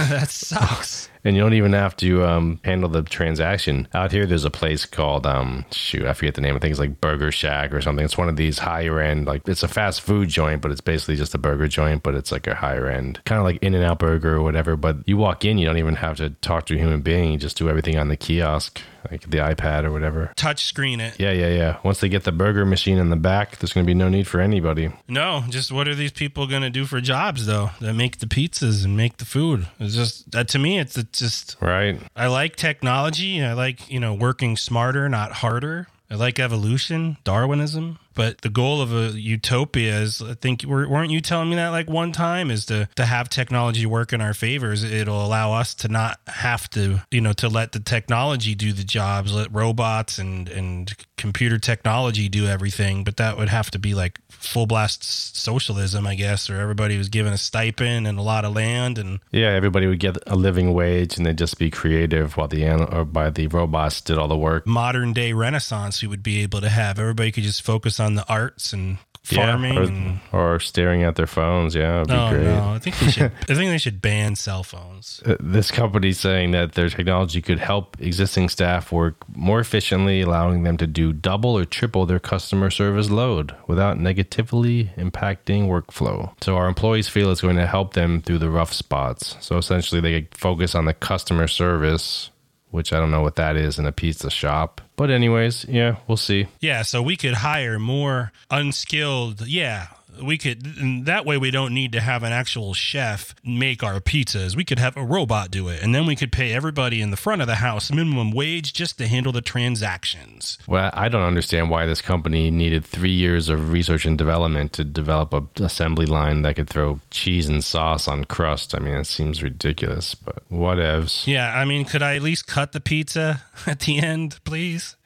that 0.08 0.26
sucks. 0.28 1.08
And 1.24 1.34
you 1.34 1.42
don't 1.42 1.54
even 1.54 1.72
have 1.72 1.96
to 1.96 2.24
um, 2.24 2.60
handle 2.64 2.88
the 2.88 3.02
transaction. 3.02 3.88
Out 3.94 4.12
here, 4.12 4.26
there's 4.26 4.44
a 4.44 4.50
place 4.50 4.84
called 4.84 5.26
um, 5.26 5.64
shoot, 5.72 6.04
I 6.06 6.12
forget 6.12 6.34
the 6.34 6.40
name. 6.40 6.54
I 6.54 6.58
think 6.58 6.70
it's 6.70 6.80
like 6.80 7.00
Burger 7.00 7.32
Shack 7.32 7.72
or 7.72 7.80
something. 7.80 8.04
It's 8.04 8.18
one 8.18 8.28
of 8.28 8.36
these 8.36 8.58
higher 8.58 9.00
end, 9.00 9.26
like 9.26 9.48
it's 9.48 9.62
a 9.62 9.68
fast 9.68 10.02
food 10.02 10.28
joint, 10.28 10.60
but 10.62 10.70
it's 10.70 10.80
basically 10.80 11.16
just 11.16 11.34
a 11.34 11.38
burger 11.38 11.68
joint, 11.68 12.02
but 12.02 12.14
it's 12.14 12.30
like 12.30 12.46
a 12.46 12.54
higher 12.54 12.88
end, 12.88 13.20
kind 13.24 13.38
of 13.38 13.44
like 13.44 13.62
In 13.62 13.74
and 13.74 13.84
Out 13.84 13.98
Burger 13.98 14.36
or 14.36 14.42
whatever. 14.42 14.76
But 14.76 14.98
you 15.06 15.16
walk 15.16 15.44
in, 15.44 15.58
you 15.58 15.66
don't 15.66 15.78
even 15.78 15.96
have 15.96 16.16
to 16.18 16.30
talk 16.30 16.66
to 16.66 16.74
a 16.74 16.78
human 16.78 17.00
being. 17.00 17.32
You 17.32 17.38
just 17.38 17.56
do 17.56 17.68
everything 17.68 17.98
on 17.98 18.08
the 18.08 18.16
kiosk, 18.16 18.80
like 19.10 19.22
the 19.22 19.38
iPad 19.38 19.84
or 19.84 19.92
whatever. 19.92 20.32
Touch 20.36 20.64
screen 20.64 21.00
it. 21.00 21.18
Yeah, 21.18 21.32
yeah, 21.32 21.48
yeah. 21.48 21.76
Once 21.82 22.00
they 22.00 22.08
get 22.08 22.24
the 22.24 22.32
burger 22.32 22.64
machine 22.64 22.98
in 22.98 23.10
the 23.10 23.16
back, 23.16 23.58
there's 23.58 23.72
going 23.72 23.84
to 23.84 23.86
be 23.86 23.94
no 23.94 24.08
need 24.08 24.26
for 24.26 24.40
anybody. 24.40 24.90
No, 25.08 25.44
just 25.48 25.72
what 25.72 25.88
are 25.88 25.94
these 25.94 26.12
people 26.12 26.46
gonna 26.46 26.70
do 26.70 26.84
for 26.84 27.00
jobs 27.00 27.46
though? 27.46 27.70
That 27.80 27.94
make 27.94 28.18
the 28.18 28.26
pizzas 28.26 28.84
and 28.84 28.96
make 28.96 29.18
the 29.18 29.24
food. 29.24 29.66
It's 29.78 29.94
just 29.94 30.30
that 30.32 30.48
to 30.48 30.58
me, 30.58 30.78
it's, 30.78 30.96
it's 30.96 31.18
just 31.18 31.56
Right. 31.60 31.98
I 32.16 32.26
like 32.28 32.56
technology. 32.56 33.42
I 33.42 33.52
like, 33.52 33.90
you 33.90 34.00
know, 34.00 34.14
working 34.14 34.56
smarter, 34.56 35.08
not 35.08 35.32
harder. 35.32 35.88
I 36.10 36.16
like 36.16 36.38
evolution, 36.38 37.16
Darwinism. 37.24 37.98
But 38.14 38.40
the 38.42 38.48
goal 38.48 38.80
of 38.80 38.92
a 38.94 39.18
utopia 39.18 39.98
is, 40.00 40.22
I 40.22 40.34
think, 40.34 40.62
were- 40.64 40.88
weren't 40.88 41.10
you 41.10 41.20
telling 41.20 41.50
me 41.50 41.56
that 41.56 41.68
like 41.68 41.88
one 41.88 42.12
time, 42.12 42.50
is 42.50 42.66
to, 42.66 42.88
to 42.96 43.04
have 43.04 43.28
technology 43.28 43.86
work 43.86 44.12
in 44.12 44.20
our 44.20 44.34
favors. 44.34 44.82
It'll 44.84 45.24
allow 45.24 45.52
us 45.52 45.74
to 45.76 45.88
not 45.88 46.20
have 46.28 46.68
to, 46.70 47.02
you 47.10 47.20
know, 47.20 47.32
to 47.34 47.48
let 47.48 47.72
the 47.72 47.80
technology 47.80 48.54
do 48.54 48.72
the 48.72 48.84
jobs, 48.84 49.34
let 49.34 49.52
robots 49.52 50.18
and, 50.18 50.48
and 50.48 50.92
computer 51.16 51.58
technology 51.58 52.28
do 52.28 52.46
everything. 52.46 53.04
But 53.04 53.16
that 53.16 53.36
would 53.36 53.48
have 53.48 53.70
to 53.72 53.78
be 53.78 53.94
like 53.94 54.18
full 54.28 54.66
blast 54.66 55.02
socialism, 55.36 56.06
I 56.06 56.14
guess, 56.14 56.48
or 56.50 56.60
everybody 56.60 56.98
was 56.98 57.08
given 57.08 57.32
a 57.32 57.38
stipend 57.38 58.06
and 58.06 58.18
a 58.18 58.22
lot 58.22 58.44
of 58.44 58.54
land 58.54 58.98
and 58.98 59.20
Yeah, 59.30 59.48
everybody 59.48 59.86
would 59.86 60.00
get 60.00 60.16
a 60.26 60.36
living 60.36 60.72
wage 60.74 61.16
and 61.16 61.24
they'd 61.26 61.38
just 61.38 61.58
be 61.58 61.70
creative 61.70 62.36
while 62.36 62.48
the 62.48 62.64
an- 62.64 62.82
or 62.82 63.04
by 63.04 63.30
the 63.30 63.46
robots 63.48 64.00
did 64.00 64.18
all 64.18 64.28
the 64.28 64.36
work. 64.36 64.66
modern 64.66 65.12
day 65.12 65.32
renaissance 65.32 66.02
we 66.02 66.08
would 66.08 66.22
be 66.22 66.42
able 66.42 66.60
to 66.60 66.68
have. 66.68 66.98
Everybody 66.98 67.32
could 67.32 67.44
just 67.44 67.62
focus 67.62 67.98
on 68.00 68.03
the 68.14 68.28
arts 68.28 68.72
and 68.74 68.98
farming. 69.22 69.72
yeah, 69.72 69.80
or, 69.80 69.82
and, 69.84 70.20
or 70.32 70.60
staring 70.60 71.02
at 71.02 71.14
their 71.16 71.26
phones. 71.26 71.74
Yeah, 71.74 72.02
it'd 72.02 72.08
be 72.08 72.14
oh 72.14 72.28
great. 72.28 72.44
no, 72.44 72.74
I 72.74 72.78
think 72.78 72.98
they 72.98 73.10
should. 73.10 73.32
I 73.48 73.54
think 73.54 73.70
they 73.70 73.78
should 73.78 74.02
ban 74.02 74.36
cell 74.36 74.62
phones. 74.62 75.22
Uh, 75.24 75.36
This 75.40 75.70
company's 75.70 76.20
saying 76.20 76.50
that 76.50 76.72
their 76.72 76.90
technology 76.90 77.40
could 77.40 77.58
help 77.58 77.96
existing 78.00 78.50
staff 78.50 78.92
work 78.92 79.16
more 79.34 79.60
efficiently, 79.60 80.20
allowing 80.20 80.62
them 80.64 80.76
to 80.76 80.86
do 80.86 81.14
double 81.14 81.56
or 81.56 81.64
triple 81.64 82.04
their 82.04 82.20
customer 82.20 82.68
service 82.68 83.08
load 83.10 83.54
without 83.66 83.98
negatively 83.98 84.90
impacting 84.98 85.68
workflow. 85.68 86.30
So, 86.42 86.56
our 86.56 86.68
employees 86.68 87.08
feel 87.08 87.30
it's 87.32 87.40
going 87.40 87.56
to 87.56 87.66
help 87.66 87.94
them 87.94 88.20
through 88.20 88.40
the 88.40 88.50
rough 88.50 88.74
spots. 88.74 89.36
So, 89.40 89.56
essentially, 89.56 90.02
they 90.02 90.28
focus 90.32 90.74
on 90.74 90.84
the 90.84 90.92
customer 90.94 91.48
service, 91.48 92.30
which 92.74 92.92
I 92.92 92.98
don't 92.98 93.12
know 93.12 93.22
what 93.22 93.36
that 93.36 93.56
is 93.56 93.78
in 93.78 93.86
a 93.86 93.92
pizza 93.92 94.28
shop. 94.30 94.80
But, 94.96 95.08
anyways, 95.08 95.64
yeah, 95.66 95.98
we'll 96.08 96.16
see. 96.16 96.48
Yeah, 96.58 96.82
so 96.82 97.02
we 97.02 97.16
could 97.16 97.34
hire 97.34 97.78
more 97.78 98.32
unskilled. 98.50 99.46
Yeah, 99.46 99.86
we 100.22 100.38
could. 100.38 100.66
And 100.78 101.06
that 101.06 101.24
way, 101.24 101.36
we 101.38 101.50
don't 101.50 101.72
need 101.72 101.92
to 101.92 102.00
have 102.00 102.22
an 102.22 102.32
actual 102.32 102.74
chef 102.74 103.34
make 103.44 103.82
our 103.82 104.00
pizzas. 104.00 104.56
We 104.56 104.64
could 104.64 104.78
have 104.78 104.96
a 104.96 105.04
robot 105.04 105.50
do 105.50 105.68
it, 105.68 105.82
and 105.82 105.94
then 105.94 106.06
we 106.06 106.16
could 106.16 106.32
pay 106.32 106.52
everybody 106.52 107.00
in 107.00 107.10
the 107.10 107.16
front 107.16 107.40
of 107.40 107.46
the 107.46 107.56
house 107.56 107.90
minimum 107.90 108.30
wage 108.30 108.72
just 108.72 108.98
to 108.98 109.06
handle 109.06 109.32
the 109.32 109.40
transactions. 109.42 110.58
Well, 110.66 110.90
I 110.92 111.08
don't 111.08 111.22
understand 111.22 111.70
why 111.70 111.86
this 111.86 112.00
company 112.00 112.50
needed 112.50 112.84
three 112.84 113.12
years 113.12 113.48
of 113.48 113.72
research 113.72 114.04
and 114.04 114.16
development 114.18 114.72
to 114.74 114.84
develop 114.84 115.32
a 115.32 115.42
assembly 115.62 116.06
line 116.06 116.42
that 116.42 116.56
could 116.56 116.68
throw 116.68 117.00
cheese 117.10 117.48
and 117.48 117.62
sauce 117.62 118.08
on 118.08 118.24
crust. 118.24 118.74
I 118.74 118.78
mean, 118.78 118.94
it 118.94 119.06
seems 119.06 119.42
ridiculous, 119.42 120.14
but 120.14 120.48
whatevs. 120.50 121.26
Yeah, 121.26 121.56
I 121.56 121.64
mean, 121.64 121.84
could 121.84 122.02
I 122.02 122.16
at 122.16 122.22
least 122.22 122.46
cut 122.46 122.72
the 122.72 122.80
pizza 122.80 123.42
at 123.66 123.80
the 123.80 123.98
end, 123.98 124.38
please? 124.44 124.96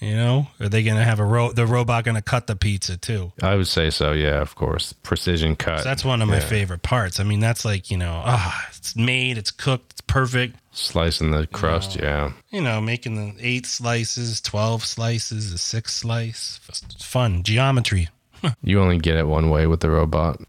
You 0.00 0.14
know, 0.14 0.46
are 0.60 0.68
they 0.68 0.84
gonna 0.84 1.02
have 1.02 1.18
a 1.18 1.24
ro- 1.24 1.52
the 1.52 1.66
robot 1.66 2.04
gonna 2.04 2.22
cut 2.22 2.46
the 2.46 2.54
pizza 2.54 2.96
too? 2.96 3.32
I 3.42 3.56
would 3.56 3.66
say 3.66 3.90
so. 3.90 4.12
Yeah, 4.12 4.40
of 4.40 4.54
course. 4.54 4.92
Precision 4.92 5.56
cut. 5.56 5.78
So 5.80 5.84
that's 5.84 6.04
one 6.04 6.22
of 6.22 6.28
my 6.28 6.34
Yeah. 6.38 6.40
favorite 6.46 6.82
parts. 6.82 7.18
I 7.18 7.24
mean, 7.24 7.40
that's 7.40 7.64
like 7.64 7.90
you 7.90 7.96
know, 7.96 8.22
ah, 8.24 8.68
it's 8.76 8.94
made, 8.94 9.36
it's 9.38 9.50
cooked, 9.50 9.92
it's 9.92 10.00
perfect. 10.02 10.56
Slicing 10.72 11.32
the 11.32 11.48
crust. 11.48 11.96
Yeah. 11.96 12.30
You 12.50 12.60
know, 12.60 12.80
making 12.80 13.16
the 13.16 13.34
eight 13.44 13.66
slices, 13.66 14.40
twelve 14.40 14.84
slices, 14.84 15.52
a 15.52 15.58
six 15.58 15.94
slice, 15.94 16.60
it's 16.68 17.04
fun 17.04 17.42
geometry. 17.42 18.08
You 18.62 18.80
only 18.80 18.98
get 18.98 19.16
it 19.16 19.26
one 19.26 19.50
way 19.50 19.66
with 19.66 19.80
the 19.80 19.90
robot. 19.90 20.40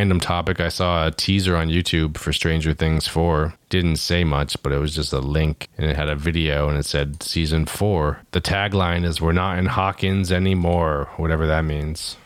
Random 0.00 0.18
topic. 0.18 0.60
I 0.60 0.70
saw 0.70 1.06
a 1.06 1.10
teaser 1.10 1.54
on 1.54 1.68
YouTube 1.68 2.16
for 2.16 2.32
Stranger 2.32 2.72
Things 2.72 3.06
4. 3.06 3.52
Didn't 3.68 3.96
say 3.96 4.24
much, 4.24 4.56
but 4.62 4.72
it 4.72 4.78
was 4.78 4.94
just 4.94 5.12
a 5.12 5.18
link 5.18 5.68
and 5.76 5.90
it 5.90 5.94
had 5.94 6.08
a 6.08 6.16
video 6.16 6.70
and 6.70 6.78
it 6.78 6.86
said 6.86 7.22
season 7.22 7.66
4. 7.66 8.22
The 8.30 8.40
tagline 8.40 9.04
is 9.04 9.20
We're 9.20 9.32
not 9.32 9.58
in 9.58 9.66
Hawkins 9.66 10.32
anymore, 10.32 11.10
whatever 11.18 11.46
that 11.48 11.66
means. 11.66 12.16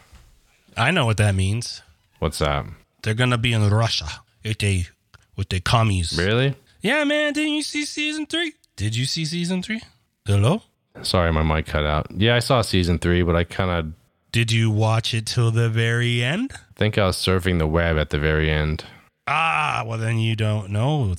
I 0.76 0.92
know 0.92 1.04
what 1.04 1.16
that 1.16 1.34
means. 1.34 1.82
What's 2.20 2.38
that? 2.38 2.64
They're 3.02 3.12
gonna 3.12 3.38
be 3.38 3.52
in 3.52 3.68
Russia 3.68 4.06
with 4.44 4.58
they 4.58 4.86
with 5.34 5.48
the 5.48 5.58
commies. 5.58 6.16
Really? 6.16 6.54
Yeah, 6.80 7.02
man. 7.02 7.32
Didn't 7.32 7.54
you 7.54 7.64
see 7.64 7.84
season 7.86 8.26
three? 8.26 8.52
Did 8.76 8.94
you 8.94 9.04
see 9.04 9.24
season 9.24 9.64
three? 9.64 9.82
Hello. 10.24 10.62
Sorry, 11.02 11.32
my 11.32 11.42
mic 11.42 11.66
cut 11.66 11.84
out. 11.84 12.06
Yeah, 12.12 12.36
I 12.36 12.38
saw 12.38 12.62
season 12.62 13.00
3, 13.00 13.24
but 13.24 13.34
I 13.34 13.42
kind 13.42 13.68
of 13.68 13.92
Did 14.34 14.50
you 14.50 14.68
watch 14.68 15.14
it 15.14 15.26
till 15.26 15.52
the 15.52 15.68
very 15.68 16.20
end? 16.20 16.50
I 16.54 16.58
think 16.74 16.98
I 16.98 17.06
was 17.06 17.16
surfing 17.16 17.60
the 17.60 17.68
web 17.68 17.96
at 17.96 18.10
the 18.10 18.18
very 18.18 18.50
end. 18.50 18.84
Ah, 19.28 19.84
well 19.86 19.96
then 19.96 20.18
you 20.18 20.34
don't 20.34 20.70
know 20.70 21.14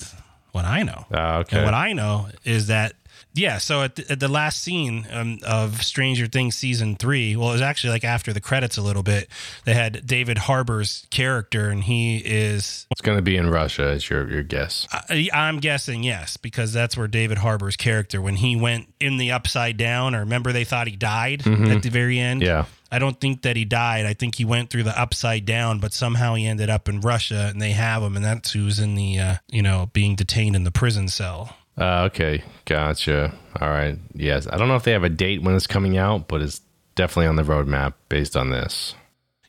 what 0.51 0.65
I 0.65 0.83
know. 0.83 1.05
Ah, 1.13 1.37
okay. 1.37 1.55
And 1.59 1.65
what 1.65 1.73
I 1.73 1.93
know 1.93 2.27
is 2.43 2.67
that 2.67 2.91
yeah, 3.33 3.57
so 3.57 3.83
at 3.83 3.95
the, 3.95 4.11
at 4.11 4.19
the 4.19 4.27
last 4.27 4.61
scene 4.61 5.07
um, 5.11 5.39
of 5.45 5.81
Stranger 5.81 6.25
Things 6.27 6.55
season 6.55 6.95
three, 6.97 7.37
well, 7.37 7.49
it 7.49 7.53
was 7.53 7.61
actually 7.61 7.91
like 7.91 8.03
after 8.05 8.31
the 8.33 8.39
credits 8.41 8.77
a 8.77 8.81
little 8.81 9.03
bit. 9.03 9.29
They 9.65 9.73
had 9.73 10.05
David 10.05 10.37
Harbour's 10.37 11.05
character, 11.09 11.69
and 11.69 11.83
he 11.83 12.17
is 12.17 12.85
It's 12.91 13.01
going 13.01 13.17
to 13.17 13.21
be 13.21 13.35
in 13.35 13.49
Russia, 13.49 13.89
is 13.91 14.09
your, 14.09 14.29
your 14.29 14.43
guess. 14.43 14.87
I, 14.91 15.27
I'm 15.33 15.59
guessing 15.59 16.01
yes, 16.03 16.37
because 16.37 16.71
that's 16.71 16.95
where 16.95 17.07
David 17.09 17.37
Harbour's 17.39 17.75
character, 17.75 18.21
when 18.21 18.35
he 18.37 18.55
went 18.55 18.93
in 19.01 19.17
the 19.17 19.31
upside 19.33 19.75
down, 19.75 20.15
or 20.15 20.19
remember 20.21 20.53
they 20.53 20.63
thought 20.65 20.87
he 20.87 20.95
died 20.95 21.41
Mhm. 21.41 21.75
at 21.75 21.83
the 21.83 21.89
very 21.89 22.19
end. 22.19 22.41
Yeah. 22.41 22.65
I 22.95 22.99
don't 22.99 23.19
think 23.19 23.41
that 23.41 23.57
he 23.57 23.65
died. 23.65 24.05
I 24.05 24.13
think 24.13 24.35
he 24.35 24.45
went 24.45 24.69
through 24.69 24.83
the 24.83 24.97
upside 24.97 25.45
down, 25.45 25.79
but 25.79 25.91
somehow 25.91 26.35
he 26.35 26.47
ended 26.47 26.69
up 26.69 26.87
in 26.87 27.01
Russia, 27.01 27.49
and 27.51 27.61
they 27.61 27.71
have 27.71 28.01
him, 28.01 28.15
and 28.15 28.23
that's 28.23 28.53
who's 28.53 28.79
in 28.79 28.95
the 28.95 29.19
uh, 29.19 29.35
you 29.51 29.61
know 29.61 29.89
being 29.91 30.15
detained 30.15 30.55
in 30.55 30.63
the 30.63 30.71
prison 30.71 31.09
cell. 31.09 31.57
Uh, 31.77 32.03
okay, 32.03 32.41
gotcha. 32.63 33.37
All 33.59 33.67
right. 33.67 33.97
Yes, 34.13 34.47
I 34.49 34.55
don't 34.55 34.69
know 34.69 34.77
if 34.77 34.83
they 34.83 34.93
have 34.93 35.03
a 35.03 35.09
date 35.09 35.41
when 35.41 35.55
it's 35.55 35.67
coming 35.67 35.97
out, 35.97 36.29
but 36.29 36.41
it's 36.41 36.61
definitely 36.95 37.27
on 37.27 37.35
the 37.35 37.43
roadmap 37.43 37.95
based 38.07 38.37
on 38.37 38.49
this. 38.49 38.95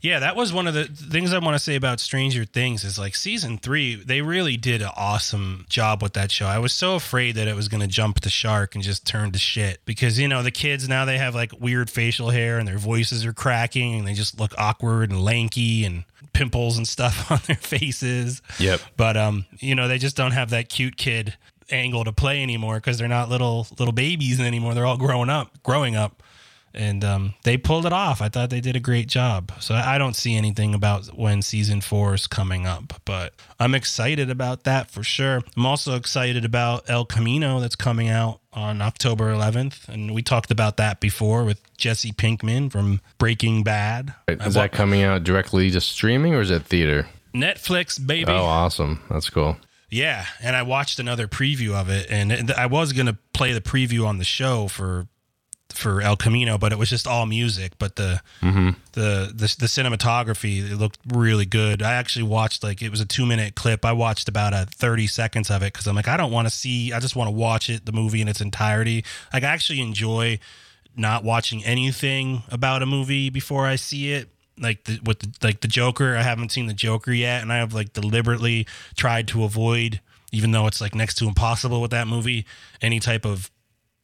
Yeah, 0.07 0.20
that 0.20 0.36
was 0.36 0.52
one 0.52 0.68
of 0.68 0.74
the 0.74 0.84
things 0.84 1.32
I 1.32 1.40
want 1.40 1.57
to 1.57 1.59
say 1.59 1.74
about 1.74 1.98
Stranger 1.98 2.44
Things 2.44 2.84
is 2.84 2.96
like 2.96 3.16
season 3.16 3.59
three, 3.59 3.96
they 3.96 4.22
really 4.22 4.57
did 4.57 4.80
an 4.80 4.90
awesome 4.96 5.66
job 5.68 6.00
with 6.00 6.12
that 6.12 6.30
show. 6.30 6.46
I 6.46 6.61
was 6.61 6.72
so 6.72 6.94
afraid 6.94 7.34
that 7.34 7.48
it 7.48 7.57
was 7.57 7.66
going 7.66 7.80
to 7.80 7.88
jump 7.88 8.20
the 8.20 8.30
shark 8.30 8.76
and 8.76 8.84
just 8.84 9.04
turn 9.04 9.32
to 9.32 9.38
shit 9.40 9.80
because, 9.84 10.16
you 10.16 10.28
know, 10.28 10.44
the 10.44 10.52
kids 10.52 10.88
now 10.88 11.04
they 11.07 11.18
have 11.18 11.34
like 11.34 11.50
weird 11.59 11.90
facial 11.90 12.30
hair 12.30 12.57
and 12.57 12.68
their 12.68 12.78
voices 12.78 13.26
are 13.26 13.32
cracking 13.32 13.98
and 13.98 14.07
they 14.07 14.14
just 14.14 14.38
look 14.38 14.54
awkward 14.57 15.11
and 15.11 15.24
lanky 15.24 15.84
and 15.84 16.04
pimples 16.32 16.76
and 16.76 16.86
stuff 16.86 17.28
on 17.32 17.40
their 17.48 17.57
faces. 17.57 18.42
Yep. 18.61 18.80
But, 18.96 19.16
um, 19.16 19.46
you 19.59 19.74
know, 19.74 19.88
they 19.88 19.98
just 19.98 20.16
don't 20.16 20.30
have 20.30 20.50
that 20.50 20.68
cute 20.68 20.96
kid 20.96 21.34
angle 21.68 22.04
to 22.04 22.12
play 22.12 22.44
anymore 22.44 22.76
because 22.76 22.96
they're 22.96 23.09
not 23.09 23.28
little 23.28 23.66
little 23.76 23.90
babies 23.90 24.38
anymore. 24.38 24.72
They're 24.72 24.86
all 24.86 24.98
growing 24.98 25.30
up, 25.30 25.61
growing 25.64 25.96
up 25.96 26.22
and 26.76 27.04
um, 27.04 27.34
they 27.44 27.56
pulled 27.56 27.86
it 27.86 27.92
off. 27.92 28.20
I 28.20 28.28
thought 28.28 28.50
they 28.50 28.60
did 28.60 28.76
a 28.76 28.80
great 28.80 29.08
job. 29.08 29.52
So 29.60 29.74
I 29.74 29.98
don't 29.98 30.14
see 30.14 30.36
anything 30.36 30.74
about 30.74 31.06
when 31.06 31.42
season 31.42 31.80
four 31.80 32.14
is 32.14 32.26
coming 32.26 32.66
up, 32.66 33.00
but 33.04 33.34
I'm 33.58 33.74
excited 33.74 34.30
about 34.30 34.64
that 34.64 34.90
for 34.90 35.02
sure. 35.02 35.42
I'm 35.56 35.66
also 35.66 35.96
excited 35.96 36.44
about 36.44 36.88
El 36.88 37.04
Camino 37.04 37.60
that's 37.60 37.76
coming 37.76 38.08
out 38.08 38.40
on 38.52 38.80
October 38.80 39.32
11th, 39.32 39.88
and 39.88 40.14
we 40.14 40.22
talked 40.22 40.50
about 40.50 40.78
that 40.78 40.98
before 40.98 41.44
with 41.44 41.60
Jesse 41.76 42.12
Pinkman 42.12 42.70
from 42.72 43.00
Breaking 43.18 43.62
Bad. 43.62 44.14
Is 44.28 44.54
that 44.54 44.72
coming 44.72 45.02
out 45.02 45.24
directly 45.24 45.70
to 45.70 45.80
streaming 45.80 46.34
or 46.34 46.40
is 46.40 46.50
it 46.50 46.62
theater? 46.64 47.06
Netflix, 47.34 48.04
baby. 48.04 48.32
Oh, 48.32 48.44
awesome. 48.44 49.02
That's 49.10 49.28
cool. 49.28 49.58
Yeah, 49.90 50.26
and 50.42 50.56
I 50.56 50.62
watched 50.62 50.98
another 50.98 51.28
preview 51.28 51.72
of 51.72 51.88
it, 51.90 52.06
and 52.10 52.50
I 52.52 52.66
was 52.66 52.92
gonna 52.92 53.18
play 53.32 53.52
the 53.52 53.60
preview 53.60 54.06
on 54.06 54.18
the 54.18 54.24
show 54.24 54.68
for 54.68 55.06
for 55.74 56.00
El 56.00 56.16
Camino, 56.16 56.56
but 56.56 56.72
it 56.72 56.78
was 56.78 56.88
just 56.88 57.06
all 57.06 57.26
music. 57.26 57.72
But 57.78 57.96
the 57.96 58.20
Mhm. 58.42 58.76
the, 58.92 59.30
the 59.34 59.54
the 59.58 59.66
cinematography 59.66 60.70
it 60.70 60.76
looked 60.76 60.98
really 61.06 61.44
good. 61.46 61.82
I 61.82 61.94
actually 61.94 62.22
watched 62.24 62.62
like 62.62 62.80
it 62.82 62.90
was 62.90 63.00
a 63.00 63.04
two 63.06 63.26
minute 63.26 63.54
clip. 63.54 63.84
I 63.84 63.92
watched 63.92 64.28
about 64.28 64.52
a 64.54 64.66
thirty 64.66 65.06
seconds 65.06 65.50
of 65.50 65.62
it 65.62 65.72
because 65.72 65.86
I'm 65.86 65.94
like 65.96 66.08
I 66.08 66.16
don't 66.16 66.32
want 66.32 66.46
to 66.48 66.54
see. 66.54 66.92
I 66.92 67.00
just 67.00 67.16
want 67.16 67.28
to 67.28 67.32
watch 67.32 67.68
it 67.68 67.84
the 67.84 67.92
movie 67.92 68.20
in 68.20 68.28
its 68.28 68.40
entirety. 68.40 69.04
Like 69.32 69.42
I 69.42 69.48
actually 69.48 69.80
enjoy 69.80 70.38
not 70.96 71.24
watching 71.24 71.62
anything 71.64 72.42
about 72.50 72.82
a 72.82 72.86
movie 72.86 73.28
before 73.28 73.66
I 73.66 73.76
see 73.76 74.12
it. 74.12 74.30
Like 74.58 74.84
the, 74.84 74.98
with 75.04 75.18
the, 75.18 75.30
like 75.46 75.60
the 75.60 75.68
Joker, 75.68 76.16
I 76.16 76.22
haven't 76.22 76.50
seen 76.52 76.66
the 76.66 76.72
Joker 76.72 77.12
yet, 77.12 77.42
and 77.42 77.52
I 77.52 77.56
have 77.58 77.74
like 77.74 77.92
deliberately 77.92 78.66
tried 78.96 79.28
to 79.28 79.44
avoid, 79.44 80.00
even 80.32 80.52
though 80.52 80.66
it's 80.66 80.80
like 80.80 80.94
next 80.94 81.16
to 81.16 81.28
impossible 81.28 81.82
with 81.82 81.90
that 81.90 82.06
movie, 82.08 82.46
any 82.80 82.98
type 82.98 83.26
of 83.26 83.50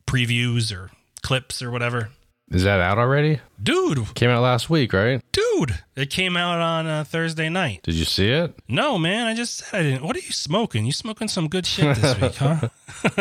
previews 0.06 0.70
or 0.70 0.90
clips 1.22 1.62
or 1.62 1.70
whatever. 1.70 2.10
Is 2.50 2.64
that 2.64 2.80
out 2.80 2.98
already? 2.98 3.40
Dude, 3.62 4.14
Came 4.14 4.28
out 4.28 4.42
last 4.42 4.68
week, 4.68 4.92
right? 4.92 5.22
dude, 5.32 5.78
it 5.96 6.10
came 6.10 6.36
out 6.36 6.60
on 6.60 6.86
uh, 6.86 7.04
Thursday 7.04 7.48
night. 7.48 7.80
Did 7.82 7.94
you 7.94 8.04
see 8.04 8.28
it? 8.28 8.54
No, 8.68 8.98
man, 8.98 9.26
I 9.26 9.34
just 9.34 9.56
said 9.56 9.80
I 9.80 9.82
didn't. 9.84 10.04
What 10.04 10.16
are 10.16 10.20
you 10.20 10.32
smoking? 10.32 10.84
You 10.84 10.92
smoking 10.92 11.28
some 11.28 11.48
good 11.48 11.64
shit 11.64 11.96
this 11.96 12.20
week, 12.20 12.34
huh? 12.34 12.68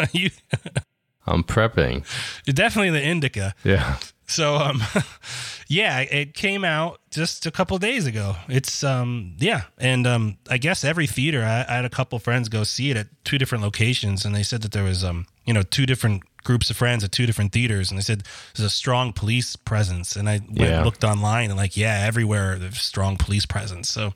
you 0.12 0.32
I'm 1.26 1.44
prepping. 1.44 2.04
definitely 2.46 2.90
the 2.90 3.02
indica. 3.06 3.54
Yeah. 3.64 3.98
So 4.28 4.56
um 4.56 4.82
yeah, 5.68 6.00
it 6.00 6.34
came 6.34 6.64
out 6.66 7.00
just 7.10 7.46
a 7.46 7.52
couple 7.52 7.78
days 7.78 8.06
ago. 8.08 8.36
It's 8.50 8.84
um 8.84 9.36
yeah, 9.38 9.64
and 9.78 10.08
um 10.08 10.38
I 10.50 10.58
guess 10.58 10.84
every 10.84 11.08
theater 11.08 11.44
I, 11.44 11.66
I 11.68 11.76
had 11.76 11.86
a 11.86 11.90
couple 11.90 12.18
friends 12.20 12.50
go 12.50 12.64
see 12.64 12.92
it 12.92 12.98
at 12.98 13.08
two 13.24 13.38
different 13.38 13.64
locations 13.64 14.26
and 14.26 14.34
they 14.36 14.44
said 14.44 14.62
that 14.64 14.72
there 14.72 14.84
was 14.84 15.04
um 15.04 15.28
you 15.46 15.54
know 15.54 15.62
two 15.64 15.86
different 15.86 16.24
groups 16.44 16.70
of 16.70 16.78
friends 16.78 17.04
at 17.04 17.12
two 17.12 17.26
different 17.26 17.52
theaters 17.52 17.90
and 17.92 17.98
they 17.98 18.04
said 18.04 18.24
there's 18.56 18.66
a 18.66 18.70
strong 18.70 19.14
police 19.14 19.56
presence 19.56 20.16
and 20.16 20.28
I 20.30 20.40
went 20.40 20.58
Yeah. 20.60 20.66
and 20.78 20.86
looked 20.86 21.04
online 21.04 21.50
and 21.50 21.58
like 21.58 21.76
yeah, 21.78 22.04
everywhere 22.06 22.58
there's 22.58 22.82
strong 22.82 23.18
police 23.18 23.46
presence. 23.46 23.90
So 23.90 24.14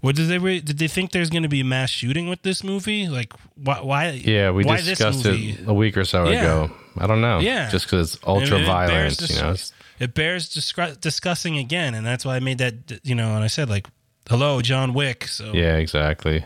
what 0.00 0.16
did 0.16 0.28
they 0.28 0.38
re- 0.38 0.60
did 0.60 0.78
they 0.78 0.88
think 0.88 1.12
there's 1.12 1.28
going 1.30 1.42
to 1.42 1.48
be 1.48 1.60
a 1.60 1.64
mass 1.64 1.90
shooting 1.90 2.28
with 2.28 2.42
this 2.42 2.64
movie? 2.64 3.08
Like 3.08 3.32
why 3.56 3.80
why 3.80 4.10
Yeah, 4.10 4.50
we 4.50 4.64
why 4.64 4.76
discussed 4.78 5.22
this 5.22 5.26
movie? 5.32 5.50
it 5.50 5.68
a 5.68 5.74
week 5.74 5.96
or 5.96 6.04
so 6.04 6.28
Yeah. 6.28 6.40
ago. 6.40 6.70
I 6.98 7.06
don't 7.06 7.20
know. 7.20 7.38
Yeah. 7.40 7.68
Just 7.70 7.86
because 7.86 8.14
it's 8.14 8.24
ultra 8.26 8.56
it 8.58 8.66
bears 8.66 8.66
violent, 8.66 9.18
dis- 9.18 9.30
you 9.36 9.42
know. 9.42 9.54
It 10.00 10.14
bears 10.14 10.48
discru- 10.48 10.98
discussing 10.98 11.58
again, 11.58 11.94
and 11.94 12.06
that's 12.06 12.24
why 12.24 12.34
I 12.36 12.40
made 12.40 12.56
that. 12.58 13.00
You 13.04 13.14
know, 13.14 13.34
and 13.34 13.44
I 13.44 13.48
said 13.48 13.68
like, 13.68 13.86
"Hello, 14.28 14.60
John 14.62 14.94
Wick." 14.94 15.26
So 15.26 15.52
Yeah, 15.52 15.76
exactly. 15.76 16.44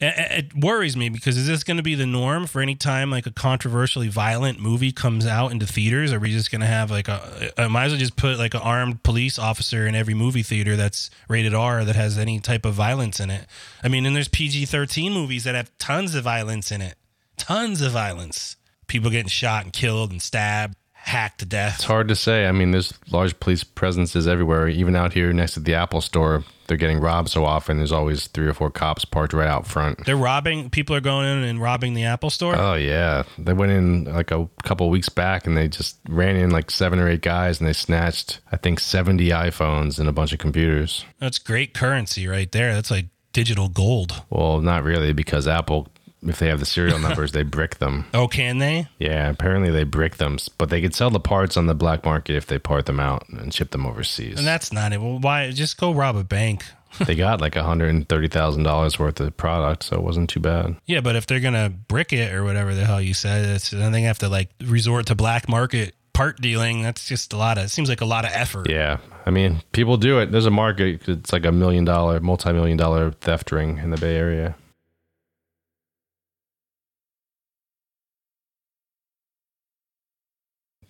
it, 0.00 0.44
it 0.52 0.54
worries 0.54 0.96
me 0.96 1.08
because 1.08 1.36
is 1.36 1.46
this 1.46 1.64
going 1.64 1.76
to 1.78 1.82
be 1.82 1.94
the 1.94 2.06
norm 2.06 2.46
for 2.46 2.60
any 2.60 2.74
time 2.74 3.10
like 3.10 3.26
a 3.26 3.30
controversially 3.32 4.08
violent 4.08 4.60
movie 4.60 4.92
comes 4.92 5.26
out 5.26 5.50
into 5.50 5.66
theaters? 5.66 6.12
Are 6.12 6.18
we 6.20 6.30
just 6.30 6.50
going 6.50 6.60
to 6.60 6.66
have 6.66 6.90
like 6.90 7.08
a? 7.08 7.50
I 7.56 7.68
might 7.68 7.86
as 7.86 7.92
well 7.92 7.98
just 7.98 8.16
put 8.16 8.38
like 8.38 8.54
an 8.54 8.60
armed 8.60 9.02
police 9.02 9.38
officer 9.38 9.86
in 9.86 9.94
every 9.94 10.14
movie 10.14 10.42
theater 10.42 10.76
that's 10.76 11.10
rated 11.28 11.54
R 11.54 11.84
that 11.84 11.96
has 11.96 12.18
any 12.18 12.40
type 12.40 12.64
of 12.64 12.74
violence 12.74 13.20
in 13.20 13.30
it. 13.30 13.46
I 13.82 13.88
mean, 13.88 14.06
and 14.06 14.14
there's 14.14 14.28
PG 14.28 14.66
thirteen 14.66 15.12
movies 15.12 15.44
that 15.44 15.54
have 15.54 15.76
tons 15.78 16.14
of 16.14 16.24
violence 16.24 16.70
in 16.70 16.80
it, 16.82 16.96
tons 17.36 17.80
of 17.80 17.92
violence. 17.92 18.56
People 18.86 19.10
getting 19.10 19.28
shot 19.28 19.64
and 19.64 19.72
killed 19.72 20.10
and 20.10 20.22
stabbed, 20.22 20.74
hacked 21.08 21.40
to 21.40 21.46
death. 21.46 21.76
It's 21.76 21.84
hard 21.84 22.08
to 22.08 22.14
say. 22.14 22.46
I 22.46 22.52
mean, 22.52 22.70
there's 22.70 22.94
large 23.10 23.38
police 23.40 23.64
presences 23.64 24.28
everywhere. 24.28 24.68
Even 24.68 24.94
out 24.94 25.12
here 25.12 25.32
next 25.32 25.54
to 25.54 25.60
the 25.60 25.74
Apple 25.74 26.00
store, 26.00 26.44
they're 26.68 26.76
getting 26.76 27.00
robbed 27.00 27.30
so 27.30 27.44
often. 27.44 27.78
There's 27.78 27.92
always 27.92 28.26
three 28.28 28.46
or 28.46 28.54
four 28.54 28.70
cops 28.70 29.04
parked 29.04 29.32
right 29.32 29.48
out 29.48 29.66
front. 29.66 30.04
They're 30.04 30.16
robbing. 30.16 30.70
People 30.70 30.94
are 30.94 31.00
going 31.00 31.26
in 31.26 31.44
and 31.44 31.60
robbing 31.60 31.94
the 31.94 32.04
Apple 32.04 32.30
store. 32.30 32.54
Oh 32.56 32.74
yeah, 32.74 33.24
they 33.38 33.54
went 33.54 33.72
in 33.72 34.04
like 34.04 34.30
a 34.30 34.48
couple 34.62 34.88
weeks 34.90 35.08
back, 35.08 35.46
and 35.46 35.56
they 35.56 35.66
just 35.68 35.98
ran 36.08 36.36
in 36.36 36.50
like 36.50 36.70
seven 36.70 37.00
or 37.00 37.08
eight 37.08 37.22
guys, 37.22 37.58
and 37.58 37.68
they 37.68 37.72
snatched 37.72 38.40
I 38.52 38.56
think 38.56 38.78
70 38.78 39.28
iPhones 39.30 39.98
and 39.98 40.08
a 40.08 40.12
bunch 40.12 40.32
of 40.32 40.38
computers. 40.38 41.04
That's 41.18 41.38
great 41.38 41.74
currency 41.74 42.28
right 42.28 42.52
there. 42.52 42.74
That's 42.74 42.90
like 42.90 43.06
digital 43.32 43.68
gold. 43.68 44.22
Well, 44.30 44.60
not 44.60 44.84
really, 44.84 45.12
because 45.12 45.46
Apple, 45.46 45.88
if 46.22 46.38
they 46.38 46.48
have 46.48 46.60
the 46.60 46.66
serial 46.66 46.98
numbers, 46.98 47.32
they 47.32 47.42
brick 47.42 47.76
them. 47.78 48.06
Oh, 48.14 48.26
can 48.26 48.58
they? 48.58 48.88
Yeah, 48.98 49.28
apparently 49.28 49.70
they 49.70 49.84
brick 49.84 50.16
them, 50.16 50.38
but 50.56 50.70
they 50.70 50.80
could 50.80 50.94
sell 50.94 51.10
the 51.10 51.20
parts 51.20 51.56
on 51.56 51.66
the 51.66 51.74
black 51.74 52.04
market 52.04 52.34
if 52.36 52.46
they 52.46 52.58
part 52.58 52.86
them 52.86 52.98
out 52.98 53.28
and 53.28 53.52
ship 53.54 53.70
them 53.70 53.86
overseas. 53.86 54.38
And 54.38 54.46
that's 54.46 54.72
not 54.72 54.92
it. 54.92 55.00
Well, 55.00 55.18
why? 55.18 55.50
Just 55.50 55.78
go 55.78 55.92
rob 55.92 56.16
a 56.16 56.24
bank. 56.24 56.64
they 57.06 57.14
got 57.14 57.40
like 57.40 57.54
$130,000 57.54 58.98
worth 58.98 59.20
of 59.20 59.36
product, 59.36 59.84
so 59.84 59.96
it 59.96 60.02
wasn't 60.02 60.30
too 60.30 60.40
bad. 60.40 60.76
Yeah, 60.86 61.00
but 61.00 61.16
if 61.16 61.26
they're 61.26 61.40
gonna 61.40 61.70
brick 61.70 62.12
it 62.12 62.32
or 62.32 62.44
whatever 62.44 62.74
the 62.74 62.84
hell 62.84 63.00
you 63.00 63.14
said, 63.14 63.44
it's, 63.44 63.70
then 63.70 63.92
they 63.92 64.02
have 64.02 64.18
to 64.18 64.28
like 64.28 64.50
resort 64.64 65.06
to 65.06 65.14
black 65.14 65.48
market 65.48 65.94
part 66.12 66.40
dealing. 66.40 66.82
That's 66.82 67.06
just 67.06 67.32
a 67.32 67.36
lot 67.36 67.58
of. 67.58 67.64
It 67.64 67.68
seems 67.68 67.88
like 67.88 68.00
a 68.00 68.06
lot 68.06 68.24
of 68.24 68.32
effort. 68.32 68.68
Yeah, 68.68 68.98
I 69.26 69.30
mean, 69.30 69.62
people 69.72 69.96
do 69.96 70.18
it. 70.18 70.32
There's 70.32 70.46
a 70.46 70.50
market. 70.50 71.06
It's 71.08 71.32
like 71.32 71.44
a 71.44 71.52
million 71.52 71.84
dollar, 71.84 72.18
multi 72.20 72.52
million 72.52 72.76
dollar 72.76 73.12
theft 73.12 73.52
ring 73.52 73.78
in 73.78 73.90
the 73.90 73.98
Bay 73.98 74.16
Area. 74.16 74.56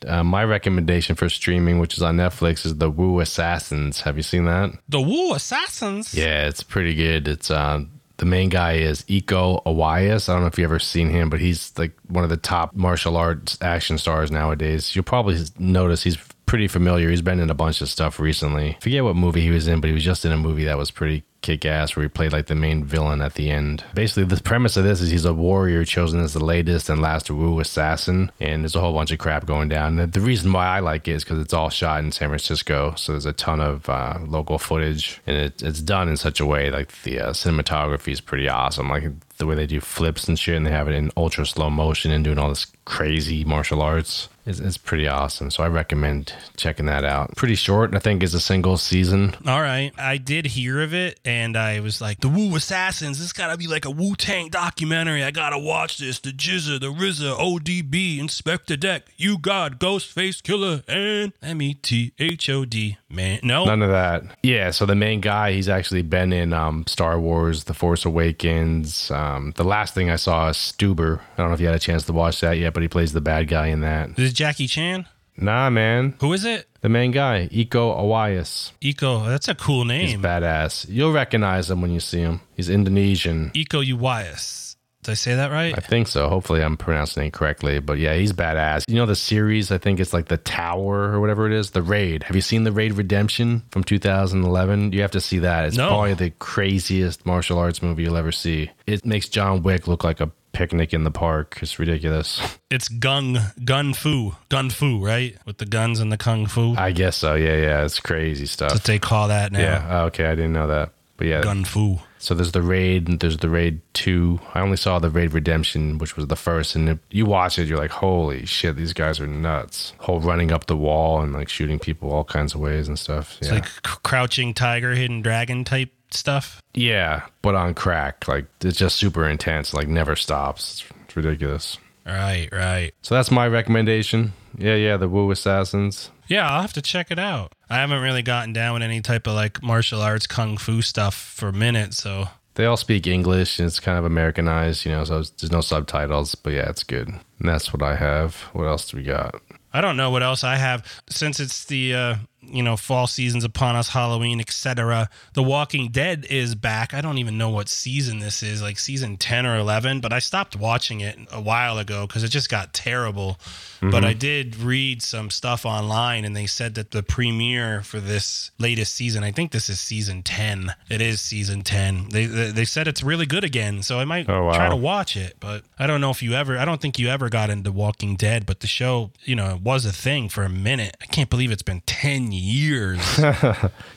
Uh, 0.06 0.22
my 0.22 0.44
recommendation 0.44 1.16
for 1.16 1.28
streaming, 1.28 1.78
which 1.78 1.96
is 1.96 2.02
on 2.02 2.16
Netflix, 2.16 2.64
is 2.64 2.76
The 2.76 2.90
Wu 2.90 3.20
Assassins. 3.20 4.02
Have 4.02 4.16
you 4.16 4.22
seen 4.22 4.44
that? 4.44 4.70
The 4.88 5.00
Wu 5.00 5.34
Assassins. 5.34 6.14
Yeah, 6.14 6.46
it's 6.46 6.62
pretty 6.62 6.94
good. 6.94 7.26
It's 7.26 7.50
uh, 7.50 7.84
the 8.18 8.26
main 8.26 8.48
guy 8.48 8.74
is 8.74 9.02
Iko 9.04 9.64
Uwais. 9.64 10.28
I 10.28 10.32
don't 10.32 10.42
know 10.42 10.48
if 10.48 10.58
you've 10.58 10.70
ever 10.70 10.78
seen 10.78 11.08
him, 11.10 11.30
but 11.30 11.40
he's 11.40 11.72
like 11.78 11.92
one 12.08 12.24
of 12.24 12.30
the 12.30 12.36
top 12.36 12.74
martial 12.74 13.16
arts 13.16 13.58
action 13.60 13.98
stars 13.98 14.30
nowadays. 14.30 14.94
You'll 14.94 15.04
probably 15.04 15.38
notice 15.58 16.02
he's 16.02 16.18
pretty 16.48 16.66
familiar. 16.66 17.10
He's 17.10 17.22
been 17.22 17.40
in 17.40 17.50
a 17.50 17.54
bunch 17.54 17.80
of 17.80 17.88
stuff 17.88 18.18
recently. 18.18 18.76
Forget 18.80 19.04
what 19.04 19.14
movie 19.14 19.42
he 19.42 19.50
was 19.50 19.68
in, 19.68 19.80
but 19.80 19.88
he 19.88 19.94
was 19.94 20.02
just 20.02 20.24
in 20.24 20.32
a 20.32 20.36
movie 20.36 20.64
that 20.64 20.78
was 20.78 20.90
pretty 20.90 21.22
kick 21.40 21.64
ass 21.64 21.94
where 21.94 22.02
he 22.02 22.08
played 22.08 22.32
like 22.32 22.46
the 22.46 22.54
main 22.54 22.84
villain 22.84 23.20
at 23.20 23.34
the 23.34 23.50
end. 23.50 23.84
Basically, 23.94 24.24
the 24.24 24.42
premise 24.42 24.76
of 24.76 24.84
this 24.84 25.00
is 25.00 25.10
he's 25.10 25.24
a 25.24 25.32
warrior 25.32 25.84
chosen 25.84 26.20
as 26.20 26.32
the 26.32 26.44
latest 26.44 26.88
and 26.90 27.00
last 27.00 27.30
Wu 27.30 27.60
assassin, 27.60 28.32
and 28.40 28.62
there's 28.62 28.74
a 28.74 28.80
whole 28.80 28.92
bunch 28.92 29.12
of 29.12 29.18
crap 29.18 29.46
going 29.46 29.68
down. 29.68 29.96
The, 29.96 30.06
the 30.06 30.20
reason 30.20 30.52
why 30.52 30.66
I 30.66 30.80
like 30.80 31.06
it 31.06 31.12
is 31.12 31.24
because 31.24 31.38
it's 31.38 31.54
all 31.54 31.70
shot 31.70 32.02
in 32.02 32.12
San 32.12 32.28
Francisco, 32.28 32.94
so 32.96 33.12
there's 33.12 33.26
a 33.26 33.32
ton 33.32 33.60
of 33.60 33.88
uh, 33.88 34.18
local 34.26 34.58
footage, 34.58 35.20
and 35.26 35.36
it, 35.36 35.62
it's 35.62 35.80
done 35.80 36.08
in 36.08 36.16
such 36.16 36.40
a 36.40 36.46
way 36.46 36.70
like 36.70 37.02
the 37.02 37.20
uh, 37.20 37.30
cinematography 37.30 38.12
is 38.12 38.20
pretty 38.20 38.48
awesome. 38.48 38.88
Like 38.88 39.04
the 39.36 39.46
way 39.46 39.54
they 39.54 39.66
do 39.66 39.80
flips 39.80 40.26
and 40.28 40.38
shit, 40.38 40.56
and 40.56 40.66
they 40.66 40.70
have 40.70 40.88
it 40.88 40.94
in 40.94 41.12
ultra 41.16 41.46
slow 41.46 41.70
motion 41.70 42.10
and 42.10 42.24
doing 42.24 42.38
all 42.38 42.48
this 42.48 42.66
crazy 42.84 43.44
martial 43.44 43.80
arts. 43.82 44.28
It's, 44.48 44.60
it's 44.60 44.78
pretty 44.78 45.06
awesome. 45.06 45.50
So 45.50 45.62
I 45.62 45.68
recommend 45.68 46.32
checking 46.56 46.86
that 46.86 47.04
out. 47.04 47.36
Pretty 47.36 47.54
short, 47.54 47.94
I 47.94 47.98
think, 47.98 48.22
is 48.22 48.32
a 48.32 48.40
single 48.40 48.78
season. 48.78 49.36
All 49.46 49.60
right. 49.60 49.92
I 49.98 50.16
did 50.16 50.46
hear 50.46 50.80
of 50.80 50.94
it 50.94 51.20
and 51.22 51.54
I 51.54 51.80
was 51.80 52.00
like, 52.00 52.20
the 52.20 52.28
Wu 52.28 52.56
Assassins, 52.56 53.18
this 53.18 53.34
gotta 53.34 53.58
be 53.58 53.66
like 53.66 53.84
a 53.84 53.90
Wu 53.90 54.14
Tang 54.14 54.48
documentary. 54.48 55.22
I 55.22 55.32
gotta 55.32 55.58
watch 55.58 55.98
this. 55.98 56.18
The 56.18 56.30
GZA, 56.30 56.80
the 56.80 56.90
RZA, 56.90 57.36
ODB, 57.38 58.18
Inspectah 58.18 58.80
Deck, 58.80 59.08
U-God, 59.18 59.78
Ghostface 59.78 60.40
Killah, 60.40 60.82
and 60.88 61.34
M 61.42 61.60
E 61.60 61.74
T 61.74 62.12
H 62.18 62.48
O 62.48 62.64
D. 62.64 62.96
Man, 63.10 63.40
no. 63.42 63.64
None 63.64 63.82
of 63.82 63.88
that. 63.90 64.22
Yeah, 64.42 64.70
so 64.70 64.84
the 64.84 64.94
main 64.94 65.20
guy, 65.20 65.52
he's 65.52 65.68
actually 65.68 66.02
been 66.02 66.32
in 66.32 66.52
um, 66.52 66.84
Star 66.86 67.18
Wars, 67.18 67.64
The 67.64 67.72
Force 67.72 68.04
Awakens. 68.04 69.10
Um, 69.10 69.52
the 69.56 69.64
last 69.64 69.94
thing 69.94 70.10
I 70.10 70.16
saw 70.16 70.48
is 70.48 70.56
Stuber. 70.56 71.20
I 71.20 71.36
don't 71.38 71.48
know 71.48 71.54
if 71.54 71.60
you 71.60 71.66
had 71.66 71.74
a 71.74 71.78
chance 71.78 72.04
to 72.04 72.12
watch 72.12 72.40
that 72.40 72.58
yet, 72.58 72.74
but 72.74 72.82
he 72.82 72.88
plays 72.88 73.12
the 73.14 73.22
bad 73.22 73.48
guy 73.48 73.68
in 73.68 73.80
that. 73.80 74.10
Is 74.18 74.32
it 74.32 74.34
Jackie 74.34 74.66
Chan? 74.66 75.06
Nah, 75.38 75.70
man. 75.70 76.14
Who 76.20 76.32
is 76.32 76.44
it? 76.44 76.66
The 76.80 76.88
main 76.88 77.10
guy, 77.12 77.48
Iko 77.50 77.96
Uwais. 77.96 78.72
Iko, 78.82 79.26
that's 79.26 79.48
a 79.48 79.54
cool 79.54 79.84
name. 79.84 80.06
He's 80.08 80.16
badass. 80.16 80.86
You'll 80.88 81.12
recognize 81.12 81.70
him 81.70 81.80
when 81.80 81.90
you 81.92 82.00
see 82.00 82.20
him. 82.20 82.40
He's 82.56 82.68
Indonesian. 82.68 83.50
Iko 83.54 83.84
Uwais. 83.84 84.67
Did 85.08 85.12
I 85.12 85.14
say 85.14 85.34
that 85.36 85.50
right? 85.50 85.72
I 85.74 85.80
think 85.80 86.06
so. 86.06 86.28
Hopefully, 86.28 86.62
I'm 86.62 86.76
pronouncing 86.76 87.22
it 87.24 87.32
correctly. 87.32 87.78
But 87.78 87.96
yeah, 87.96 88.12
he's 88.12 88.34
badass. 88.34 88.84
You 88.88 88.96
know 88.96 89.06
the 89.06 89.16
series? 89.16 89.72
I 89.72 89.78
think 89.78 90.00
it's 90.00 90.12
like 90.12 90.26
the 90.28 90.36
Tower 90.36 91.12
or 91.14 91.18
whatever 91.18 91.46
it 91.46 91.54
is. 91.54 91.70
The 91.70 91.80
Raid. 91.80 92.24
Have 92.24 92.36
you 92.36 92.42
seen 92.42 92.64
the 92.64 92.72
Raid 92.72 92.92
Redemption 92.92 93.62
from 93.70 93.84
2011? 93.84 94.92
You 94.92 95.00
have 95.00 95.12
to 95.12 95.20
see 95.22 95.38
that. 95.38 95.64
It's 95.64 95.78
No. 95.78 95.88
probably 95.88 96.12
the 96.12 96.28
craziest 96.32 97.24
martial 97.24 97.58
arts 97.58 97.82
movie 97.82 98.02
you'll 98.02 98.18
ever 98.18 98.32
see. 98.32 98.70
It 98.86 99.06
makes 99.06 99.30
John 99.30 99.62
Wick 99.62 99.88
look 99.88 100.04
like 100.04 100.20
a 100.20 100.30
picnic 100.52 100.92
in 100.92 101.04
the 101.04 101.10
park. 101.10 101.58
It's 101.62 101.78
ridiculous. 101.78 102.38
It's 102.70 102.90
gung 102.90 103.40
gun 103.64 103.94
fu. 103.94 104.34
Gun 104.50 104.68
fu, 104.68 105.02
right? 105.02 105.34
With 105.46 105.56
the 105.56 105.64
guns 105.64 106.00
and 106.00 106.12
the 106.12 106.18
kung 106.18 106.44
fu. 106.44 106.74
I 106.76 106.92
guess 106.92 107.16
so. 107.16 107.34
Yeah, 107.34 107.56
yeah. 107.56 107.84
It's 107.86 107.98
crazy 107.98 108.44
stuff. 108.44 108.68
That's 108.72 108.80
what 108.82 108.84
they 108.86 108.98
call 108.98 109.28
that 109.28 109.52
now. 109.52 109.60
Yeah. 109.60 109.86
Oh, 109.88 110.04
okay. 110.08 110.26
I 110.26 110.34
didn't 110.34 110.52
know 110.52 110.66
that. 110.66 110.90
But 111.16 111.28
yeah. 111.28 111.40
Gun 111.40 111.64
fu. 111.64 111.98
So 112.18 112.34
there's 112.34 112.52
the 112.52 112.62
raid 112.62 113.08
and 113.08 113.20
there's 113.20 113.36
the 113.38 113.48
raid 113.48 113.80
two. 113.94 114.40
I 114.54 114.60
only 114.60 114.76
saw 114.76 114.98
the 114.98 115.10
raid 115.10 115.32
redemption, 115.32 115.98
which 115.98 116.16
was 116.16 116.26
the 116.26 116.36
first. 116.36 116.74
And 116.74 116.98
you 117.10 117.26
watch 117.26 117.58
it, 117.58 117.68
you're 117.68 117.78
like, 117.78 117.90
holy 117.92 118.44
shit, 118.46 118.76
these 118.76 118.92
guys 118.92 119.20
are 119.20 119.26
nuts. 119.26 119.92
Whole 119.98 120.20
running 120.20 120.50
up 120.52 120.66
the 120.66 120.76
wall 120.76 121.20
and 121.20 121.32
like 121.32 121.48
shooting 121.48 121.78
people 121.78 122.10
all 122.12 122.24
kinds 122.24 122.54
of 122.54 122.60
ways 122.60 122.88
and 122.88 122.98
stuff. 122.98 123.36
It's 123.40 123.48
Yeah. 123.48 123.54
like 123.54 123.82
crouching 123.82 124.52
tiger, 124.54 124.94
hidden 124.94 125.22
dragon 125.22 125.64
type 125.64 125.90
stuff. 126.10 126.62
yeah, 126.74 127.22
but 127.42 127.54
on 127.54 127.74
crack. 127.74 128.26
Like 128.26 128.46
it's 128.62 128.78
just 128.78 128.96
super 128.96 129.28
intense. 129.28 129.72
Like 129.74 129.88
never 129.88 130.16
stops. 130.16 130.82
It's, 130.82 130.92
it's 131.04 131.16
ridiculous. 131.16 131.78
Right, 132.06 132.48
right. 132.50 132.92
So 133.02 133.14
that's 133.14 133.30
my 133.30 133.46
recommendation. 133.46 134.32
Yeah, 134.58 134.74
yeah, 134.74 134.96
the 134.96 135.08
Wu 135.08 135.30
Assassins. 135.30 136.10
Yeah, 136.26 136.50
I'll 136.50 136.60
have 136.60 136.72
to 136.74 136.82
check 136.82 137.10
it 137.10 137.18
out. 137.18 137.52
I 137.70 137.76
haven't 137.76 138.02
really 138.02 138.22
gotten 138.22 138.52
down 138.52 138.74
with 138.74 138.82
any 138.82 139.00
type 139.00 139.26
of 139.26 139.34
like 139.34 139.62
martial 139.62 140.02
arts 140.02 140.26
kung 140.26 140.58
fu 140.58 140.82
stuff 140.82 141.14
for 141.14 141.48
a 141.48 141.52
minute, 141.52 141.94
so 141.94 142.28
They 142.54 142.66
all 142.66 142.76
speak 142.76 143.06
English 143.06 143.58
and 143.58 143.66
it's 143.66 143.80
kind 143.80 143.98
of 143.98 144.04
Americanized, 144.04 144.84
you 144.84 144.90
know, 144.92 145.04
so 145.04 145.22
there's 145.22 145.52
no 145.52 145.60
subtitles. 145.60 146.34
But 146.34 146.54
yeah, 146.54 146.68
it's 146.68 146.82
good. 146.82 147.08
And 147.08 147.22
that's 147.48 147.72
what 147.72 147.82
I 147.82 147.94
have. 147.96 148.34
What 148.52 148.64
else 148.66 148.90
do 148.90 148.96
we 148.96 149.04
got? 149.04 149.40
I 149.72 149.80
don't 149.80 149.96
know 149.96 150.10
what 150.10 150.22
else 150.22 150.42
I 150.44 150.56
have 150.56 150.84
since 151.08 151.38
it's 151.40 151.64
the 151.66 151.94
uh, 151.94 152.14
you 152.50 152.62
know 152.62 152.76
fall 152.76 153.06
seasons 153.06 153.44
upon 153.44 153.76
us, 153.76 153.88
Halloween, 153.90 154.40
etc. 154.40 155.08
The 155.34 155.42
Walking 155.42 155.88
Dead 155.90 156.26
is 156.30 156.54
back. 156.54 156.94
I 156.94 157.00
don't 157.00 157.18
even 157.18 157.36
know 157.38 157.50
what 157.50 157.68
season 157.68 158.18
this 158.18 158.42
is, 158.42 158.62
like 158.62 158.78
season 158.78 159.16
ten 159.16 159.46
or 159.46 159.56
eleven. 159.56 160.00
But 160.00 160.12
I 160.12 160.18
stopped 160.18 160.56
watching 160.56 161.00
it 161.00 161.18
a 161.32 161.40
while 161.40 161.78
ago 161.78 162.06
because 162.06 162.22
it 162.24 162.28
just 162.28 162.48
got 162.48 162.72
terrible. 162.72 163.38
But 163.80 164.02
Mhm. 164.02 164.06
I 164.06 164.12
did 164.12 164.56
read 164.56 165.02
some 165.02 165.30
stuff 165.30 165.64
online, 165.64 166.24
and 166.24 166.34
they 166.36 166.46
said 166.46 166.74
that 166.74 166.90
the 166.90 167.02
premiere 167.02 167.82
for 167.82 168.00
this 168.00 168.50
latest 168.58 168.94
season, 168.94 169.22
I 169.22 169.30
think 169.30 169.52
this 169.52 169.68
is 169.68 169.78
season 169.80 170.22
ten. 170.22 170.74
It 170.88 171.00
is 171.00 171.20
season 171.20 171.62
ten. 171.62 172.08
They 172.10 172.26
they, 172.26 172.50
they 172.50 172.64
said 172.64 172.88
it's 172.88 173.02
really 173.02 173.26
good 173.26 173.44
again, 173.44 173.82
so 173.82 174.00
I 174.00 174.04
might 174.04 174.28
Oh, 174.28 174.44
wow. 174.46 174.52
try 174.52 174.68
to 174.68 174.76
watch 174.76 175.16
it. 175.16 175.36
But 175.40 175.64
I 175.78 175.86
don't 175.86 176.00
know 176.00 176.10
if 176.10 176.22
you 176.22 176.32
ever. 176.34 176.58
I 176.58 176.64
don't 176.64 176.80
think 176.80 176.98
you 176.98 177.08
ever 177.08 177.28
got 177.28 177.50
into 177.50 177.70
Walking 177.70 178.16
Dead, 178.16 178.46
but 178.46 178.60
the 178.60 178.66
show, 178.66 179.12
you 179.24 179.36
know, 179.36 179.50
it 179.54 179.60
was 179.62 179.84
a 179.86 179.92
thing 179.92 180.28
for 180.28 180.42
a 180.42 180.48
minute. 180.48 180.96
I 181.00 181.06
can't 181.06 181.30
believe 181.30 181.50
it's 181.52 181.62
been 181.62 181.82
ten 181.86 182.32
years. 182.32 182.37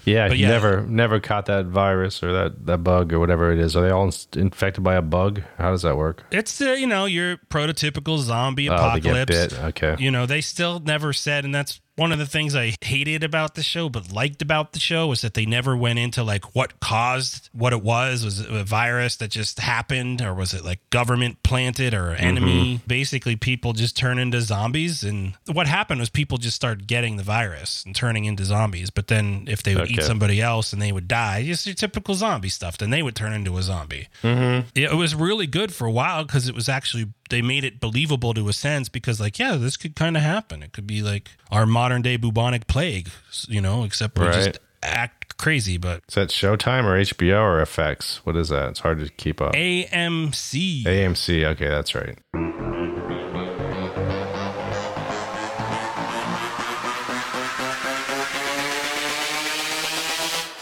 yeah, 0.06 0.28
But 0.28 0.38
yeah. 0.38 0.48
never 0.48 0.82
never 0.82 1.20
caught 1.20 1.46
that 1.46 1.66
virus 1.68 2.22
or 2.24 2.34
that, 2.34 2.66
that 2.66 2.80
bug 2.84 3.14
or 3.14 3.20
whatever 3.20 3.52
it 3.52 3.60
is. 3.60 3.76
Are 3.76 3.82
they 3.84 3.90
all 3.92 4.12
infected 4.36 4.84
by 4.84 4.96
a 4.96 5.02
bug? 5.02 5.42
How 5.58 5.72
does 5.72 5.82
that 5.84 5.98
work? 5.98 6.24
It's 6.32 6.58
the 6.58 6.80
you 6.80 6.88
know 6.88 7.06
your 7.06 7.38
prototypical 7.50 8.18
zombie 8.20 8.70
Oh, 8.70 8.74
apocalypse. 8.76 9.36
bit. 9.54 9.60
Okay. 9.60 9.96
You 10.00 10.12
know 10.12 10.26
they 10.26 10.42
still 10.42 10.80
never 10.80 11.14
said, 11.14 11.46
and 11.46 11.54
that's 11.54 11.80
one 12.02 12.12
of 12.12 12.18
the 12.18 12.26
things 12.26 12.56
I 12.56 12.74
hated 12.82 13.24
about 13.24 13.54
the 13.54 13.62
show, 13.62 13.88
but 13.88 14.12
liked 14.12 14.42
about 14.42 14.74
the 14.74 14.80
show 14.80 15.06
was 15.06 15.22
that 15.22 15.36
they 15.36 15.46
never 15.46 15.78
went 15.78 16.00
into 16.00 16.24
like 16.24 16.56
what 16.56 16.80
caused 16.80 17.50
what 17.54 17.74
it 17.74 17.84
was. 17.84 18.26
Was 18.26 18.40
it 18.40 18.50
a 18.50 18.64
virus 18.64 19.18
that 19.18 19.30
just 19.30 19.60
happened, 19.60 20.20
or 20.20 20.34
was 20.34 20.56
it 20.56 20.66
like 20.66 20.80
government 20.90 21.44
planted 21.44 21.94
or 21.94 22.14
enemy? 22.14 22.78
Mm-hmm. 22.78 22.88
Basically, 22.88 23.36
people 23.36 23.74
just 23.74 23.96
turn 23.96 24.18
into 24.18 24.42
zombies, 24.42 25.04
and 25.04 25.36
what 25.46 25.68
happened 25.68 26.00
was 26.00 26.10
people 26.10 26.40
just 26.40 26.56
started 26.56 26.88
getting 26.88 27.18
the 27.18 27.24
virus 27.24 27.84
and 27.86 27.96
turning 27.96 28.26
into 28.26 28.44
zombies. 28.46 28.90
But 28.90 29.08
then 29.08 29.46
if 29.48 29.62
they 29.62 29.76
would 29.76 29.92
eat 29.92 30.02
somebody 30.02 30.42
else 30.42 30.74
and 30.74 30.82
they 30.82 30.92
would 30.92 31.08
die, 31.08 31.44
just 31.44 31.68
your 31.68 31.76
typical 31.76 32.16
zombie 32.16 32.50
stuff, 32.50 32.80
then 32.80 32.90
they 32.90 33.04
would 33.04 33.16
turn 33.16 33.32
into 33.32 33.56
a 33.60 33.62
zombie. 33.62 34.08
Mm-hmm. 34.24 34.70
It 34.74 34.98
was 34.98 35.14
really 35.14 35.46
good 35.46 35.72
for 35.72 35.86
a 35.86 35.92
while 35.92 36.26
because 36.26 36.50
it 36.50 36.56
was 36.56 36.68
actually 36.68 37.10
they 37.32 37.42
made 37.42 37.64
it 37.64 37.80
believable 37.80 38.34
to 38.36 38.48
a 38.48 38.54
sense 38.54 38.88
because 38.90 39.20
like 39.20 39.40
yeah 39.40 39.56
this 39.56 39.76
could 39.78 39.96
kind 39.96 40.16
of 40.16 40.22
happen 40.22 40.62
it 40.62 40.72
could 40.72 40.86
be 40.86 41.02
like 41.02 41.30
our 41.52 41.66
modern 41.66 42.04
day 42.04 42.16
bubonic 42.18 42.68
plague 42.68 43.10
you 43.48 43.60
know 43.60 43.84
except 43.84 44.20
we 44.20 44.26
Right. 44.26 44.36
just 44.36 44.60
act 44.84 45.38
crazy 45.38 45.78
but 45.78 46.04
Is 46.08 46.14
that 46.16 46.30
Showtime 46.30 46.84
or 46.86 46.96
HBO 47.00 47.42
or 47.42 47.64
FX? 47.64 48.18
What 48.18 48.36
is 48.38 48.50
that? 48.50 48.70
It's 48.70 48.80
hard 48.80 49.00
to 49.00 49.10
keep 49.10 49.42
up. 49.42 49.54
AMC 49.54 50.84
AMC. 50.86 51.44
Okay, 51.46 51.68
that's 51.68 51.96
right. 51.96 52.18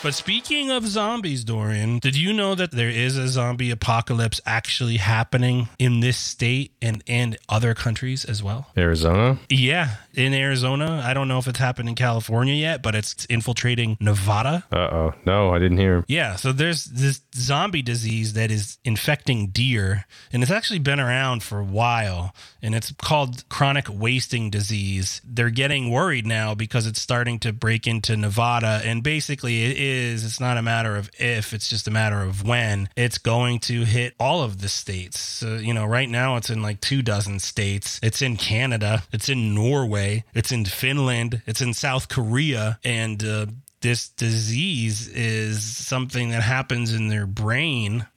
But 0.02 0.14
speaking 0.14 0.72
of 0.72 0.88
zombies, 0.88 1.44
Dorian, 1.44 2.00
did 2.00 2.16
you 2.16 2.32
know 2.32 2.56
that 2.56 2.72
there 2.72 2.90
is 2.90 3.18
a 3.18 3.28
zombie 3.28 3.70
apocalypse 3.70 4.40
actually 4.46 4.96
happening 4.96 5.68
in 5.78 6.00
this 6.00 6.18
state 6.18 6.72
and 6.82 7.04
and 7.06 7.38
other 7.50 7.74
countries 7.74 8.24
as 8.24 8.42
well? 8.42 8.68
Arizona? 8.78 9.38
Yeah, 9.50 9.96
in 10.14 10.34
Arizona. 10.34 11.04
I 11.04 11.14
don't 11.14 11.28
know 11.28 11.38
if 11.38 11.48
it's 11.48 11.60
happened 11.60 11.90
in 11.90 11.96
California 11.96 12.54
yet, 12.54 12.82
but 12.82 12.96
it's 12.96 13.26
infiltrating 13.26 13.98
Nevada. 14.00 14.64
Uh 14.72 14.78
oh. 14.78 15.14
No, 15.26 15.54
I 15.54 15.60
didn't 15.60 15.80
hear. 15.80 16.06
Yeah, 16.08 16.38
so 16.38 16.54
there's 16.54 16.86
this 16.86 17.20
zombie 17.36 17.82
disease 17.82 18.34
that 18.34 18.52
is 18.52 18.78
infecting 18.86 19.48
deer, 19.48 20.06
and 20.32 20.42
it's 20.42 20.52
actually 20.52 20.80
been 20.80 21.02
around 21.02 21.44
for 21.44 21.60
a 21.60 21.66
while, 21.66 22.34
and 22.62 22.76
it's 22.76 22.92
called 23.02 23.48
chronic 23.50 23.88
wasting 23.90 24.50
disease. 24.50 25.22
They're 25.24 25.50
getting 25.50 25.92
worried 25.92 26.26
now 26.26 26.56
because 26.56 26.86
it's 26.86 27.02
starting 27.02 27.40
to 27.40 27.54
break 27.54 27.88
into 27.88 28.18
Nevada, 28.18 28.82
and 28.84 29.04
basically 29.04 29.64
it 29.66 29.78
is, 29.78 30.26
it's 30.26 30.40
not 30.40 30.58
a 30.58 30.62
matter 30.62 30.96
of 30.96 31.10
if, 31.20 31.54
it's 31.54 31.70
just 31.70 31.88
a 31.88 31.92
matter 31.92 32.22
of 32.22 32.46
when. 32.46 32.90
It's 32.96 33.18
going 33.18 33.60
to 33.62 33.84
hit 33.86 34.14
all 34.20 34.44
of 34.44 34.62
the 34.62 34.70
states. 34.70 35.20
So, 35.20 35.56
you 35.56 35.74
know, 35.74 35.86
right 35.86 36.10
now 36.10 36.36
it's 36.36 36.50
in 36.50 36.62
like 36.62 36.82
two 36.82 37.02
dozen 37.02 37.40
states. 37.40 38.00
It's 38.04 38.22
in 38.22 38.38
Canada, 38.38 39.04
it's 39.12 39.30
in 39.30 39.56
Norway, 39.56 40.24
it's 40.34 40.52
in 40.52 40.66
Finland, 40.66 41.42
it's 41.46 41.62
in 41.62 41.74
South 41.74 42.10
Korea, 42.10 42.80
and 42.84 43.24
uh, 43.24 43.46
this 43.82 44.10
disease 44.10 45.08
is 45.08 45.64
something 45.64 46.30
that 46.32 46.44
happens 46.44 46.94
in 46.94 47.08
their 47.08 47.26
brain. 47.26 48.08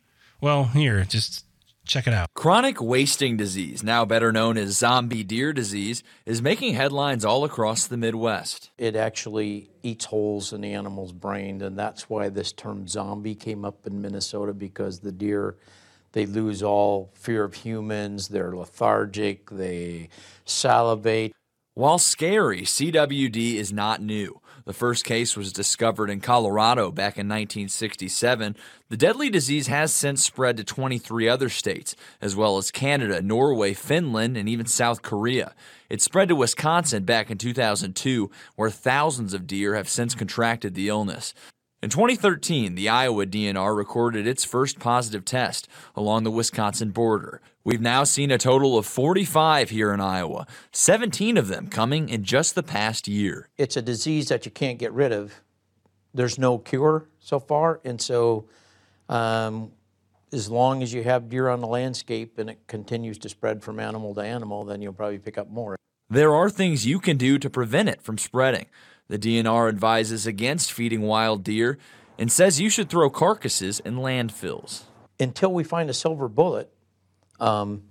Well, 0.40 0.64
here, 0.64 1.04
just 1.04 1.44
check 1.86 2.06
it 2.06 2.14
out. 2.14 2.28
Chronic 2.34 2.80
wasting 2.80 3.36
disease, 3.36 3.82
now 3.82 4.04
better 4.04 4.32
known 4.32 4.56
as 4.56 4.78
zombie 4.78 5.24
deer 5.24 5.52
disease, 5.52 6.02
is 6.26 6.42
making 6.42 6.74
headlines 6.74 7.24
all 7.24 7.44
across 7.44 7.86
the 7.86 7.96
Midwest. 7.96 8.70
It 8.78 8.96
actually 8.96 9.70
eats 9.82 10.06
holes 10.06 10.52
in 10.52 10.60
the 10.60 10.72
animal's 10.72 11.12
brain, 11.12 11.62
and 11.62 11.78
that's 11.78 12.08
why 12.08 12.28
this 12.28 12.52
term 12.52 12.88
zombie 12.88 13.34
came 13.34 13.64
up 13.64 13.86
in 13.86 14.00
Minnesota 14.00 14.52
because 14.52 15.00
the 15.00 15.12
deer 15.12 15.56
they 16.12 16.26
lose 16.26 16.62
all 16.62 17.10
fear 17.14 17.44
of 17.44 17.54
humans, 17.54 18.28
they're 18.28 18.54
lethargic, 18.54 19.50
they 19.50 20.10
salivate. 20.44 21.32
While 21.74 21.98
scary, 21.98 22.62
CWD 22.62 23.54
is 23.54 23.72
not 23.72 24.02
new. 24.02 24.41
The 24.64 24.72
first 24.72 25.04
case 25.04 25.36
was 25.36 25.52
discovered 25.52 26.08
in 26.08 26.20
Colorado 26.20 26.92
back 26.92 27.18
in 27.18 27.26
1967. 27.26 28.56
The 28.88 28.96
deadly 28.96 29.28
disease 29.28 29.66
has 29.66 29.92
since 29.92 30.24
spread 30.24 30.56
to 30.56 30.64
23 30.64 31.28
other 31.28 31.48
states, 31.48 31.96
as 32.20 32.36
well 32.36 32.58
as 32.58 32.70
Canada, 32.70 33.20
Norway, 33.20 33.74
Finland, 33.74 34.36
and 34.36 34.48
even 34.48 34.66
South 34.66 35.02
Korea. 35.02 35.54
It 35.90 36.00
spread 36.00 36.28
to 36.28 36.36
Wisconsin 36.36 37.04
back 37.04 37.30
in 37.30 37.38
2002, 37.38 38.30
where 38.54 38.70
thousands 38.70 39.34
of 39.34 39.48
deer 39.48 39.74
have 39.74 39.88
since 39.88 40.14
contracted 40.14 40.74
the 40.74 40.88
illness. 40.88 41.34
In 41.82 41.90
2013, 41.90 42.76
the 42.76 42.88
Iowa 42.88 43.26
DNR 43.26 43.76
recorded 43.76 44.24
its 44.24 44.44
first 44.44 44.78
positive 44.78 45.24
test 45.24 45.66
along 45.96 46.22
the 46.22 46.30
Wisconsin 46.30 46.90
border. 46.90 47.40
We've 47.64 47.80
now 47.80 48.02
seen 48.02 48.32
a 48.32 48.38
total 48.38 48.76
of 48.76 48.86
45 48.86 49.70
here 49.70 49.92
in 49.92 50.00
Iowa, 50.00 50.46
17 50.72 51.36
of 51.36 51.46
them 51.46 51.68
coming 51.68 52.08
in 52.08 52.24
just 52.24 52.56
the 52.56 52.62
past 52.62 53.06
year. 53.06 53.48
It's 53.56 53.76
a 53.76 53.82
disease 53.82 54.28
that 54.28 54.44
you 54.44 54.50
can't 54.50 54.78
get 54.78 54.92
rid 54.92 55.12
of. 55.12 55.40
There's 56.12 56.38
no 56.38 56.58
cure 56.58 57.08
so 57.20 57.38
far, 57.38 57.80
and 57.84 58.00
so 58.00 58.46
um, 59.08 59.70
as 60.32 60.50
long 60.50 60.82
as 60.82 60.92
you 60.92 61.04
have 61.04 61.28
deer 61.28 61.48
on 61.48 61.60
the 61.60 61.68
landscape 61.68 62.38
and 62.38 62.50
it 62.50 62.66
continues 62.66 63.16
to 63.18 63.28
spread 63.28 63.62
from 63.62 63.78
animal 63.78 64.12
to 64.16 64.22
animal, 64.22 64.64
then 64.64 64.82
you'll 64.82 64.92
probably 64.92 65.18
pick 65.18 65.38
up 65.38 65.48
more. 65.48 65.76
There 66.10 66.34
are 66.34 66.50
things 66.50 66.84
you 66.84 66.98
can 66.98 67.16
do 67.16 67.38
to 67.38 67.48
prevent 67.48 67.88
it 67.88 68.02
from 68.02 68.18
spreading. 68.18 68.66
The 69.06 69.18
DNR 69.18 69.68
advises 69.68 70.26
against 70.26 70.72
feeding 70.72 71.02
wild 71.02 71.44
deer 71.44 71.78
and 72.18 72.30
says 72.30 72.60
you 72.60 72.70
should 72.70 72.90
throw 72.90 73.08
carcasses 73.08 73.78
in 73.80 73.96
landfills. 73.96 74.82
Until 75.20 75.52
we 75.52 75.64
find 75.64 75.88
a 75.88 75.94
silver 75.94 76.28
bullet, 76.28 76.72
um, 77.42 77.82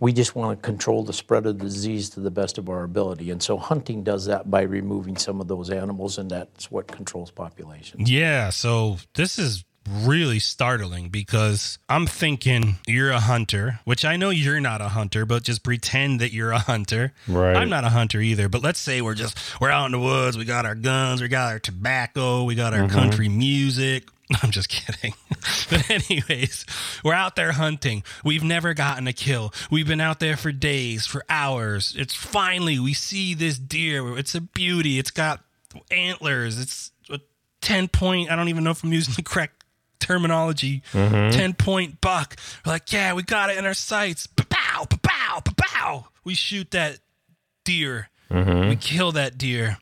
we 0.00 0.12
just 0.12 0.34
want 0.34 0.58
to 0.60 0.66
control 0.66 1.04
the 1.04 1.12
spread 1.12 1.46
of 1.46 1.58
the 1.58 1.64
disease 1.64 2.10
to 2.10 2.20
the 2.20 2.30
best 2.30 2.58
of 2.58 2.68
our 2.68 2.82
ability. 2.82 3.30
And 3.30 3.42
so 3.42 3.56
hunting 3.56 4.02
does 4.02 4.26
that 4.26 4.50
by 4.50 4.62
removing 4.62 5.16
some 5.16 5.40
of 5.40 5.48
those 5.48 5.70
animals, 5.70 6.18
and 6.18 6.30
that's 6.30 6.70
what 6.70 6.86
controls 6.86 7.30
population. 7.30 8.00
Yeah, 8.04 8.50
so 8.50 8.98
this 9.14 9.38
is 9.38 9.64
really 9.88 10.40
startling 10.40 11.08
because 11.10 11.78
I'm 11.88 12.06
thinking 12.08 12.76
you're 12.88 13.12
a 13.12 13.20
hunter, 13.20 13.78
which 13.84 14.04
I 14.04 14.16
know 14.16 14.30
you're 14.30 14.58
not 14.60 14.80
a 14.80 14.88
hunter, 14.88 15.24
but 15.24 15.44
just 15.44 15.62
pretend 15.62 16.20
that 16.20 16.32
you're 16.32 16.50
a 16.50 16.58
hunter. 16.58 17.12
Right. 17.28 17.54
I'm 17.56 17.70
not 17.70 17.84
a 17.84 17.88
hunter 17.90 18.20
either, 18.20 18.48
but 18.48 18.62
let's 18.64 18.80
say 18.80 19.00
we're 19.00 19.14
just 19.14 19.38
we're 19.60 19.70
out 19.70 19.86
in 19.86 19.92
the 19.92 20.00
woods, 20.00 20.36
we 20.36 20.44
got 20.44 20.66
our 20.66 20.74
guns, 20.74 21.22
we 21.22 21.28
got 21.28 21.52
our 21.52 21.60
tobacco, 21.60 22.42
we 22.42 22.56
got 22.56 22.74
our 22.74 22.88
Mhm. 22.88 22.90
country 22.90 23.28
music. 23.28 24.08
I'm 24.42 24.50
just 24.50 24.68
kidding. 24.68 25.14
but 25.70 25.88
anyways, 25.90 26.66
we're 27.04 27.12
out 27.14 27.36
there 27.36 27.52
hunting. 27.52 28.02
We've 28.24 28.42
never 28.42 28.74
gotten 28.74 29.06
a 29.06 29.12
kill. 29.12 29.52
We've 29.70 29.86
been 29.86 30.00
out 30.00 30.18
there 30.20 30.36
for 30.36 30.50
days, 30.52 31.06
for 31.06 31.24
hours. 31.28 31.94
It's 31.96 32.14
finally 32.14 32.78
we 32.78 32.92
see 32.94 33.34
this 33.34 33.58
deer. 33.58 34.18
It's 34.18 34.34
a 34.34 34.40
beauty. 34.40 34.98
It's 34.98 35.10
got 35.12 35.44
antlers. 35.90 36.58
It's 36.58 36.90
a 37.10 37.20
10 37.60 37.88
point, 37.88 38.30
I 38.30 38.36
don't 38.36 38.48
even 38.48 38.64
know 38.64 38.70
if 38.70 38.82
I'm 38.82 38.92
using 38.92 39.14
the 39.14 39.22
correct 39.22 39.64
terminology. 40.00 40.82
Mhm. 40.92 41.32
10 41.32 41.54
point 41.54 42.00
buck. 42.00 42.36
We're 42.64 42.72
like, 42.72 42.92
yeah, 42.92 43.12
we 43.12 43.22
got 43.22 43.50
it 43.50 43.58
in 43.58 43.64
our 43.64 43.74
sights. 43.74 44.26
Pow, 44.26 44.86
pow, 45.02 45.40
pow. 45.56 46.08
We 46.24 46.34
shoot 46.34 46.70
that 46.72 46.98
deer. 47.64 48.08
Mhm. 48.30 48.70
We 48.70 48.76
kill 48.76 49.12
that 49.12 49.38
deer. 49.38 49.78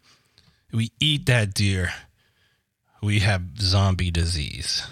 We 0.72 0.92
eat 1.00 1.26
that 1.26 1.54
deer. 1.54 1.94
We 3.04 3.20
have 3.20 3.42
zombie 3.60 4.10
disease. 4.10 4.86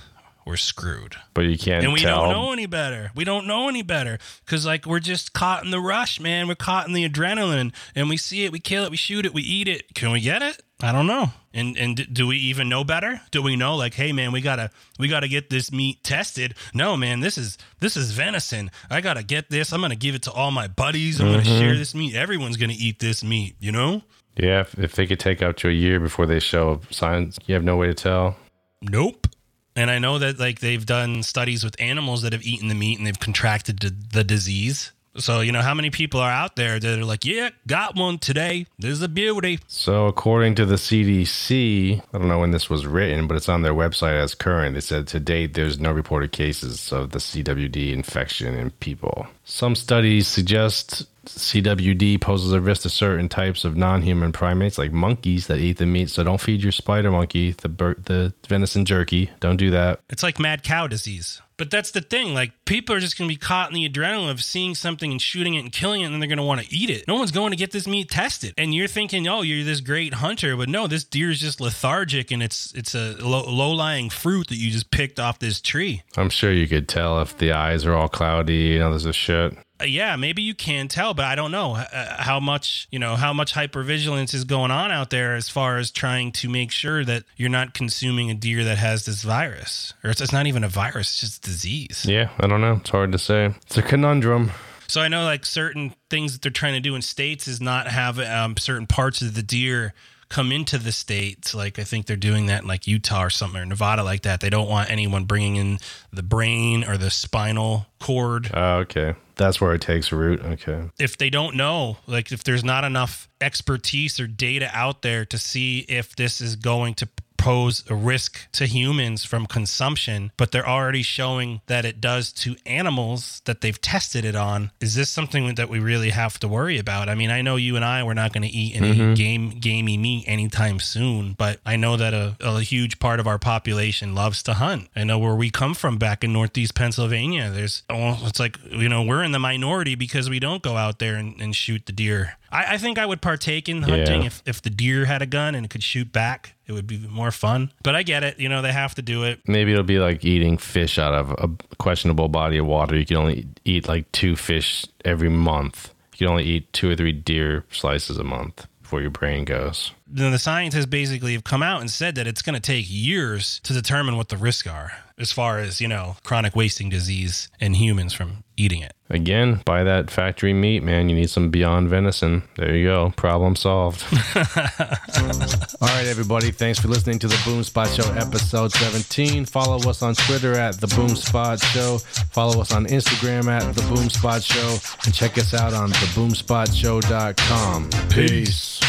We're 0.45 0.57
screwed. 0.57 1.17
But 1.35 1.43
you 1.43 1.57
can't 1.57 1.85
and 1.85 1.93
we 1.93 2.01
tell. 2.01 2.25
don't 2.25 2.33
know 2.33 2.53
any 2.53 2.67
better. 2.67 3.13
We 3.15 3.23
don't 3.25 3.47
know 3.47 3.69
any 3.69 3.83
better 3.83 4.19
because, 4.45 4.67
like, 4.67 4.87
we're 4.87 4.99
just 4.99 5.33
caught 5.33 5.65
in 5.65 5.71
the 5.71 5.79
rush, 5.81 6.19
man. 6.21 6.49
We're 6.49 6.57
caught 6.57 6.87
in 6.89 6.95
the 6.95 7.09
adrenaline, 7.09 7.73
and 7.95 8.09
we 8.09 8.17
see 8.17 8.45
it, 8.45 8.51
we 8.51 8.59
kill 8.59 8.85
it, 8.85 8.91
we 8.91 8.97
shoot 8.97 9.25
it, 9.25 9.33
we 9.33 9.43
eat 9.43 9.69
it. 9.69 9.95
Can 9.95 10.11
we 10.11 10.21
get 10.21 10.43
it? 10.43 10.61
I 10.83 10.91
don't 10.91 11.07
know. 11.07 11.31
And 11.55 11.77
and 11.77 12.09
do 12.13 12.27
we 12.27 12.39
even 12.39 12.69
know 12.69 12.83
better? 12.83 13.21
Do 13.31 13.41
we 13.41 13.55
know 13.55 13.77
like, 13.77 13.95
hey, 13.95 14.11
man, 14.13 14.33
we 14.33 14.41
gotta 14.41 14.71
we 14.99 15.07
gotta 15.07 15.29
get 15.29 15.49
this 15.49 15.71
meat 15.71 16.03
tested? 16.03 16.55
No, 16.75 16.97
man, 16.97 17.21
this 17.21 17.39
is 17.39 17.57
this 17.79 17.97
is 17.97 18.11
venison. 18.11 18.71
I 18.91 19.01
gotta 19.01 19.23
get 19.23 19.49
this. 19.49 19.73
I'm 19.73 19.81
gonna 19.81 19.95
give 19.95 20.17
it 20.17 20.23
to 20.23 20.33
all 20.33 20.51
my 20.51 20.67
buddies. 20.67 21.21
I'm 21.21 21.31
gonna 21.31 21.45
Mhm. 21.45 21.59
share 21.61 21.77
this 21.77 21.95
meat. 21.95 22.17
Everyone's 22.17 22.57
gonna 22.57 22.75
eat 22.77 22.99
this 22.99 23.23
meat. 23.23 23.55
You 23.61 23.71
know? 23.71 24.03
Yeah, 24.37 24.61
if, 24.61 24.79
if 24.79 24.95
they 24.95 25.07
could 25.07 25.21
take 25.21 25.43
up 25.43 25.57
to 25.59 25.69
a 25.69 25.73
year 25.73 26.01
before 26.01 26.27
they 26.27 26.41
show 26.41 26.81
signs, 26.91 27.39
you 27.47 27.55
have 27.55 27.65
no 27.65 27.77
way 27.77 27.89
to 27.89 27.95
tell. 27.95 28.37
Nope. 28.81 29.27
And 29.75 29.91
I 29.91 29.99
know 29.99 30.19
that 30.19 30.39
like 30.39 30.61
they've 30.61 30.85
done 30.85 31.23
studies 31.23 31.65
with 31.65 31.81
animals 31.81 32.23
that 32.23 32.33
have 32.33 32.43
eaten 32.43 32.69
the 32.69 32.75
meat 32.75 32.99
and 32.99 33.07
they've 33.07 33.19
contracted 33.19 33.81
the, 33.81 33.95
the 34.13 34.25
disease. 34.25 34.93
So 35.17 35.41
you 35.41 35.53
know 35.53 35.61
how 35.61 35.75
many 35.75 35.91
people 35.91 36.21
are 36.21 36.31
out 36.31 36.57
there 36.57 36.81
that 36.81 36.99
are 36.99 37.05
like, 37.05 37.27
yeah, 37.27 37.51
got 37.67 37.97
one 37.97 38.19
today. 38.19 38.67
This 38.79 38.93
is 38.93 39.03
a 39.03 39.09
beauty. 39.09 39.59
So, 39.67 40.07
according 40.07 40.55
to 40.55 40.65
the 40.65 40.77
CDC, 40.77 42.01
I 42.01 42.19
don't 42.19 42.29
know 42.29 42.39
when 42.39 42.51
this 42.51 42.71
was 42.71 42.87
written, 42.87 43.27
but 43.27 43.37
it's 43.37 43.49
on 43.49 43.61
their 43.61 43.75
website 43.75 44.19
as 44.19 44.35
current. 44.35 44.75
They 44.75 44.81
said 44.81 45.07
to 45.09 45.21
date, 45.21 45.53
there's 45.53 45.79
no 45.79 45.93
reported 45.93 46.33
cases 46.33 46.93
of 46.93 47.11
the 47.11 47.19
CWD 47.19 47.93
infection 47.93 48.55
in 48.55 48.71
people. 48.71 49.27
Some 49.53 49.75
studies 49.75 50.29
suggest 50.29 51.05
CWD 51.27 52.23
poses 52.23 52.53
a 52.53 52.61
risk 52.61 52.83
to 52.83 52.89
certain 52.89 53.29
types 53.29 53.67
of 53.67 53.77
non 53.77 54.01
human 54.01 54.33
primates, 54.33 54.79
like 54.79 54.93
monkeys 54.93 55.47
that 55.49 55.59
eat 55.59 55.77
the 55.77 55.85
meat. 55.85 56.09
So, 56.09 56.25
don't 56.25 56.41
feed 56.41 56.63
your 56.63 56.73
spider 56.73 57.11
monkey 57.11 57.53
the, 57.53 57.69
bur- 57.69 57.99
the 58.03 58.33
venison 58.49 58.87
jerky. 58.87 59.31
Don't 59.41 59.59
do 59.59 59.71
that. 59.71 60.01
It's 60.09 60.23
like 60.23 60.41
mad 60.41 60.63
cow 60.63 60.87
disease. 60.87 61.43
But 61.63 61.71
that's 61.71 61.93
the 61.93 62.01
thing. 62.01 62.35
Like 62.35 62.53
people 62.65 62.93
are 62.97 62.99
just 62.99 63.17
going 63.17 63.29
to 63.29 63.33
be 63.33 63.39
caught 63.39 63.69
in 63.69 63.75
the 63.75 63.89
adrenaline 63.89 64.33
of 64.33 64.43
seeing 64.43 64.75
something 64.75 65.13
and 65.13 65.23
shooting 65.23 65.55
it 65.55 65.61
and 65.61 65.71
killing 65.71 66.01
it, 66.01 66.07
and 66.07 66.13
then 66.13 66.19
they're 66.19 66.29
going 66.29 66.39
to 66.39 66.45
want 66.45 66.61
to 66.61 66.75
eat 66.75 66.91
it. 66.91 67.07
No 67.07 67.15
one's 67.15 67.31
going 67.31 67.51
to 67.51 67.57
get 67.57 67.71
this 67.71 67.87
meat 67.87 68.11
tested. 68.11 68.53
And 68.59 68.75
you're 68.75 68.89
thinking, 68.89 69.29
oh, 69.29 69.43
you're 69.43 69.65
this 69.65 69.81
great 69.81 70.15
hunter, 70.15 70.57
but 70.57 70.69
no, 70.69 70.89
this 70.89 71.05
deer 71.05 71.31
is 71.31 71.39
just 71.39 71.61
lethargic, 71.61 72.33
and 72.33 72.43
it's 72.43 72.73
it's 72.75 72.97
a 72.97 73.15
low, 73.21 73.45
low-lying 73.49 74.11
fruit 74.11 74.49
that 74.49 74.57
you 74.57 74.73
just 74.73 74.91
picked 74.91 75.21
off 75.21 75.39
this 75.39 75.61
tree. 75.61 76.03
I'm 76.17 76.31
sure 76.31 76.53
you 76.53 76.67
could 76.67 76.89
tell 76.89 77.21
if 77.21 77.39
the 77.39 77.53
eyes 77.53 77.87
are 77.87 77.95
all 77.95 78.09
cloudy 78.09 78.75
and 78.75 78.83
all 78.83 78.93
this 78.93 79.05
shit. 79.51 79.59
Uh, 79.81 79.85
yeah, 79.85 80.17
maybe 80.17 80.43
you 80.43 80.55
can 80.55 80.89
tell, 80.89 81.15
but 81.15 81.25
I 81.25 81.35
don't 81.35 81.51
know 81.51 81.75
uh, 81.75 82.23
how 82.23 82.41
much 82.41 82.89
you 82.91 82.99
know 82.99 83.17
how 83.17 83.33
much 83.33 83.55
hypervigilance 83.55 84.35
is 84.35 84.45
going 84.45 84.71
on 84.71 84.91
out 84.91 85.11
there 85.11 85.35
as 85.35 85.49
far 85.49 85.79
as 85.79 85.91
trying 85.91 86.33
to 86.33 86.49
make 86.49 86.71
sure 86.71 87.05
that 87.05 87.25
you're 87.37 87.49
not 87.49 87.75
consuming 87.75 88.31
a 88.31 88.35
deer 88.35 88.65
that 88.65 88.79
has 88.79 89.05
this 89.05 89.23
virus, 89.23 89.95
or 90.05 90.11
it's, 90.11 90.21
it's 90.21 90.33
not 90.33 90.47
even 90.47 90.65
a 90.65 90.69
virus; 90.69 91.09
it's 91.09 91.21
just 91.21 91.43
disease. 91.43 92.05
Yeah, 92.09 92.31
I 92.39 92.47
don't 92.47 92.61
know. 92.61 92.75
It's 92.75 92.91
hard 92.91 93.13
to 93.13 93.19
say. 93.19 93.55
It's 93.63 93.79
a 93.79 93.83
conundrum. 93.83 94.53
So 94.89 95.01
I 95.01 95.09
know 95.09 95.25
like 95.25 95.47
certain 95.47 95.95
things 96.11 96.35
that 96.35 96.43
they're 96.43 96.51
trying 96.51 96.75
to 96.75 96.81
do 96.81 96.95
in 96.95 97.03
states 97.03 97.49
is 97.49 97.61
not 97.61 97.89
have 97.89 98.19
um, 98.19 98.57
certain 98.59 98.87
parts 98.87 99.23
of 99.23 99.35
the 99.35 99.43
deer 99.43 99.95
come 100.33 100.51
into 100.51 100.79
the 100.79 100.93
states. 100.93 101.55
Like 101.55 101.79
I 101.79 101.85
think 101.85 102.07
they're 102.07 102.17
doing 102.17 102.47
that 102.47 102.63
in 102.63 102.69
like 102.69 102.87
Utah 102.87 103.25
or 103.25 103.31
something 103.31 103.61
or 103.61 103.67
Nevada 103.67 104.03
like 104.03 104.23
that. 104.23 104.41
They 104.41 104.51
don't 104.51 104.69
want 104.69 104.91
anyone 104.91 105.25
bringing 105.25 105.57
in 105.57 105.79
the 106.13 106.23
brain 106.23 106.85
or 106.85 106.97
the 106.97 107.11
spinal 107.11 107.87
cord. 108.01 108.51
Oh, 108.53 108.79
okay. 108.79 109.15
That's 109.43 109.61
where 109.61 109.75
it 109.75 109.81
takes 109.81 110.13
root. 110.13 110.41
Okay. 110.41 110.89
If 111.01 111.19
they 111.19 111.29
don't 111.29 111.57
know, 111.57 111.97
like 112.07 112.31
if 112.31 112.45
there's 112.45 112.63
not 112.63 112.85
enough 112.85 113.29
expertise 113.41 114.21
or 114.21 114.29
data 114.29 114.71
out 114.73 115.03
there 115.03 115.25
to 115.25 115.37
see 115.37 115.81
if 115.89 116.15
this 116.15 116.41
is 116.41 116.55
going 116.55 116.95
to 116.95 117.09
pose 117.43 117.83
a 117.91 117.95
risk 117.95 118.51
to 118.53 118.67
humans 118.67 119.25
from 119.25 119.47
consumption, 119.47 120.31
but 120.37 120.53
they're 120.53 120.69
already 120.69 121.03
showing 121.03 121.61
that 121.67 121.85
it 121.85 122.01
does 122.01 122.33
to 122.33 122.55
animals 122.67 123.43
that 123.47 123.61
they've 123.61 123.81
tested 123.81 124.25
it 124.25 124.37
on. 124.37 124.71
Is 124.81 124.95
this 124.95 125.11
something 125.11 125.55
that 125.57 125.69
we 125.69 125.79
really 125.81 126.11
have 126.11 126.39
to 126.41 126.49
worry 126.49 126.79
about? 126.79 127.09
I 127.09 127.15
mean, 127.15 127.31
I 127.31 127.43
know 127.43 127.57
you 127.57 127.75
and 127.77 127.85
I 127.85 128.03
we're 128.05 128.15
not 128.15 128.33
going 128.33 128.43
to 128.49 128.49
eat 128.49 128.77
any 128.77 128.95
Mhm. 128.95 129.17
game 129.17 129.51
gamey 129.59 129.97
meat 129.97 130.25
anytime 130.29 130.79
soon, 130.79 131.35
but 131.37 131.61
I 131.67 131.77
know 131.77 131.97
that 131.97 132.15
a, 132.15 132.37
a 132.41 132.61
huge 132.61 132.99
part 132.99 133.19
of 133.19 133.27
our 133.27 133.39
population 133.39 134.15
loves 134.15 134.43
to 134.45 134.55
hunt. 134.55 134.89
I 134.95 135.05
know 135.05 135.19
where 135.19 135.35
we 135.35 135.51
come 135.51 135.75
from 135.75 135.99
back 135.99 136.23
in 136.23 136.33
Northeast 136.33 136.75
Pennsylvania. 136.75 137.51
There's 137.51 137.83
well, 137.91 138.21
it's 138.25 138.39
like 138.41 138.59
you 138.71 138.89
know 138.89 139.03
we're 139.03 139.23
in 139.25 139.33
the 139.33 139.39
minority 139.39 139.95
because 139.95 140.31
we 140.31 140.39
don't 140.39 140.63
go 140.63 140.77
out 140.77 140.99
there 141.01 141.17
and, 141.17 141.41
and 141.41 141.57
shoot 141.57 141.87
the 141.87 141.93
deer. 141.93 142.37
I, 142.53 142.75
I 142.75 142.79
think 142.79 142.99
I 142.99 143.07
would 143.07 143.21
partake 143.23 143.69
in 143.69 143.83
hunting 143.83 144.21
Yeah. 144.21 144.27
if, 144.27 144.43
if 144.47 144.63
the 144.63 144.71
deer 144.71 145.07
had 145.07 145.23
a 145.23 145.27
gun 145.27 145.55
and 145.55 145.65
it 145.65 145.71
could 145.71 145.83
shoot 145.83 146.13
back. 146.13 146.55
It 146.67 146.73
would 146.73 146.87
be 146.87 146.99
more 146.99 147.31
fun. 147.31 147.73
But 147.83 147.95
I 147.97 148.03
get 148.03 148.23
it. 148.23 148.39
You 148.39 148.49
know 148.49 148.63
they 148.63 148.73
have 148.73 148.95
to 148.97 149.03
do 149.03 149.25
it. 149.25 149.41
Maybe 149.49 149.73
it'll 149.73 149.83
be 149.85 149.99
like 149.99 150.25
eating 150.25 150.59
fish 150.59 150.99
out 150.99 151.15
of 151.15 151.31
a 151.33 151.51
questionable 151.79 152.29
body 152.29 152.59
of 152.59 152.67
water. 152.67 152.97
You 152.97 153.05
can 153.07 153.17
only 153.17 153.49
eat 153.65 153.89
like 153.89 154.11
two 154.13 154.37
fish 154.37 154.87
every 155.05 155.29
month. 155.31 155.93
You 156.15 156.19
can 156.19 156.29
only 156.29 156.45
eat 156.45 156.73
two 156.73 156.91
or 156.91 156.95
three 156.97 157.13
deer 157.13 157.65
slices 157.71 158.19
a 158.19 158.25
month 158.25 158.67
before 158.83 159.01
your 159.01 159.11
brain 159.11 159.45
goes. 159.45 159.93
Then 160.07 160.31
the 160.33 160.39
scientists 160.39 160.87
basically 160.87 161.33
have 161.33 161.45
come 161.45 161.63
out 161.63 161.81
and 161.81 161.91
said 161.91 162.15
that 162.17 162.27
it's 162.27 162.43
going 162.43 162.55
to 162.55 162.61
take 162.61 162.85
years 162.89 163.61
to 163.65 163.73
determine 163.73 164.17
what 164.19 164.29
the 164.29 164.37
risks 164.37 164.69
are 164.69 164.93
as 165.23 165.33
far 165.33 165.59
as 165.59 165.81
you 165.81 165.89
know 165.89 166.17
chronic 166.25 166.55
wasting 166.55 166.91
disease 166.91 167.49
in 167.61 167.75
humans 167.75 168.13
from 168.13 168.45
eating 168.57 168.83
it. 168.83 168.93
Again, 169.09 169.63
buy 169.65 169.85
that 169.85 170.11
factory 170.11 170.53
meat, 170.53 170.83
man. 170.83 171.09
You 171.09 171.15
need 171.17 171.31
some 171.31 171.49
Beyond 171.51 171.89
Venison. 171.89 172.43
There 172.57 172.75
you 172.75 172.87
go. 172.87 173.13
Problem 173.17 173.57
solved. 173.57 174.05
All 174.37 175.89
right, 175.89 176.07
everybody. 176.07 176.51
Thanks 176.51 176.79
for 176.79 176.89
listening 176.89 177.19
to 177.21 177.29
the 177.29 177.37
Boomspot 177.37 177.95
Show, 177.95 178.11
episode 178.13 178.73
17. 178.73 179.47
Follow 179.47 179.77
us 179.89 180.03
on 180.03 180.15
Twitter 180.15 180.55
at 180.55 180.79
the 180.81 180.87
Boomspot 180.89 181.63
Show. 181.73 181.99
Follow 182.31 182.61
us 182.61 182.73
on 182.73 182.87
Instagram 182.87 183.47
at 183.47 183.75
the 183.75 183.83
Boomspot 183.83 184.45
Show, 184.45 184.79
and 185.05 185.15
check 185.15 185.39
us 185.39 185.55
out 185.55 185.73
on 185.75 185.91
theboomspotshow.com. 185.91 187.91
Peace. 188.11 188.81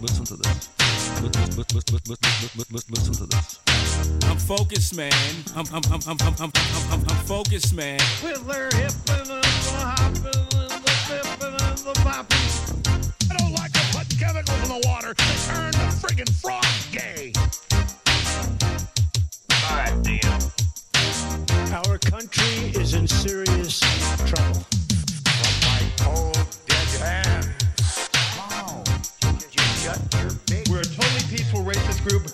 Listen 0.00 0.24
to 0.26 0.36
this. 0.36 0.68
Listen, 1.22 1.56
listen, 1.56 1.56
listen, 1.56 1.98
listen, 2.08 2.72
listen, 2.72 2.94
listen 2.94 3.14
to 3.14 3.26
this. 3.26 3.65
I'm 4.24 4.38
focused, 4.38 4.96
man. 4.96 5.12
I'm, 5.54 5.64
I'm, 5.72 5.82
I'm, 5.90 6.00
I'm, 6.06 6.16
I'm, 6.20 6.34
I'm, 6.40 6.52
I'm, 6.90 7.00
I'm 7.08 7.24
focused, 7.26 7.74
man. 7.74 8.00
With 8.22 8.46
their 8.46 8.68
hippin' 8.70 9.30
and 9.30 9.42
the 9.42 9.72
hoppin' 9.78 10.24
and 10.26 10.84
the 10.84 10.90
fippin' 11.06 11.54
and 11.68 11.78
the 11.78 11.92
boppin'. 12.04 13.30
I 13.30 13.36
don't 13.36 13.52
like 13.52 13.72
to 13.72 13.80
put 13.96 14.08
chemicals 14.18 14.62
in 14.62 14.68
the 14.68 14.86
water 14.88 15.14
to 15.14 15.24
turn 15.46 15.72
the 15.72 15.88
friggin' 16.00 16.30
frog 16.40 16.64
gay. 16.92 17.32
Alright, 19.70 20.02
Dan. 20.02 20.40
Our 21.72 21.98
country 21.98 22.72
is 22.80 22.94
in 22.94 23.06
serious 23.06 23.80
trouble. 24.24 24.64
From 25.24 25.54
my 25.68 25.80
cold, 25.98 26.46
dead 26.66 26.88
hands. 27.00 27.65
Peaceful 31.46 31.64
racist 31.64 32.08
group. 32.08 32.26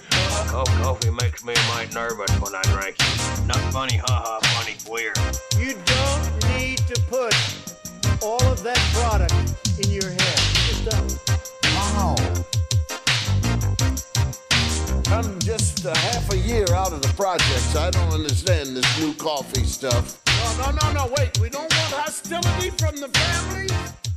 Oh, 0.55 0.65
coffee 0.83 1.11
makes 1.11 1.45
me 1.45 1.55
mighty 1.69 1.95
nervous 1.95 2.31
when 2.41 2.55
I 2.55 2.63
drink 2.63 2.97
it. 2.99 3.47
Not 3.47 3.59
funny, 3.73 3.97
haha, 3.97 4.41
funny, 4.41 4.77
weird. 4.89 5.19
You 5.59 5.75
don't 5.85 6.59
need 6.59 6.79
to 6.79 7.01
put 7.09 7.35
all 8.23 8.43
of 8.45 8.63
that 8.63 8.79
product 8.95 9.35
in 9.85 9.91
your 9.91 10.09
head. 10.09 10.39
Just 10.67 10.85
don't. 10.89 11.19
Wow. 11.75 12.17
I'm 15.09 15.39
just 15.41 15.85
a 15.85 15.97
half 15.97 16.33
a 16.33 16.39
year 16.39 16.67
out 16.73 16.93
of 16.93 17.03
the 17.03 17.13
project, 17.15 17.61
so 17.61 17.81
I 17.81 17.91
don't 17.91 18.13
understand 18.13 18.77
this 18.77 18.99
new 18.99 19.13
coffee 19.15 19.65
stuff. 19.65 20.23
No, 20.57 20.71
no, 20.71 20.79
no, 20.83 20.93
no, 20.93 21.13
wait. 21.19 21.39
We 21.39 21.51
don't 21.51 21.71
want 21.71 21.93
hostility 21.93 22.71
from 22.71 22.97
the 22.97 23.09
family. 23.09 24.12